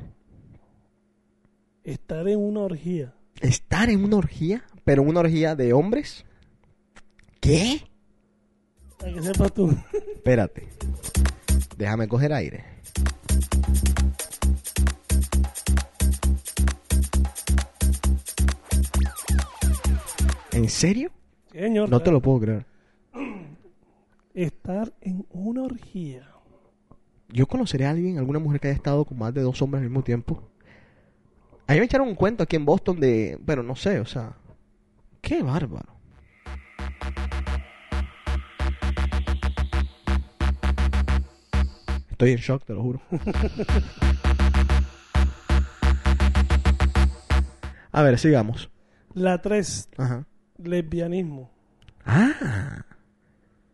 Estar 1.83 2.27
en 2.27 2.39
una 2.39 2.61
orgía. 2.61 3.13
Estar 3.41 3.89
en 3.89 4.03
una 4.03 4.17
orgía, 4.17 4.63
pero 4.83 5.03
una 5.03 5.19
orgía 5.19 5.55
de 5.55 5.73
hombres. 5.73 6.25
¿Qué? 7.39 7.81
Para 8.97 9.13
que 9.13 9.21
sepas 9.21 9.53
tú. 9.53 9.75
Espérate. 10.15 10.67
Déjame 11.77 12.07
coger 12.07 12.33
aire. 12.33 12.63
¿En 20.55 20.69
serio? 20.69 21.11
Señor. 21.51 21.89
No 21.89 21.99
te 22.01 22.11
lo 22.11 22.21
puedo 22.21 22.39
creer. 22.39 22.65
Estar 24.33 24.93
en 25.01 25.25
una 25.29 25.63
orgía. 25.63 26.29
Yo 27.27 27.45
conoceré 27.45 27.85
a 27.85 27.89
alguien, 27.89 28.17
alguna 28.17 28.39
mujer 28.39 28.61
que 28.61 28.69
haya 28.69 28.77
estado 28.77 29.03
con 29.03 29.17
más 29.17 29.33
de 29.33 29.41
dos 29.41 29.61
hombres 29.61 29.81
al 29.81 29.89
mismo 29.89 30.01
tiempo. 30.03 30.41
A 31.67 31.73
mí 31.73 31.79
me 31.79 31.85
echaron 31.85 32.07
un 32.07 32.15
cuento 32.15 32.43
aquí 32.43 32.55
en 32.55 32.63
Boston 32.63 33.01
de... 33.01 33.37
Bueno, 33.41 33.63
no 33.63 33.75
sé, 33.75 33.99
o 33.99 34.05
sea... 34.05 34.37
Qué 35.21 35.43
bárbaro. 35.43 35.93
Estoy 42.11 42.31
en 42.31 42.37
shock, 42.37 42.63
te 42.63 42.73
lo 42.73 42.81
juro. 42.81 43.01
A 47.91 48.01
ver, 48.03 48.17
sigamos. 48.17 48.69
La 49.13 49.41
3. 49.41 49.89
Ajá. 49.97 50.25
Lesbianismo. 50.57 51.49
Ah. 52.05 52.83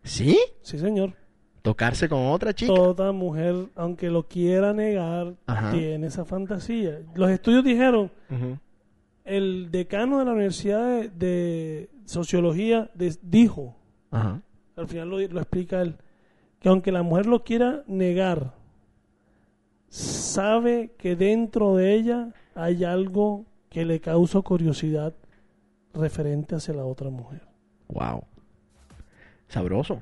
¿Sí? 0.04 0.38
Sí, 0.62 0.80
señor. 0.80 1.14
Tocarse 1.62 2.10
con 2.10 2.26
otra 2.28 2.54
chica. 2.54 2.74
Toda 2.74 3.12
mujer, 3.12 3.68
aunque 3.76 4.10
lo 4.10 4.28
quiera 4.28 4.74
negar, 4.74 5.36
Ajá. 5.46 5.72
tiene 5.72 6.08
esa 6.08 6.26
fantasía. 6.26 7.02
Los 7.14 7.30
estudios 7.30 7.64
dijeron, 7.64 8.10
el 9.26 9.70
decano 9.70 10.20
de 10.20 10.26
la 10.26 10.32
Universidad 10.32 10.88
de, 10.88 11.10
de 11.10 11.90
Sociología 12.06 12.90
dijo, 13.22 13.76
Ajá. 14.10 14.42
al 14.76 14.88
final 14.88 15.10
lo, 15.10 15.20
lo 15.20 15.40
explica 15.40 15.82
él, 15.82 15.98
que 16.60 16.70
aunque 16.70 16.92
la 16.92 17.04
mujer 17.04 17.28
lo 17.28 17.44
quiera 17.44 17.84
negar, 17.86 18.54
sabe 19.90 20.92
que 20.98 21.16
dentro 21.16 21.76
de 21.76 21.94
ella 21.94 22.34
hay 22.56 22.84
algo 22.84 23.46
que 23.70 23.86
le 23.86 24.00
causa 24.00 24.42
curiosidad 24.42 25.14
referente 25.94 26.56
hacia 26.56 26.74
la 26.74 26.86
otra 26.86 27.10
mujer. 27.10 27.42
Wow. 27.90 28.24
Sabroso. 29.48 30.02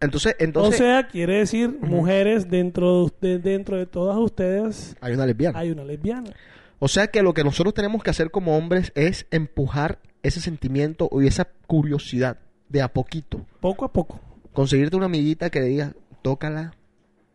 Entonces, 0.00 0.34
o 0.40 0.42
entonces... 0.44 0.78
sea, 0.78 1.08
quiere 1.08 1.38
decir, 1.38 1.68
mujeres, 1.80 2.48
dentro 2.48 3.12
de, 3.20 3.38
dentro 3.38 3.76
de 3.76 3.84
todas 3.86 4.16
ustedes 4.16 4.96
hay 5.00 5.12
una 5.12 5.26
lesbiana. 5.26 5.58
hay 5.58 5.70
una 5.70 5.84
lesbiana. 5.84 6.30
O 6.78 6.88
sea 6.88 7.08
que 7.08 7.22
lo 7.22 7.34
que 7.34 7.44
nosotros 7.44 7.74
tenemos 7.74 8.02
que 8.02 8.08
hacer 8.08 8.30
como 8.30 8.56
hombres 8.56 8.92
es 8.94 9.26
empujar 9.30 9.98
ese 10.22 10.40
sentimiento 10.40 11.06
o 11.10 11.20
esa 11.20 11.48
curiosidad 11.66 12.38
de 12.70 12.80
a 12.80 12.88
poquito. 12.88 13.44
Poco 13.60 13.84
a 13.84 13.92
poco. 13.92 14.18
Conseguirte 14.54 14.96
una 14.96 15.06
amiguita 15.06 15.50
que 15.50 15.60
le 15.60 15.66
diga, 15.66 15.92
tócala, 16.22 16.72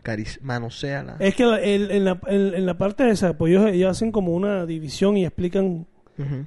cariz, 0.02 0.40
manoséala. 0.42 1.18
Es 1.20 1.36
que 1.36 1.44
el- 1.44 1.92
en, 1.92 2.06
la, 2.06 2.20
en- 2.26 2.56
en 2.56 2.66
la 2.66 2.78
parte 2.80 3.04
de 3.04 3.12
esa, 3.12 3.38
pues 3.38 3.54
ellos 3.56 3.92
hacen 3.92 4.12
como 4.12 4.34
una 4.34 4.66
división 4.66 5.18
y 5.18 5.26
explican. 5.26 5.86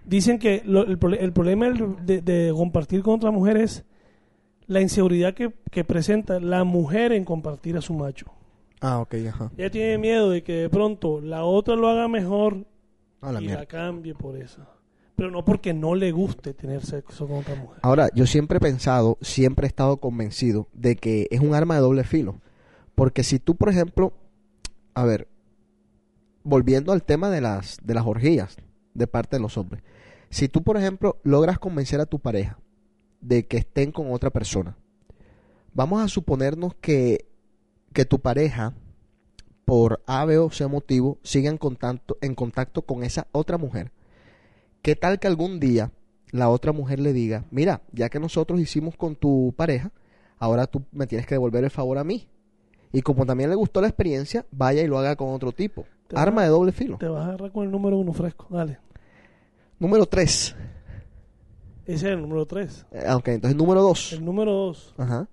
Dicen 0.05 0.39
que 0.39 0.63
lo- 0.65 0.85
el, 0.87 0.99
el 1.21 1.33
problema 1.33 1.69
de, 1.71 2.23
de 2.23 2.53
compartir 2.55 3.03
con 3.03 3.15
otra 3.17 3.31
mujer 3.31 3.57
es 3.59 3.85
la 4.67 4.81
inseguridad 4.81 5.35
que, 5.35 5.53
que 5.71 5.85
presenta 5.85 6.41
la 6.41 6.65
mujer 6.65 7.13
en 7.13 7.25
compartir 7.25 7.77
a 7.77 7.81
su 7.81 7.95
macho. 7.95 8.27
Ah, 8.81 9.01
ok, 9.01 9.15
ajá. 9.29 9.51
Ella 9.57 9.71
tiene 9.71 9.99
miedo 9.99 10.31
de 10.31 10.43
que 10.43 10.53
de 10.53 10.71
pronto 10.71 11.21
la 11.21 11.45
otra 11.45 11.75
lo 11.77 11.89
haga 11.89 12.07
mejor 12.09 12.65
la 13.21 13.41
y 13.41 13.47
mierda. 13.47 13.61
la 13.61 13.67
cambie 13.67 14.15
por 14.15 14.37
eso. 14.37 14.65
Pero 15.17 15.31
no 15.33 15.45
porque 15.45 15.75
no 15.75 15.95
le 15.97 16.13
guste 16.13 16.55
tener 16.55 16.85
sexo 16.87 17.27
con 17.27 17.39
otra 17.39 17.57
mujer. 17.57 17.79
Ahora, 17.83 18.09
yo 18.15 18.25
siempre 18.25 18.59
he 18.59 18.61
pensado, 18.61 19.19
siempre 19.21 19.67
he 19.67 19.69
estado 19.69 19.97
convencido 19.97 20.69
de 20.73 20.95
que 20.97 21.27
es 21.31 21.41
un 21.41 21.55
arma 21.55 21.75
de 21.75 21.81
doble 21.81 22.05
filo. 22.05 22.37
Porque 22.95 23.25
si 23.25 23.39
tú, 23.41 23.57
por 23.57 23.69
ejemplo, 23.69 24.13
a 24.95 25.05
ver, 25.05 25.27
volviendo 26.45 26.93
al 26.93 27.03
tema 27.03 27.31
de 27.31 27.41
las, 27.41 27.79
de 27.83 27.95
las 27.95 28.07
orgías 28.07 28.57
de 28.99 29.07
parte 29.07 29.37
de 29.37 29.43
los 29.43 29.57
hombres, 29.57 29.83
si 30.31 30.49
tú, 30.49 30.63
por 30.63 30.77
ejemplo, 30.77 31.19
logras 31.23 31.59
convencer 31.59 32.01
a 32.01 32.07
tu 32.07 32.19
pareja 32.19 32.59
de 33.21 33.47
que 33.47 33.57
estén 33.59 33.93
con 33.93 34.13
otra 34.13 34.31
persona, 34.31 34.77
vamos 35.73 36.03
a 36.03 36.09
suponernos 36.09 36.75
que, 36.75 37.27
que 37.93 38.05
tu 38.05 38.21
pareja, 38.21 38.75
por 39.65 40.03
A, 40.07 40.25
B 40.25 40.39
o 40.39 40.51
C 40.51 40.67
motivo, 40.67 41.19
siga 41.23 41.51
en 41.51 41.59
contacto, 41.59 42.17
en 42.21 42.35
contacto 42.35 42.83
con 42.83 43.03
esa 43.03 43.27
otra 43.33 43.59
mujer. 43.59 43.93
¿Qué 44.83 44.97
tal 44.97 45.19
que 45.19 45.27
algún 45.27 45.61
día 45.61 45.93
la 46.31 46.49
otra 46.49 46.73
mujer 46.73 47.01
le 47.01 47.13
diga, 47.13 47.45
mira, 47.51 47.83
ya 47.93 48.09
que 48.09 48.19
nosotros 48.21 48.61
hicimos 48.61 48.97
con 48.97 49.15
tu 49.17 49.53
pareja, 49.57 49.93
ahora 50.39 50.67
tú 50.67 50.85
me 50.93 51.07
tienes 51.07 51.27
que 51.27 51.35
devolver 51.35 51.65
el 51.65 51.71
favor 51.71 51.99
a 51.99 52.05
mí? 52.05 52.29
Y 52.93 53.03
como 53.03 53.27
también 53.27 53.51
le 53.51 53.57
gustó 53.57 53.83
la 53.83 53.89
experiencia, 53.89 54.47
vaya 54.51 54.83
y 54.83 54.87
lo 54.87 54.99
haga 54.99 55.17
con 55.17 55.35
otro 55.35 55.53
tipo. 55.53 55.85
Te 56.07 56.17
Arma 56.19 56.37
vas- 56.37 56.45
de 56.45 56.51
doble 56.51 56.73
filo. 56.73 56.97
Te 56.97 57.09
vas 57.09 57.25
a 57.25 57.29
agarrar 57.29 57.53
con 57.53 57.65
el 57.67 57.71
número 57.71 57.99
uno 57.99 58.15
fresco. 58.15 58.47
Dale. 58.49 58.79
Número 59.79 60.07
3. 60.07 60.57
Ese 61.89 61.95
es 61.95 62.03
el 62.13 62.21
número 62.21 62.45
tres. 62.45 62.85
ok, 63.15 63.29
entonces 63.29 63.57
número 63.57 63.81
2. 63.81 64.13
El 64.13 64.25
número 64.25 64.53
dos. 64.53 64.95
Ajá. 64.99 65.27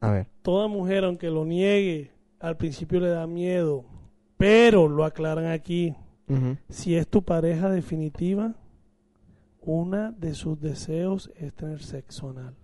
A 0.00 0.10
ver. 0.10 0.26
Toda 0.42 0.66
mujer, 0.66 1.04
aunque 1.04 1.30
lo 1.30 1.44
niegue, 1.44 2.10
al 2.40 2.56
principio 2.56 2.98
le 2.98 3.10
da 3.10 3.28
miedo. 3.28 3.84
Pero 4.36 4.88
lo 4.88 5.04
aclaran 5.04 5.46
aquí. 5.46 5.94
Si 6.70 6.96
es 6.96 7.06
tu 7.06 7.22
pareja 7.22 7.68
definitiva, 7.68 8.54
una 9.60 10.10
de 10.12 10.34
sus 10.34 10.58
deseos 10.60 11.30
es 11.36 11.52
tener 11.52 11.82
sexo 11.82 12.30
anal. 12.30 12.56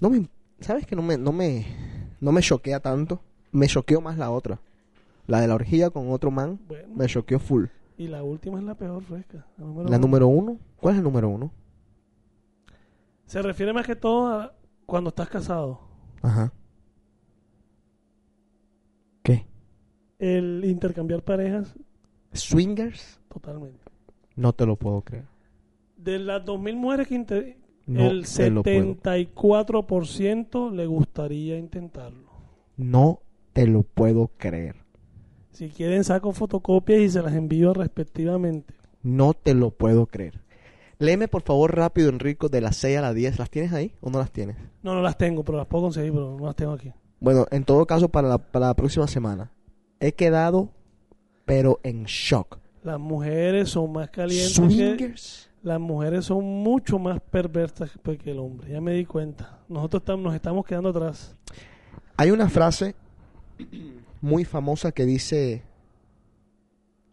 No 0.00 0.10
me, 0.10 0.28
¿Sabes 0.60 0.84
que 0.84 0.96
no 0.96 1.02
me, 1.02 1.16
no 1.16 1.32
me, 1.32 1.64
no 2.20 2.32
me 2.32 2.42
choquea 2.42 2.80
tanto? 2.80 3.22
Me 3.52 3.68
choqueó 3.68 4.00
más 4.00 4.18
la 4.18 4.30
otra. 4.30 4.60
La 5.28 5.40
de 5.40 5.46
la 5.46 5.54
orgía 5.54 5.90
con 5.90 6.10
otro 6.10 6.30
man 6.32 6.58
Bueno. 6.66 6.94
me 6.96 7.06
choqueó 7.06 7.38
full. 7.38 7.66
Y 7.96 8.08
la 8.08 8.22
última 8.24 8.58
es 8.58 8.64
la 8.64 8.74
peor 8.74 9.02
fresca. 9.04 9.46
La 9.58 9.64
número 9.66 9.88
La 9.88 9.96
uno. 9.96 10.06
número 10.06 10.26
uno. 10.28 10.58
¿Cuál 10.80 10.94
es 10.94 10.98
el 10.98 11.04
número 11.04 11.28
uno? 11.28 11.52
Se 13.26 13.40
refiere 13.42 13.72
más 13.72 13.86
que 13.86 13.94
todo 13.94 14.28
a 14.32 14.54
cuando 14.86 15.10
estás 15.10 15.28
casado. 15.28 15.80
Ajá. 16.22 16.52
¿Qué? 19.22 19.46
El 20.18 20.64
intercambiar 20.64 21.22
parejas, 21.22 21.74
¿Swingers? 22.32 23.20
totalmente. 23.28 23.84
No 24.36 24.52
te 24.52 24.64
lo 24.66 24.76
puedo 24.76 25.02
creer. 25.02 25.26
De 25.96 26.18
las 26.18 26.44
2.000 26.44 26.76
mujeres 26.76 27.08
que 27.08 27.14
inter- 27.16 27.56
No 27.86 28.06
el 28.10 28.24
te 28.26 28.50
lo 28.50 28.62
puedo. 28.62 28.94
74% 28.94 30.70
le 30.70 30.86
gustaría 30.86 31.58
intentarlo. 31.58 32.28
No 32.76 33.20
te 33.52 33.66
lo 33.66 33.82
puedo 33.82 34.28
creer. 34.38 34.76
Si 35.58 35.70
quieren 35.70 36.04
saco 36.04 36.30
fotocopias 36.30 37.00
y 37.00 37.08
se 37.08 37.20
las 37.20 37.34
envío 37.34 37.74
respectivamente. 37.74 38.74
No 39.02 39.34
te 39.34 39.54
lo 39.54 39.72
puedo 39.72 40.06
creer. 40.06 40.40
Léeme 41.00 41.26
por 41.26 41.42
favor 41.42 41.74
rápido, 41.74 42.10
Enrico, 42.10 42.48
de 42.48 42.60
las 42.60 42.76
6 42.76 42.98
a 42.98 43.00
las 43.00 43.12
10. 43.12 43.40
¿Las 43.40 43.50
tienes 43.50 43.72
ahí 43.72 43.92
o 44.00 44.08
no 44.08 44.20
las 44.20 44.30
tienes? 44.30 44.56
No, 44.84 44.94
no 44.94 45.02
las 45.02 45.18
tengo, 45.18 45.42
pero 45.42 45.58
las 45.58 45.66
puedo 45.66 45.82
conseguir, 45.82 46.12
pero 46.12 46.36
no 46.38 46.46
las 46.46 46.54
tengo 46.54 46.74
aquí. 46.74 46.92
Bueno, 47.18 47.44
en 47.50 47.64
todo 47.64 47.84
caso, 47.86 48.08
para 48.08 48.28
la, 48.28 48.38
para 48.38 48.68
la 48.68 48.74
próxima 48.74 49.08
semana. 49.08 49.50
He 49.98 50.12
quedado, 50.12 50.68
pero 51.44 51.80
en 51.82 52.04
shock. 52.04 52.60
Las 52.84 53.00
mujeres 53.00 53.70
son 53.70 53.90
más 53.90 54.10
calientes 54.10 54.52
que... 54.52 54.64
Swingers. 54.64 55.50
Las 55.64 55.80
mujeres 55.80 56.26
son 56.26 56.44
mucho 56.44 57.00
más 57.00 57.20
perversas 57.20 57.90
que 58.00 58.16
que 58.16 58.30
el 58.30 58.38
hombre. 58.38 58.70
Ya 58.70 58.80
me 58.80 58.92
di 58.92 59.04
cuenta. 59.04 59.58
Nosotros 59.68 60.02
estamos, 60.02 60.22
nos 60.22 60.36
estamos 60.36 60.64
quedando 60.64 60.90
atrás. 60.90 61.34
Hay 62.16 62.30
una 62.30 62.48
frase 62.48 62.94
muy 64.20 64.44
famosa 64.44 64.92
que 64.92 65.04
dice 65.06 65.62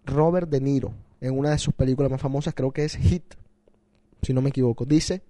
Robert 0.06 0.50
De 0.50 0.62
Niro 0.62 0.94
en 1.22 1.38
una 1.38 1.52
de 1.52 1.58
sus 1.58 1.74
películas 1.74 2.12
más 2.12 2.22
famosas, 2.22 2.54
creo 2.54 2.72
que 2.72 2.84
es 2.86 2.96
Hit, 2.98 3.24
si 4.22 4.34
no 4.34 4.42
me 4.42 4.50
equivoco. 4.50 4.86
Dice, 4.86 5.22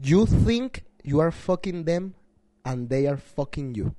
You 0.00 0.26
think 0.26 0.78
you 1.04 1.20
are 1.20 1.30
fucking 1.32 1.84
them 1.84 2.12
and 2.64 2.88
they 2.88 3.06
are 3.06 3.16
fucking 3.16 3.74
you. 3.74 3.92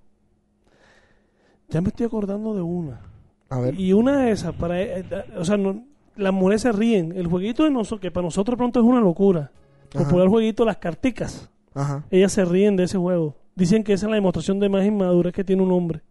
Ya 1.69 1.81
me 1.81 1.89
estoy 1.89 2.05
acordando 2.05 2.53
de 2.53 2.61
una. 2.61 3.01
A 3.49 3.59
ver. 3.59 3.79
Y 3.79 3.93
una 3.93 4.25
de 4.25 4.31
esas, 4.31 4.53
para, 4.55 4.81
eh, 4.81 5.05
eh, 5.09 5.23
o 5.37 5.45
sea, 5.45 5.57
no- 5.57 5.83
las 6.15 6.33
mujeres 6.33 6.61
se 6.61 6.71
ríen. 6.71 7.13
El 7.13 7.27
jueguito 7.27 7.63
de 7.63 7.71
nosotros, 7.71 8.01
que 8.01 8.11
para 8.11 8.25
nosotros 8.25 8.57
pronto 8.57 8.79
es 8.79 8.85
una 8.85 8.99
locura. 8.99 9.51
Ajá. 9.93 10.03
Popular 10.05 10.27
jueguito, 10.27 10.65
las 10.65 10.77
carticas. 10.77 11.49
Ajá. 11.73 12.03
Ellas 12.11 12.31
se 12.33 12.45
ríen 12.45 12.75
de 12.75 12.83
ese 12.83 12.97
juego. 12.97 13.35
Dicen 13.55 13.83
que 13.83 13.93
esa 13.93 14.05
es 14.07 14.09
la 14.09 14.15
demostración 14.15 14.59
de 14.59 14.69
más 14.69 14.85
inmadurez 14.85 15.33
que 15.33 15.43
tiene 15.43 15.61
un 15.61 15.71
hombre. 15.71 16.01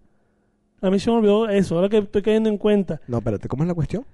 A 0.81 0.91
mí 0.91 0.99
se 0.99 1.11
me 1.11 1.17
olvidó 1.17 1.49
eso, 1.49 1.77
ahora 1.77 1.89
que 1.89 1.99
estoy 1.99 2.23
cayendo 2.23 2.49
en 2.49 2.59
cuenta. 2.59 3.01
No, 3.09 3.19
espérate, 3.19 3.49
¿cómo 3.49 3.63
es 3.65 3.69
la 3.69 3.75
cuestión? 3.75 4.05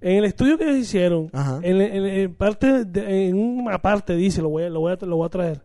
En 0.00 0.16
el 0.16 0.24
estudio 0.24 0.58
que 0.58 0.64
ellos 0.64 0.78
hicieron, 0.78 1.30
en, 1.62 1.80
en- 1.80 2.04
en 2.06 2.34
parte 2.34 2.84
de- 2.84 3.28
en 3.28 3.36
una 3.38 3.78
parte 3.80 4.16
dice, 4.16 4.42
lo 4.42 4.48
voy 4.48 4.64
a, 4.64 4.70
lo 4.70 4.80
voy 4.80 4.92
a, 5.00 5.06
lo 5.06 5.16
voy 5.16 5.26
a 5.26 5.30
traer, 5.30 5.62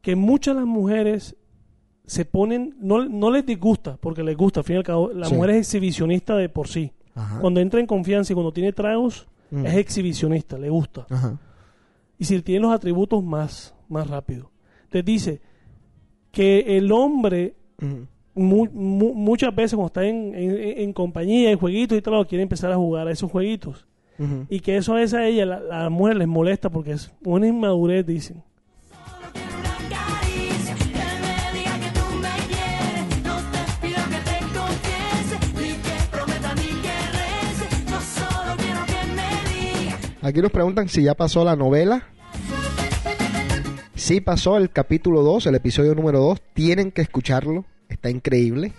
que 0.00 0.16
muchas 0.16 0.54
de 0.54 0.60
las 0.62 0.68
mujeres 0.68 1.36
se 2.04 2.24
ponen, 2.24 2.74
no, 2.80 3.04
no 3.08 3.30
les 3.30 3.46
disgusta, 3.46 3.96
porque 4.00 4.22
les 4.24 4.36
gusta, 4.36 4.60
al 4.60 4.64
fin 4.64 4.74
y 4.74 4.78
al 4.78 4.84
cabo, 4.84 5.12
la 5.12 5.26
Sí. 5.28 5.34
mujer 5.34 5.50
es 5.50 5.56
exhibicionista 5.58 6.34
de 6.36 6.48
por 6.48 6.66
sí. 6.68 6.92
Ajá. 7.14 7.38
Cuando 7.40 7.60
entra 7.60 7.78
en 7.78 7.86
confianza 7.86 8.32
y 8.32 8.34
cuando 8.34 8.52
tiene 8.52 8.72
tragos, 8.72 9.26
Mm. 9.50 9.66
es 9.66 9.74
exhibicionista, 9.76 10.58
le 10.58 10.70
gusta. 10.70 11.06
Ajá. 11.10 11.38
Y 12.18 12.24
si 12.24 12.40
tiene 12.42 12.62
los 12.62 12.72
atributos 12.72 13.22
más, 13.22 13.74
más 13.88 14.06
rápido. 14.08 14.50
Te 14.90 15.02
dice 15.02 15.40
que 16.32 16.76
el 16.78 16.90
hombre 16.90 17.54
mu- 18.34 18.66
mu- 18.72 19.14
muchas 19.14 19.54
veces 19.54 19.74
cuando 19.74 19.86
está 19.88 20.04
en, 20.04 20.34
en, 20.34 20.80
en 20.80 20.92
compañía, 20.92 21.50
en 21.50 21.58
jueguitos 21.58 21.96
y 21.98 22.02
tal, 22.02 22.26
quiere 22.26 22.42
empezar 22.42 22.72
a 22.72 22.76
jugar 22.76 23.06
a 23.06 23.12
esos 23.12 23.30
jueguitos. 23.30 23.86
Y 24.48 24.60
que 24.60 24.76
eso 24.76 24.92
a 24.92 24.96
veces 24.96 25.14
a 25.14 25.26
ella, 25.26 25.44
la, 25.46 25.58
la 25.60 25.90
mujer 25.90 26.16
les 26.16 26.28
molesta 26.28 26.70
porque 26.70 26.92
es 26.92 27.12
una 27.24 27.46
inmadurez, 27.48 28.06
dicen. 28.06 28.42
Aquí 40.22 40.40
nos 40.40 40.52
preguntan 40.52 40.88
si 40.88 41.02
ya 41.02 41.14
pasó 41.14 41.44
la 41.44 41.56
novela. 41.56 42.04
Sí 44.02 44.20
pasó 44.20 44.56
el 44.56 44.72
capítulo 44.72 45.22
2, 45.22 45.46
el 45.46 45.54
episodio 45.54 45.94
número 45.94 46.18
2. 46.18 46.42
Tienen 46.54 46.90
que 46.90 47.02
escucharlo. 47.02 47.66
Está 47.88 48.10
increíble. 48.10 48.72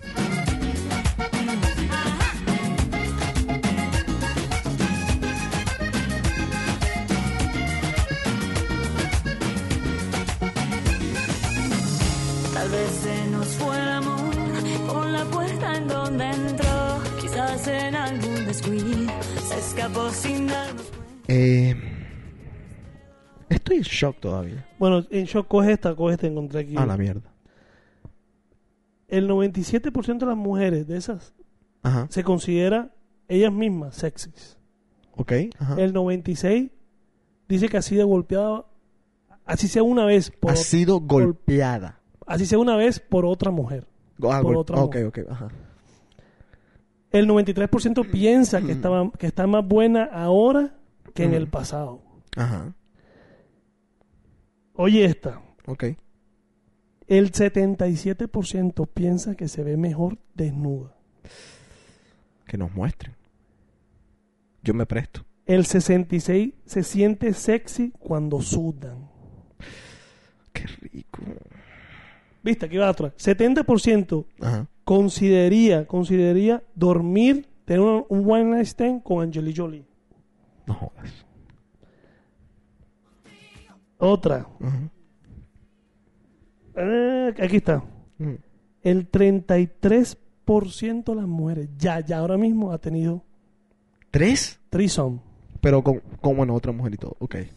Tal 12.54 12.70
vez 12.70 12.92
se 12.92 13.28
nos 13.32 13.48
fue 13.56 13.78
el 13.78 13.90
amor 13.90 14.36
por 14.88 15.08
la 15.08 15.24
puerta 15.24 15.78
en 15.78 15.88
donde 15.88 16.32
entró. 16.32 17.02
Quizás 17.22 17.66
en 17.70 17.96
algún 17.96 18.46
descuido 18.46 19.14
se 19.48 19.58
escapó 19.58 20.10
sin 20.10 20.48
darnos 20.48 20.84
cuenta. 20.88 21.24
Eh, 21.30 22.03
estoy 23.56 23.78
en 23.78 23.84
shock 23.84 24.20
todavía. 24.20 24.66
Bueno, 24.80 25.04
en 25.10 25.26
shock, 25.26 25.48
coge 25.48 25.72
esta, 25.74 25.96
coge 25.96 26.14
esta, 26.16 26.28
encontré 26.28 26.62
aquí. 26.62 26.76
A 26.78 26.86
la 26.86 26.98
mierda. 26.98 27.32
El 29.08 29.30
97% 29.30 30.18
de 30.20 30.26
las 30.26 30.38
mujeres 30.38 30.88
de 30.88 30.98
esas 30.98 31.34
Ajá. 31.84 32.08
se 32.10 32.24
considera 32.24 32.94
ellas 33.28 33.52
mismas 33.52 33.96
sexys. 33.96 34.58
Ok. 35.16 35.34
Ajá. 35.60 35.76
El 35.80 35.94
96 35.94 36.72
dice 37.48 37.70
que 37.70 37.78
ha 37.78 37.82
sido 37.82 38.08
golpeada, 38.08 38.66
así 39.46 39.68
sea 39.68 39.84
una 39.84 40.06
vez 40.06 40.32
por 40.32 40.52
Ha 40.52 40.56
sido 40.56 41.00
golpeada. 41.00 42.00
así 42.26 42.46
sea 42.46 42.58
una 42.58 42.76
vez 42.76 43.00
por 43.00 43.26
otra 43.26 43.52
mujer. 43.52 43.88
Ah, 44.24 44.40
por 44.42 44.56
otra 44.58 44.78
ok, 44.82 44.96
mujer. 44.96 45.06
ok. 45.06 45.20
Ajá. 45.32 45.48
El 47.12 47.28
93% 47.28 48.10
piensa 48.10 48.62
que, 48.62 48.72
estaba, 48.72 49.12
que 49.20 49.28
está 49.28 49.46
más 49.46 49.68
buena 49.68 50.06
ahora 50.06 50.76
que 51.14 51.26
en 51.26 51.32
Mm. 51.32 51.36
el 51.36 51.48
pasado. 51.48 52.02
Ajá. 52.36 52.74
Oye 54.74 55.06
esta. 55.06 55.42
Ok. 55.66 55.86
El 57.08 57.32
77% 57.32 58.88
piensa 58.88 59.36
que 59.36 59.48
se 59.48 59.64
ve 59.64 59.78
mejor 59.78 60.18
desnuda. 60.34 60.96
Que 62.48 62.58
nos 62.58 62.74
muestren. 62.74 63.16
Yo 64.64 64.74
me 64.74 64.86
presto. 64.86 65.26
El 65.46 65.66
66 65.66 66.54
se 66.66 66.84
siente 66.84 67.34
sexy 67.34 67.92
cuando 68.00 68.42
sudan. 68.42 69.10
Qué 70.54 70.66
rico. 70.68 71.22
¿Viste? 72.42 72.66
Aquí 72.66 72.78
va 72.78 72.90
otra. 72.90 73.14
70% 73.16 74.26
Ajá. 74.42 74.68
consideraría, 74.84 75.86
consideraría 75.86 76.64
dormir, 76.76 77.48
tener 77.66 77.82
un, 77.82 78.06
one 78.10 78.46
night 78.46 78.68
stand 78.68 79.04
con 79.04 79.24
Angelina 79.24 79.54
Jolie. 79.56 79.86
No 80.66 80.74
jodas. 80.74 81.23
Otra. 84.06 84.46
Eh, 86.76 87.34
aquí 87.42 87.56
está. 87.56 87.82
Mm. 88.18 88.34
El 88.82 89.10
33% 89.10 91.04
de 91.06 91.16
las 91.16 91.26
mujeres 91.26 91.70
ya, 91.78 92.02
ya 92.02 92.18
ahora 92.18 92.38
mismo 92.38 92.74
ha 92.74 92.80
tenido 92.80 93.24
¿Tres? 94.12 94.60
threesome. 94.70 95.22
Pero 95.62 95.82
con, 95.82 96.02
con 96.20 96.36
bueno, 96.36 96.54
otra 96.54 96.74
mujer 96.74 96.96
y 96.96 96.98
todo. 96.98 97.16
Ok. 97.20 97.36
Pero 97.36 97.50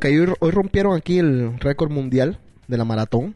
Ok, 0.00 0.06
hoy, 0.06 0.32
hoy 0.40 0.50
rompieron 0.50 0.96
aquí 0.96 1.18
el 1.18 1.60
récord 1.60 1.90
mundial 1.90 2.38
de 2.68 2.78
la 2.78 2.86
maratón. 2.86 3.34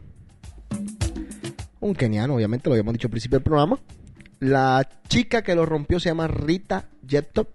Un 1.79 1.93
keniano, 1.93 2.33
obviamente, 2.33 2.67
lo 2.67 2.73
habíamos 2.73 2.93
dicho 2.93 3.05
al 3.05 3.11
principio 3.11 3.37
del 3.37 3.43
programa. 3.43 3.77
La 4.39 4.89
chica 5.07 5.43
que 5.43 5.53
lo 5.53 5.67
rompió 5.67 5.99
se 5.99 6.09
llama 6.09 6.27
Rita 6.27 6.89
Jeptop. 7.07 7.49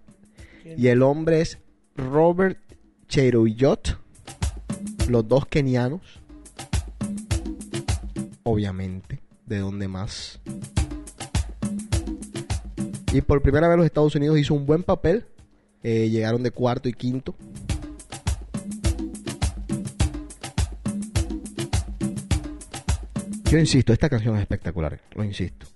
Y 0.77 0.87
el 0.87 1.03
hombre 1.03 1.41
es 1.41 1.59
Robert 1.97 2.61
Cheruiyot. 3.09 3.99
Los 5.09 5.27
dos 5.27 5.45
kenianos. 5.47 6.03
Obviamente. 8.45 9.19
De 9.45 9.59
donde 9.59 9.89
más. 9.89 10.41
Y 13.13 13.23
por 13.23 13.43
primera 13.43 13.67
vez 13.67 13.77
los 13.77 13.87
Estados 13.87 14.15
Unidos 14.15 14.39
hizo 14.39 14.55
un 14.55 14.67
buen 14.67 14.85
papel. 14.85 15.27
Eh, 15.83 16.11
llegaron 16.11 16.45
de 16.45 16.53
cuarto 16.53 16.89
y 16.89 16.93
quinto. 16.93 17.35
Yo 23.51 23.59
insisto, 23.59 23.93
esta 23.93 24.09
canción 24.09 24.37
es 24.37 24.43
espectacular, 24.43 25.01
lo 25.17 25.25
insisto. 25.25 25.67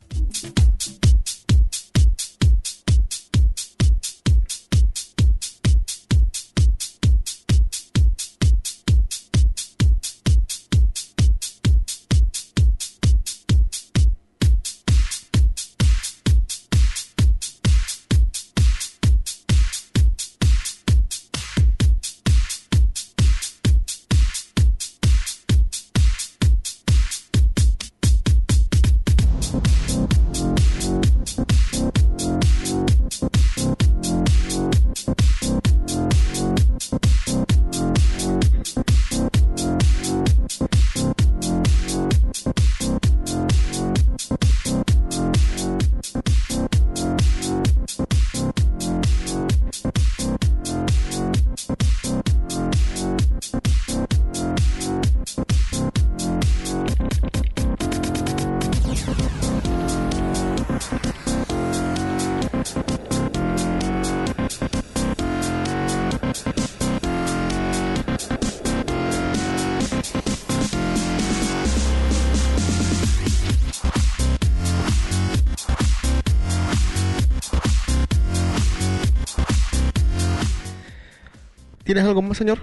¿Tienes 81.94 82.08
algo 82.08 82.22
más, 82.22 82.36
señor? 82.36 82.58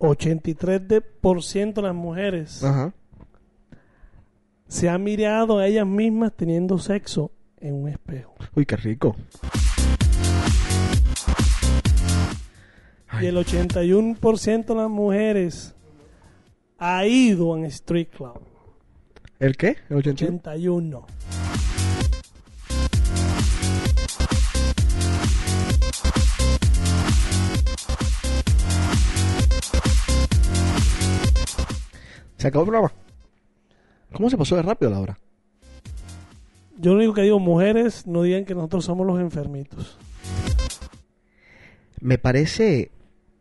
83% 0.00 0.80
de, 0.88 1.00
por 1.00 1.44
ciento 1.44 1.80
de 1.80 1.86
las 1.86 1.94
mujeres 1.94 2.64
Ajá. 2.64 2.92
se 4.66 4.88
han 4.88 5.04
mirado 5.04 5.60
a 5.60 5.68
ellas 5.68 5.86
mismas 5.86 6.32
teniendo 6.36 6.78
sexo 6.78 7.30
en 7.60 7.74
un 7.74 7.88
espejo. 7.90 8.34
Uy, 8.56 8.66
qué 8.66 8.74
rico. 8.74 9.14
Y 13.20 13.26
el 13.26 13.36
81% 13.36 14.66
de 14.66 14.74
las 14.74 14.90
mujeres 14.90 15.76
ha 16.76 17.06
ido 17.06 17.52
a 17.52 17.56
un 17.56 17.66
street 17.66 18.08
club. 18.08 18.40
¿El 19.38 19.56
qué? 19.56 19.76
¿El 19.88 19.98
81? 19.98 20.38
81. 20.38 21.06
¿Se 32.42 32.48
acabó 32.48 32.64
el 32.64 32.70
programa? 32.70 32.92
¿Cómo 34.12 34.28
se 34.28 34.36
pasó 34.36 34.56
de 34.56 34.62
rápido 34.62 34.90
la 34.90 34.98
hora? 34.98 35.16
Yo 36.76 36.90
lo 36.90 36.96
único 36.96 37.14
que 37.14 37.22
digo, 37.22 37.38
mujeres, 37.38 38.04
no 38.04 38.22
digan 38.22 38.44
que 38.44 38.52
nosotros 38.52 38.84
somos 38.84 39.06
los 39.06 39.20
enfermitos. 39.20 39.96
Me 42.00 42.18
parece, 42.18 42.90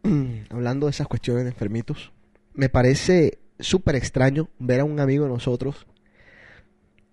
hablando 0.51 0.85
de 0.85 0.91
esas 0.91 1.07
cuestiones 1.07 1.45
de 1.45 1.49
enfermitos, 1.49 2.11
me 2.53 2.69
parece 2.69 3.39
súper 3.57 3.95
extraño 3.95 4.49
ver 4.59 4.81
a 4.81 4.85
un 4.85 4.99
amigo 4.99 5.23
de 5.23 5.31
nosotros 5.31 5.87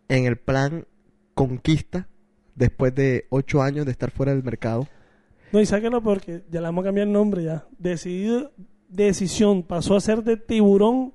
en 0.09 0.27
el 0.27 0.37
plan 0.37 0.85
conquista 1.33 2.07
después 2.55 2.95
de 2.95 3.25
ocho 3.31 3.63
años 3.63 3.87
de 3.87 3.93
estar 3.93 4.11
fuera 4.11 4.35
del 4.35 4.45
mercado. 4.45 4.87
No, 5.53 5.59
y 5.59 5.65
sáquenlo 5.65 6.03
porque 6.03 6.45
ya 6.51 6.61
le 6.61 6.67
vamos 6.67 6.83
a 6.83 6.89
cambiar 6.89 7.07
el 7.07 7.15
nombre 7.15 7.45
ya. 7.45 7.67
Decidido, 7.79 8.53
decisión, 8.91 9.63
pasó 9.63 9.97
a 9.97 10.03
ser 10.03 10.23
de 10.23 10.37
tiburón 10.37 11.15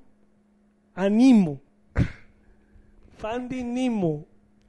a 0.94 1.08
Nimo. 1.08 1.60
Fan 3.18 3.48
de 3.48 3.62
Nimo. 3.62 4.26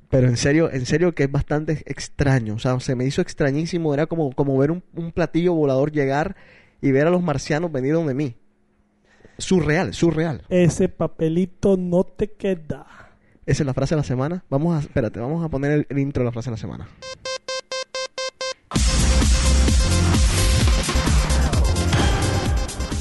Pero 0.10 0.28
en 0.28 0.38
serio, 0.38 0.72
en 0.72 0.86
serio 0.86 1.14
que 1.14 1.24
es 1.24 1.32
bastante 1.32 1.84
extraño. 1.86 2.56
O 2.56 2.60
sea, 2.60 2.80
se 2.80 2.96
me 2.96 3.06
hizo 3.06 3.22
extrañísimo. 3.22 3.94
Era 3.94 4.06
como, 4.06 4.32
como 4.34 4.58
ver 4.58 4.72
un, 4.72 4.84
un 4.96 5.12
platillo 5.12 5.54
volador 5.54 5.92
llegar 5.92 6.36
y 6.82 6.92
ver 6.92 7.08
a 7.08 7.10
los 7.10 7.22
marcianos 7.22 7.72
venir 7.72 7.94
donde 7.94 8.14
mí. 8.14 8.36
Surreal, 9.38 9.94
surreal. 9.94 10.44
Ese 10.50 10.88
papelito 10.88 11.76
no 11.76 12.04
te 12.04 12.32
queda. 12.32 12.86
Esa 13.46 13.64
es 13.64 13.68
la 13.68 13.74
frase 13.74 13.96
de 13.96 14.02
la 14.02 14.06
semana. 14.06 14.44
Vamos 14.50 14.76
a, 14.76 14.80
espérate, 14.80 15.20
vamos 15.20 15.44
a 15.44 15.50
poner 15.50 15.72
el, 15.72 15.88
el 15.90 16.00
intro 16.00 16.22
de 16.22 16.26
la 16.26 16.32
frase 16.32 16.50
de 16.50 16.52
la 16.52 16.58
semana. 16.58 16.88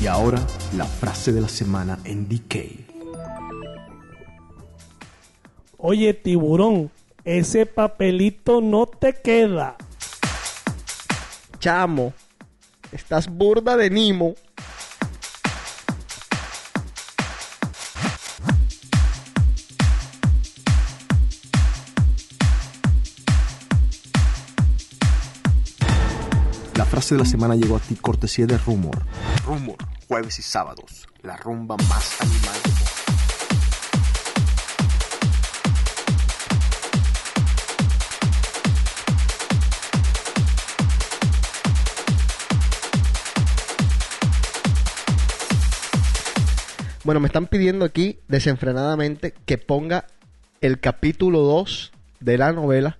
Y 0.02 0.06
ahora 0.06 0.44
la 0.76 0.84
frase 0.84 1.32
de 1.32 1.40
la 1.40 1.48
semana 1.48 1.98
en 2.04 2.28
DK. 2.28 2.93
Oye, 5.86 6.14
tiburón, 6.14 6.90
ese 7.26 7.66
papelito 7.66 8.62
no 8.62 8.86
te 8.86 9.20
queda. 9.20 9.76
Chamo, 11.58 12.14
estás 12.90 13.28
burda 13.28 13.76
de 13.76 13.90
Nimo. 13.90 14.34
La 26.76 26.86
frase 26.86 27.16
de 27.16 27.20
la 27.20 27.26
semana 27.26 27.56
llegó 27.56 27.76
a 27.76 27.80
ti 27.80 27.94
cortesía 27.96 28.46
de 28.46 28.56
Rumor. 28.56 29.04
Rumor, 29.44 29.76
jueves 30.08 30.38
y 30.38 30.42
sábados, 30.42 31.06
la 31.20 31.36
rumba 31.36 31.76
más 31.76 32.22
animal 32.22 32.54
del 32.64 32.93
Bueno, 47.04 47.20
me 47.20 47.26
están 47.26 47.46
pidiendo 47.46 47.84
aquí 47.84 48.18
desenfrenadamente 48.28 49.34
que 49.44 49.58
ponga 49.58 50.06
el 50.62 50.80
capítulo 50.80 51.40
2 51.40 51.92
de 52.20 52.38
la 52.38 52.50
novela 52.52 52.96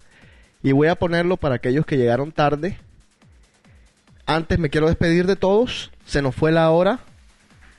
y 0.63 0.73
voy 0.73 0.89
a 0.89 0.95
ponerlo 0.95 1.39
para 1.39 1.55
aquellos 1.55 1.87
que 1.87 1.97
llegaron 1.97 2.31
tarde. 2.31 2.77
Antes 4.27 4.59
me 4.59 4.69
quiero 4.69 4.89
despedir 4.89 5.27
de 5.27 5.37
todos. 5.37 5.91
Se 6.05 6.21
nos 6.21 6.35
fue 6.35 6.53
la 6.53 6.71
hora. 6.71 7.01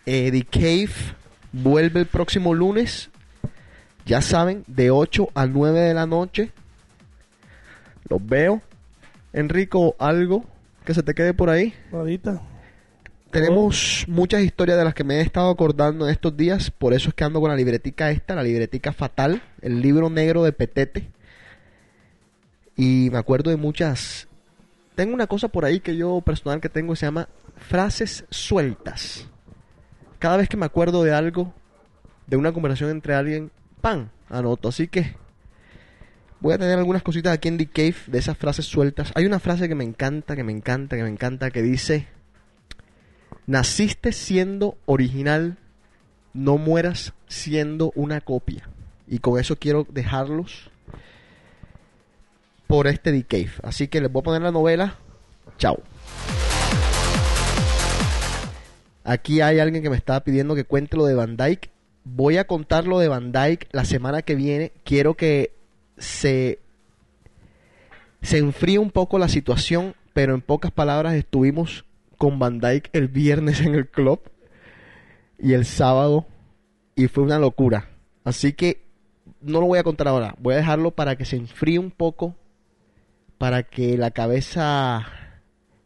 Eh, 0.08 0.32
The 0.32 0.46
Cave 0.46 1.14
vuelve 1.52 2.00
el 2.00 2.08
próximo 2.08 2.56
lunes. 2.56 3.12
Ya 4.08 4.24
saben, 4.24 4.64
de 4.66 4.90
8 4.90 5.30
a 5.36 5.46
9 5.46 5.80
de 5.80 5.94
la 5.94 6.08
noche. 6.08 6.52
Los 8.10 8.26
veo. 8.26 8.64
Enrico, 9.32 9.96
algo 10.00 10.44
que 10.86 10.96
se 10.96 11.04
te 11.04 11.14
quede 11.14 11.36
por 11.36 11.52
ahí. 11.52 11.76
Nadita. 11.92 12.42
Tenemos 13.36 14.06
muchas 14.08 14.44
historias 14.44 14.78
de 14.78 14.86
las 14.86 14.94
que 14.94 15.04
me 15.04 15.16
he 15.16 15.22
estado 15.22 15.50
acordando 15.50 16.06
en 16.06 16.14
estos 16.14 16.38
días, 16.38 16.72
por 16.72 16.94
eso 16.94 17.10
es 17.10 17.16
que 17.16 17.26
ando 17.26 17.42
con 17.42 17.50
la 17.50 17.58
libretica 17.58 18.10
esta, 18.10 18.34
la 18.34 18.44
libretica 18.44 18.94
fatal, 18.94 19.42
el 19.62 19.82
libro 19.82 20.10
negro 20.10 20.42
de 20.46 20.54
Petete. 20.54 21.10
Y 22.78 23.10
me 23.12 23.18
acuerdo 23.18 23.50
de 23.50 23.58
muchas... 23.58 24.30
Tengo 24.96 25.14
una 25.14 25.28
cosa 25.28 25.50
por 25.50 25.66
ahí 25.66 25.82
que 25.82 25.98
yo 25.98 26.22
personal 26.22 26.62
que 26.62 26.70
tengo 26.70 26.96
se 26.96 27.08
llama 27.08 27.28
frases 27.58 28.24
sueltas. 28.30 29.28
Cada 30.18 30.38
vez 30.38 30.48
que 30.48 30.56
me 30.56 30.66
acuerdo 30.66 31.04
de 31.04 31.14
algo, 31.14 31.54
de 32.28 32.38
una 32.38 32.54
conversación 32.54 32.90
entre 32.90 33.16
alguien, 33.16 33.52
¡pam! 33.82 34.12
Anoto. 34.30 34.70
Así 34.70 34.88
que 34.88 35.14
voy 36.40 36.54
a 36.54 36.58
tener 36.58 36.78
algunas 36.78 37.04
cositas 37.04 37.34
aquí 37.34 37.50
en 37.50 37.58
The 37.58 37.66
Cave 37.66 37.96
de 38.08 38.18
esas 38.18 38.38
frases 38.38 38.66
sueltas. 38.66 39.12
Hay 39.14 39.26
una 39.26 39.40
frase 39.40 39.68
que 39.68 39.76
me 39.76 39.84
encanta, 39.84 40.38
que 40.38 40.46
me 40.46 40.54
encanta, 40.54 40.96
que 40.96 41.04
me 41.04 41.10
encanta, 41.10 41.52
que 41.52 41.62
dice... 41.62 42.15
Naciste 43.48 44.12
siendo 44.12 44.78
original, 44.86 45.58
no 46.34 46.58
mueras 46.58 47.14
siendo 47.28 47.92
una 47.96 48.22
copia. 48.22 48.70
Y 49.08 49.20
con 49.20 49.40
eso 49.40 49.56
quiero 49.58 49.86
dejarlos 49.90 50.72
por 52.68 52.88
este 52.88 53.12
The 53.12 53.24
Cave. 53.24 53.52
Así 53.64 53.88
que 53.88 54.02
les 54.02 54.12
voy 54.12 54.22
a 54.22 54.24
poner 54.24 54.42
la 54.42 54.52
novela. 54.52 54.96
Chao. 55.58 55.82
Aquí 59.04 59.42
hay 59.42 59.60
alguien 59.60 59.84
que 59.84 59.90
me 59.92 59.98
estaba 59.98 60.22
pidiendo 60.22 60.56
que 60.56 60.64
cuente 60.64 60.98
lo 60.98 61.06
de 61.06 61.14
Van 61.14 61.38
Dyke. 61.38 61.70
Voy 62.04 62.38
a 62.38 62.48
contar 62.48 62.88
lo 62.88 63.00
de 63.00 63.08
Van 63.08 63.32
Dyke 63.32 63.68
la 63.72 63.86
semana 63.86 64.24
que 64.24 64.34
viene. 64.34 64.72
Quiero 64.84 65.14
que 65.14 65.54
se, 65.98 66.60
se 68.24 68.40
enfríe 68.40 68.80
un 68.80 68.90
poco 68.90 69.20
la 69.20 69.30
situación, 69.30 69.96
pero 70.14 70.34
en 70.34 70.42
pocas 70.42 70.72
palabras 70.72 71.14
estuvimos 71.14 71.86
con 72.18 72.40
Van 72.40 72.60
Dyke 72.60 72.90
el 72.94 73.08
viernes 73.08 73.62
en 73.62 73.76
el 73.76 73.88
club 73.88 74.22
y 75.38 75.54
el 75.54 75.66
sábado 75.66 76.26
y 76.96 77.08
fue 77.08 77.24
una 77.24 77.40
locura. 77.40 77.90
Así 78.24 78.54
que 78.54 78.86
no 79.42 79.60
lo 79.60 79.68
voy 79.68 79.80
a 79.80 79.84
contar 79.84 80.08
ahora, 80.08 80.36
voy 80.40 80.54
a 80.54 80.58
dejarlo 80.58 80.92
para 80.92 81.16
que 81.18 81.26
se 81.26 81.36
enfríe 81.36 81.80
un 81.80 81.92
poco, 81.92 82.36
para 83.38 83.64
que 83.64 83.98
la 83.98 84.12
cabeza 84.12 85.06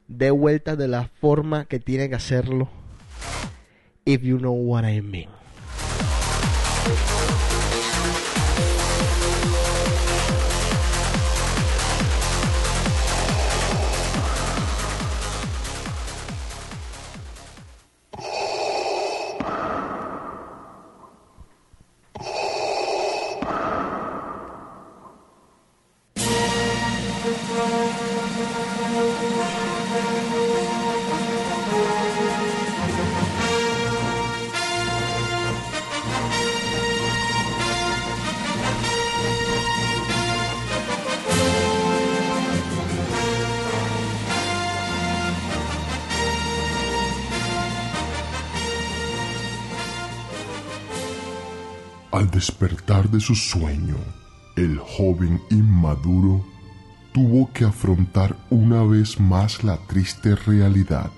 dé 0.08 0.32
vueltas 0.32 0.78
de 0.78 0.88
la 0.88 1.10
forma 1.20 1.66
que 1.66 1.80
tiene 1.80 2.10
que 2.10 2.16
hacerlo. 2.16 2.70
If 4.06 4.22
you 4.22 4.38
know 4.38 4.54
what 4.54 4.86
I 4.86 5.02
mean. 5.02 5.30
Al 52.12 52.32
despertar 52.32 53.07
de 53.10 53.20
su 53.20 53.36
sueño, 53.36 53.97
el 54.55 54.80
joven 54.80 55.39
inmaduro 55.51 56.43
tuvo 57.14 57.53
que 57.53 57.66
afrontar 57.66 58.36
una 58.49 58.84
vez 58.84 59.20
más 59.20 59.64
la 59.64 59.78
triste 59.86 60.36
realidad. 60.36 61.12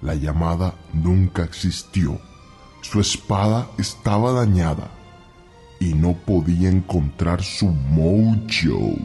La 0.00 0.14
llamada 0.14 0.74
nunca 0.94 1.44
existió. 1.44 2.18
Su 2.80 2.98
espada 2.98 3.68
estaba 3.76 4.32
dañada 4.32 4.88
y 5.80 5.92
no 5.92 6.14
podía 6.14 6.70
encontrar 6.70 7.42
su 7.42 7.66
mojo. 7.66 8.96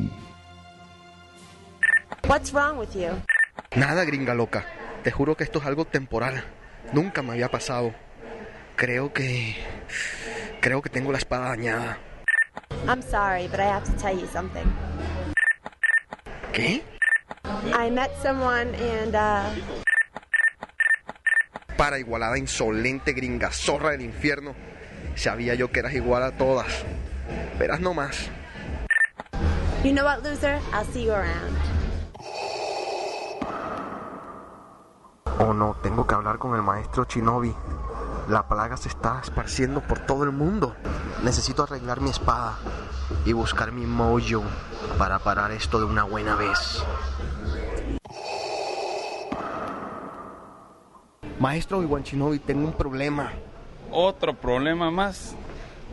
What's 2.25 2.53
wrong 2.53 2.77
with 2.77 2.93
you? 2.95 3.09
Nada, 3.75 4.05
gringa 4.05 4.33
loca. 4.33 4.65
Te 5.03 5.11
juro 5.11 5.35
que 5.35 5.43
esto 5.43 5.59
es 5.59 5.65
algo 5.65 5.83
temporal. 5.83 6.41
Nunca 6.93 7.21
me 7.21 7.31
había 7.33 7.51
pasado. 7.51 7.93
Creo 8.77 9.11
que... 9.11 9.57
Creo 10.61 10.81
que 10.81 10.89
tengo 10.89 11.11
la 11.11 11.17
espada 11.17 11.49
dañada. 11.49 11.97
I'm 12.87 13.01
sorry, 13.01 13.47
but 13.47 13.59
I 13.59 13.65
have 13.65 13.83
to 13.85 13.91
tell 13.93 14.15
you 14.15 14.27
something. 14.27 14.71
¿Qué? 16.53 16.83
I 17.73 17.89
met 17.89 18.11
someone 18.21 18.75
and 18.75 19.15
uh 19.15 19.43
Para 21.75 21.97
igualada 21.97 22.37
insolente 22.37 23.13
gringa 23.13 23.51
zorra 23.51 23.91
del 23.91 24.01
infierno. 24.01 24.53
Sabía 25.15 25.55
yo 25.55 25.71
que 25.71 25.79
eras 25.79 25.93
igual 25.93 26.21
a 26.21 26.31
todas. 26.37 26.85
Verás 27.57 27.79
nomás. 27.79 28.29
you 29.83 29.93
know 29.93 30.05
what, 30.05 30.21
loser? 30.23 30.59
I'll 30.73 30.85
see 30.85 31.05
you 31.05 31.13
around. 31.13 31.57
Oh 35.39 35.53
no, 35.53 35.75
tengo 35.81 36.05
que 36.05 36.13
hablar 36.13 36.37
con 36.37 36.55
el 36.55 36.61
maestro 36.61 37.05
Shinobi. 37.05 37.51
La 38.31 38.47
plaga 38.47 38.77
se 38.77 38.87
está 38.87 39.19
esparciendo 39.21 39.81
por 39.81 39.99
todo 39.99 40.23
el 40.23 40.31
mundo. 40.31 40.73
Necesito 41.21 41.63
arreglar 41.63 41.99
mi 41.99 42.11
espada 42.11 42.59
y 43.25 43.33
buscar 43.33 43.73
mi 43.73 43.85
mojo 43.85 44.41
para 44.97 45.19
parar 45.19 45.51
esto 45.51 45.79
de 45.79 45.83
una 45.83 46.05
buena 46.05 46.37
vez. 46.37 46.81
Maestro 51.41 51.83
Iwan 51.83 52.03
Shinobi, 52.03 52.39
tengo 52.39 52.65
un 52.67 52.71
problema. 52.71 53.33
Otro 53.91 54.33
problema 54.33 54.89
más. 54.89 55.35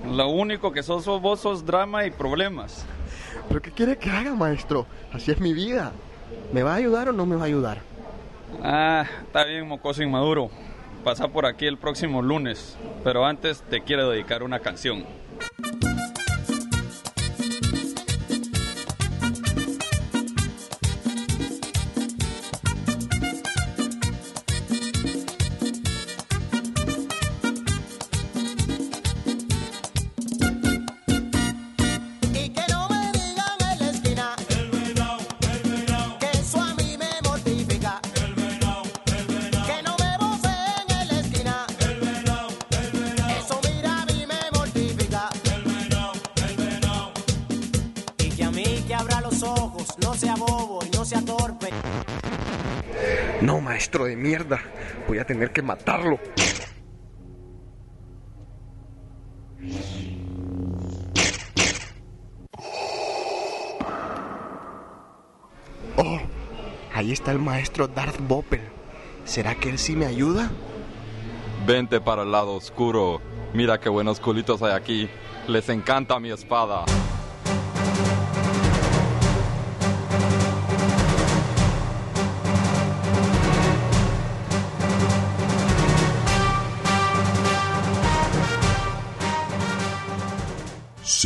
Lo 0.07 0.29
único 0.29 0.71
que 0.71 0.85
sos 0.85 1.07
vos 1.21 1.41
sos 1.41 1.67
drama 1.67 2.07
y 2.07 2.13
problemas. 2.13 2.87
¿Pero 3.49 3.61
qué 3.61 3.73
quiere 3.73 3.99
que 3.99 4.13
haga, 4.13 4.33
maestro? 4.37 4.87
Así 5.13 5.33
es 5.33 5.41
mi 5.41 5.53
vida. 5.53 5.91
¿Me 6.53 6.63
va 6.63 6.75
a 6.75 6.77
ayudar 6.77 7.09
o 7.09 7.13
no 7.13 7.27
me 7.27 7.35
va 7.35 7.43
a 7.43 7.47
ayudar? 7.47 7.79
Ah, 8.63 9.05
está 9.27 9.43
bien, 9.43 9.67
mocoso 9.67 10.05
inmaduro. 10.05 10.51
Pasa 11.09 11.29
por 11.29 11.47
aquí 11.47 11.65
el 11.65 11.79
próximo 11.79 12.21
lunes, 12.21 12.77
pero 13.03 13.25
antes 13.25 13.63
te 13.63 13.81
quiero 13.81 14.11
dedicar 14.11 14.43
una 14.43 14.59
canción. 14.59 15.07
De 54.09 54.17
mierda. 54.17 54.61
Voy 55.07 55.19
a 55.19 55.25
tener 55.25 55.53
que 55.53 55.63
matarlo. 55.63 56.19
Oh, 65.97 66.19
ahí 66.95 67.13
está 67.13 67.33
el 67.33 67.39
maestro 67.39 67.89
Darth 67.89 68.21
Boppel. 68.21 68.61
¿Será 69.25 69.55
que 69.55 69.69
él 69.69 69.79
sí 69.79 69.95
me 69.95 70.07
ayuda? 70.07 70.51
Vente 71.67 72.01
para 72.01 72.23
el 72.23 72.33
lado 72.33 72.55
oscuro. 72.55 73.21
Mira 73.53 73.79
qué 73.79 73.89
buenos 73.89 74.21
culitos 74.21 74.63
hay 74.63 74.73
aquí. 74.73 75.09
Les 75.47 75.69
encanta 75.69 76.19
mi 76.19 76.31
espada. 76.31 76.85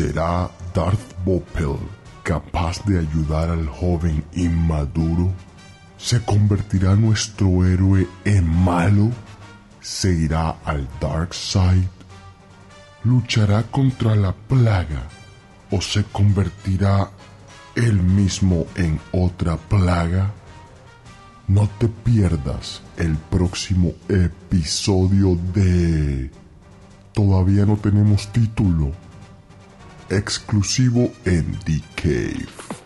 ¿Será 0.02 0.50
Darth 0.74 1.14
Boppel 1.24 1.78
capaz 2.24 2.84
de 2.86 2.98
ayudar 2.98 3.50
al 3.50 3.68
joven 3.68 4.24
inmaduro? 4.32 5.30
¿Se 5.96 6.20
convertirá 6.24 6.96
nuestro 6.96 7.64
héroe 7.64 8.08
en 8.24 8.44
malo? 8.44 9.12
¿Se 9.80 10.12
irá 10.12 10.56
al 10.64 10.88
Dark 11.00 11.32
Side? 11.32 11.88
¿Luchará 13.04 13.62
contra 13.62 14.16
la 14.16 14.32
plaga? 14.32 15.06
¿O 15.70 15.80
se 15.80 16.02
convertirá 16.02 17.08
él 17.76 18.02
mismo 18.02 18.66
en 18.74 18.98
otra 19.12 19.56
plaga? 19.56 20.32
No 21.46 21.68
te 21.78 21.86
pierdas 21.86 22.82
el 22.96 23.16
próximo 23.16 23.92
episodio 24.08 25.38
de... 25.54 26.32
Todavía 27.12 27.64
no 27.66 27.76
tenemos 27.76 28.26
título 28.32 28.90
exclusivo 30.12 31.12
en 31.24 31.58
The 31.64 31.80
Cave. 31.96 32.81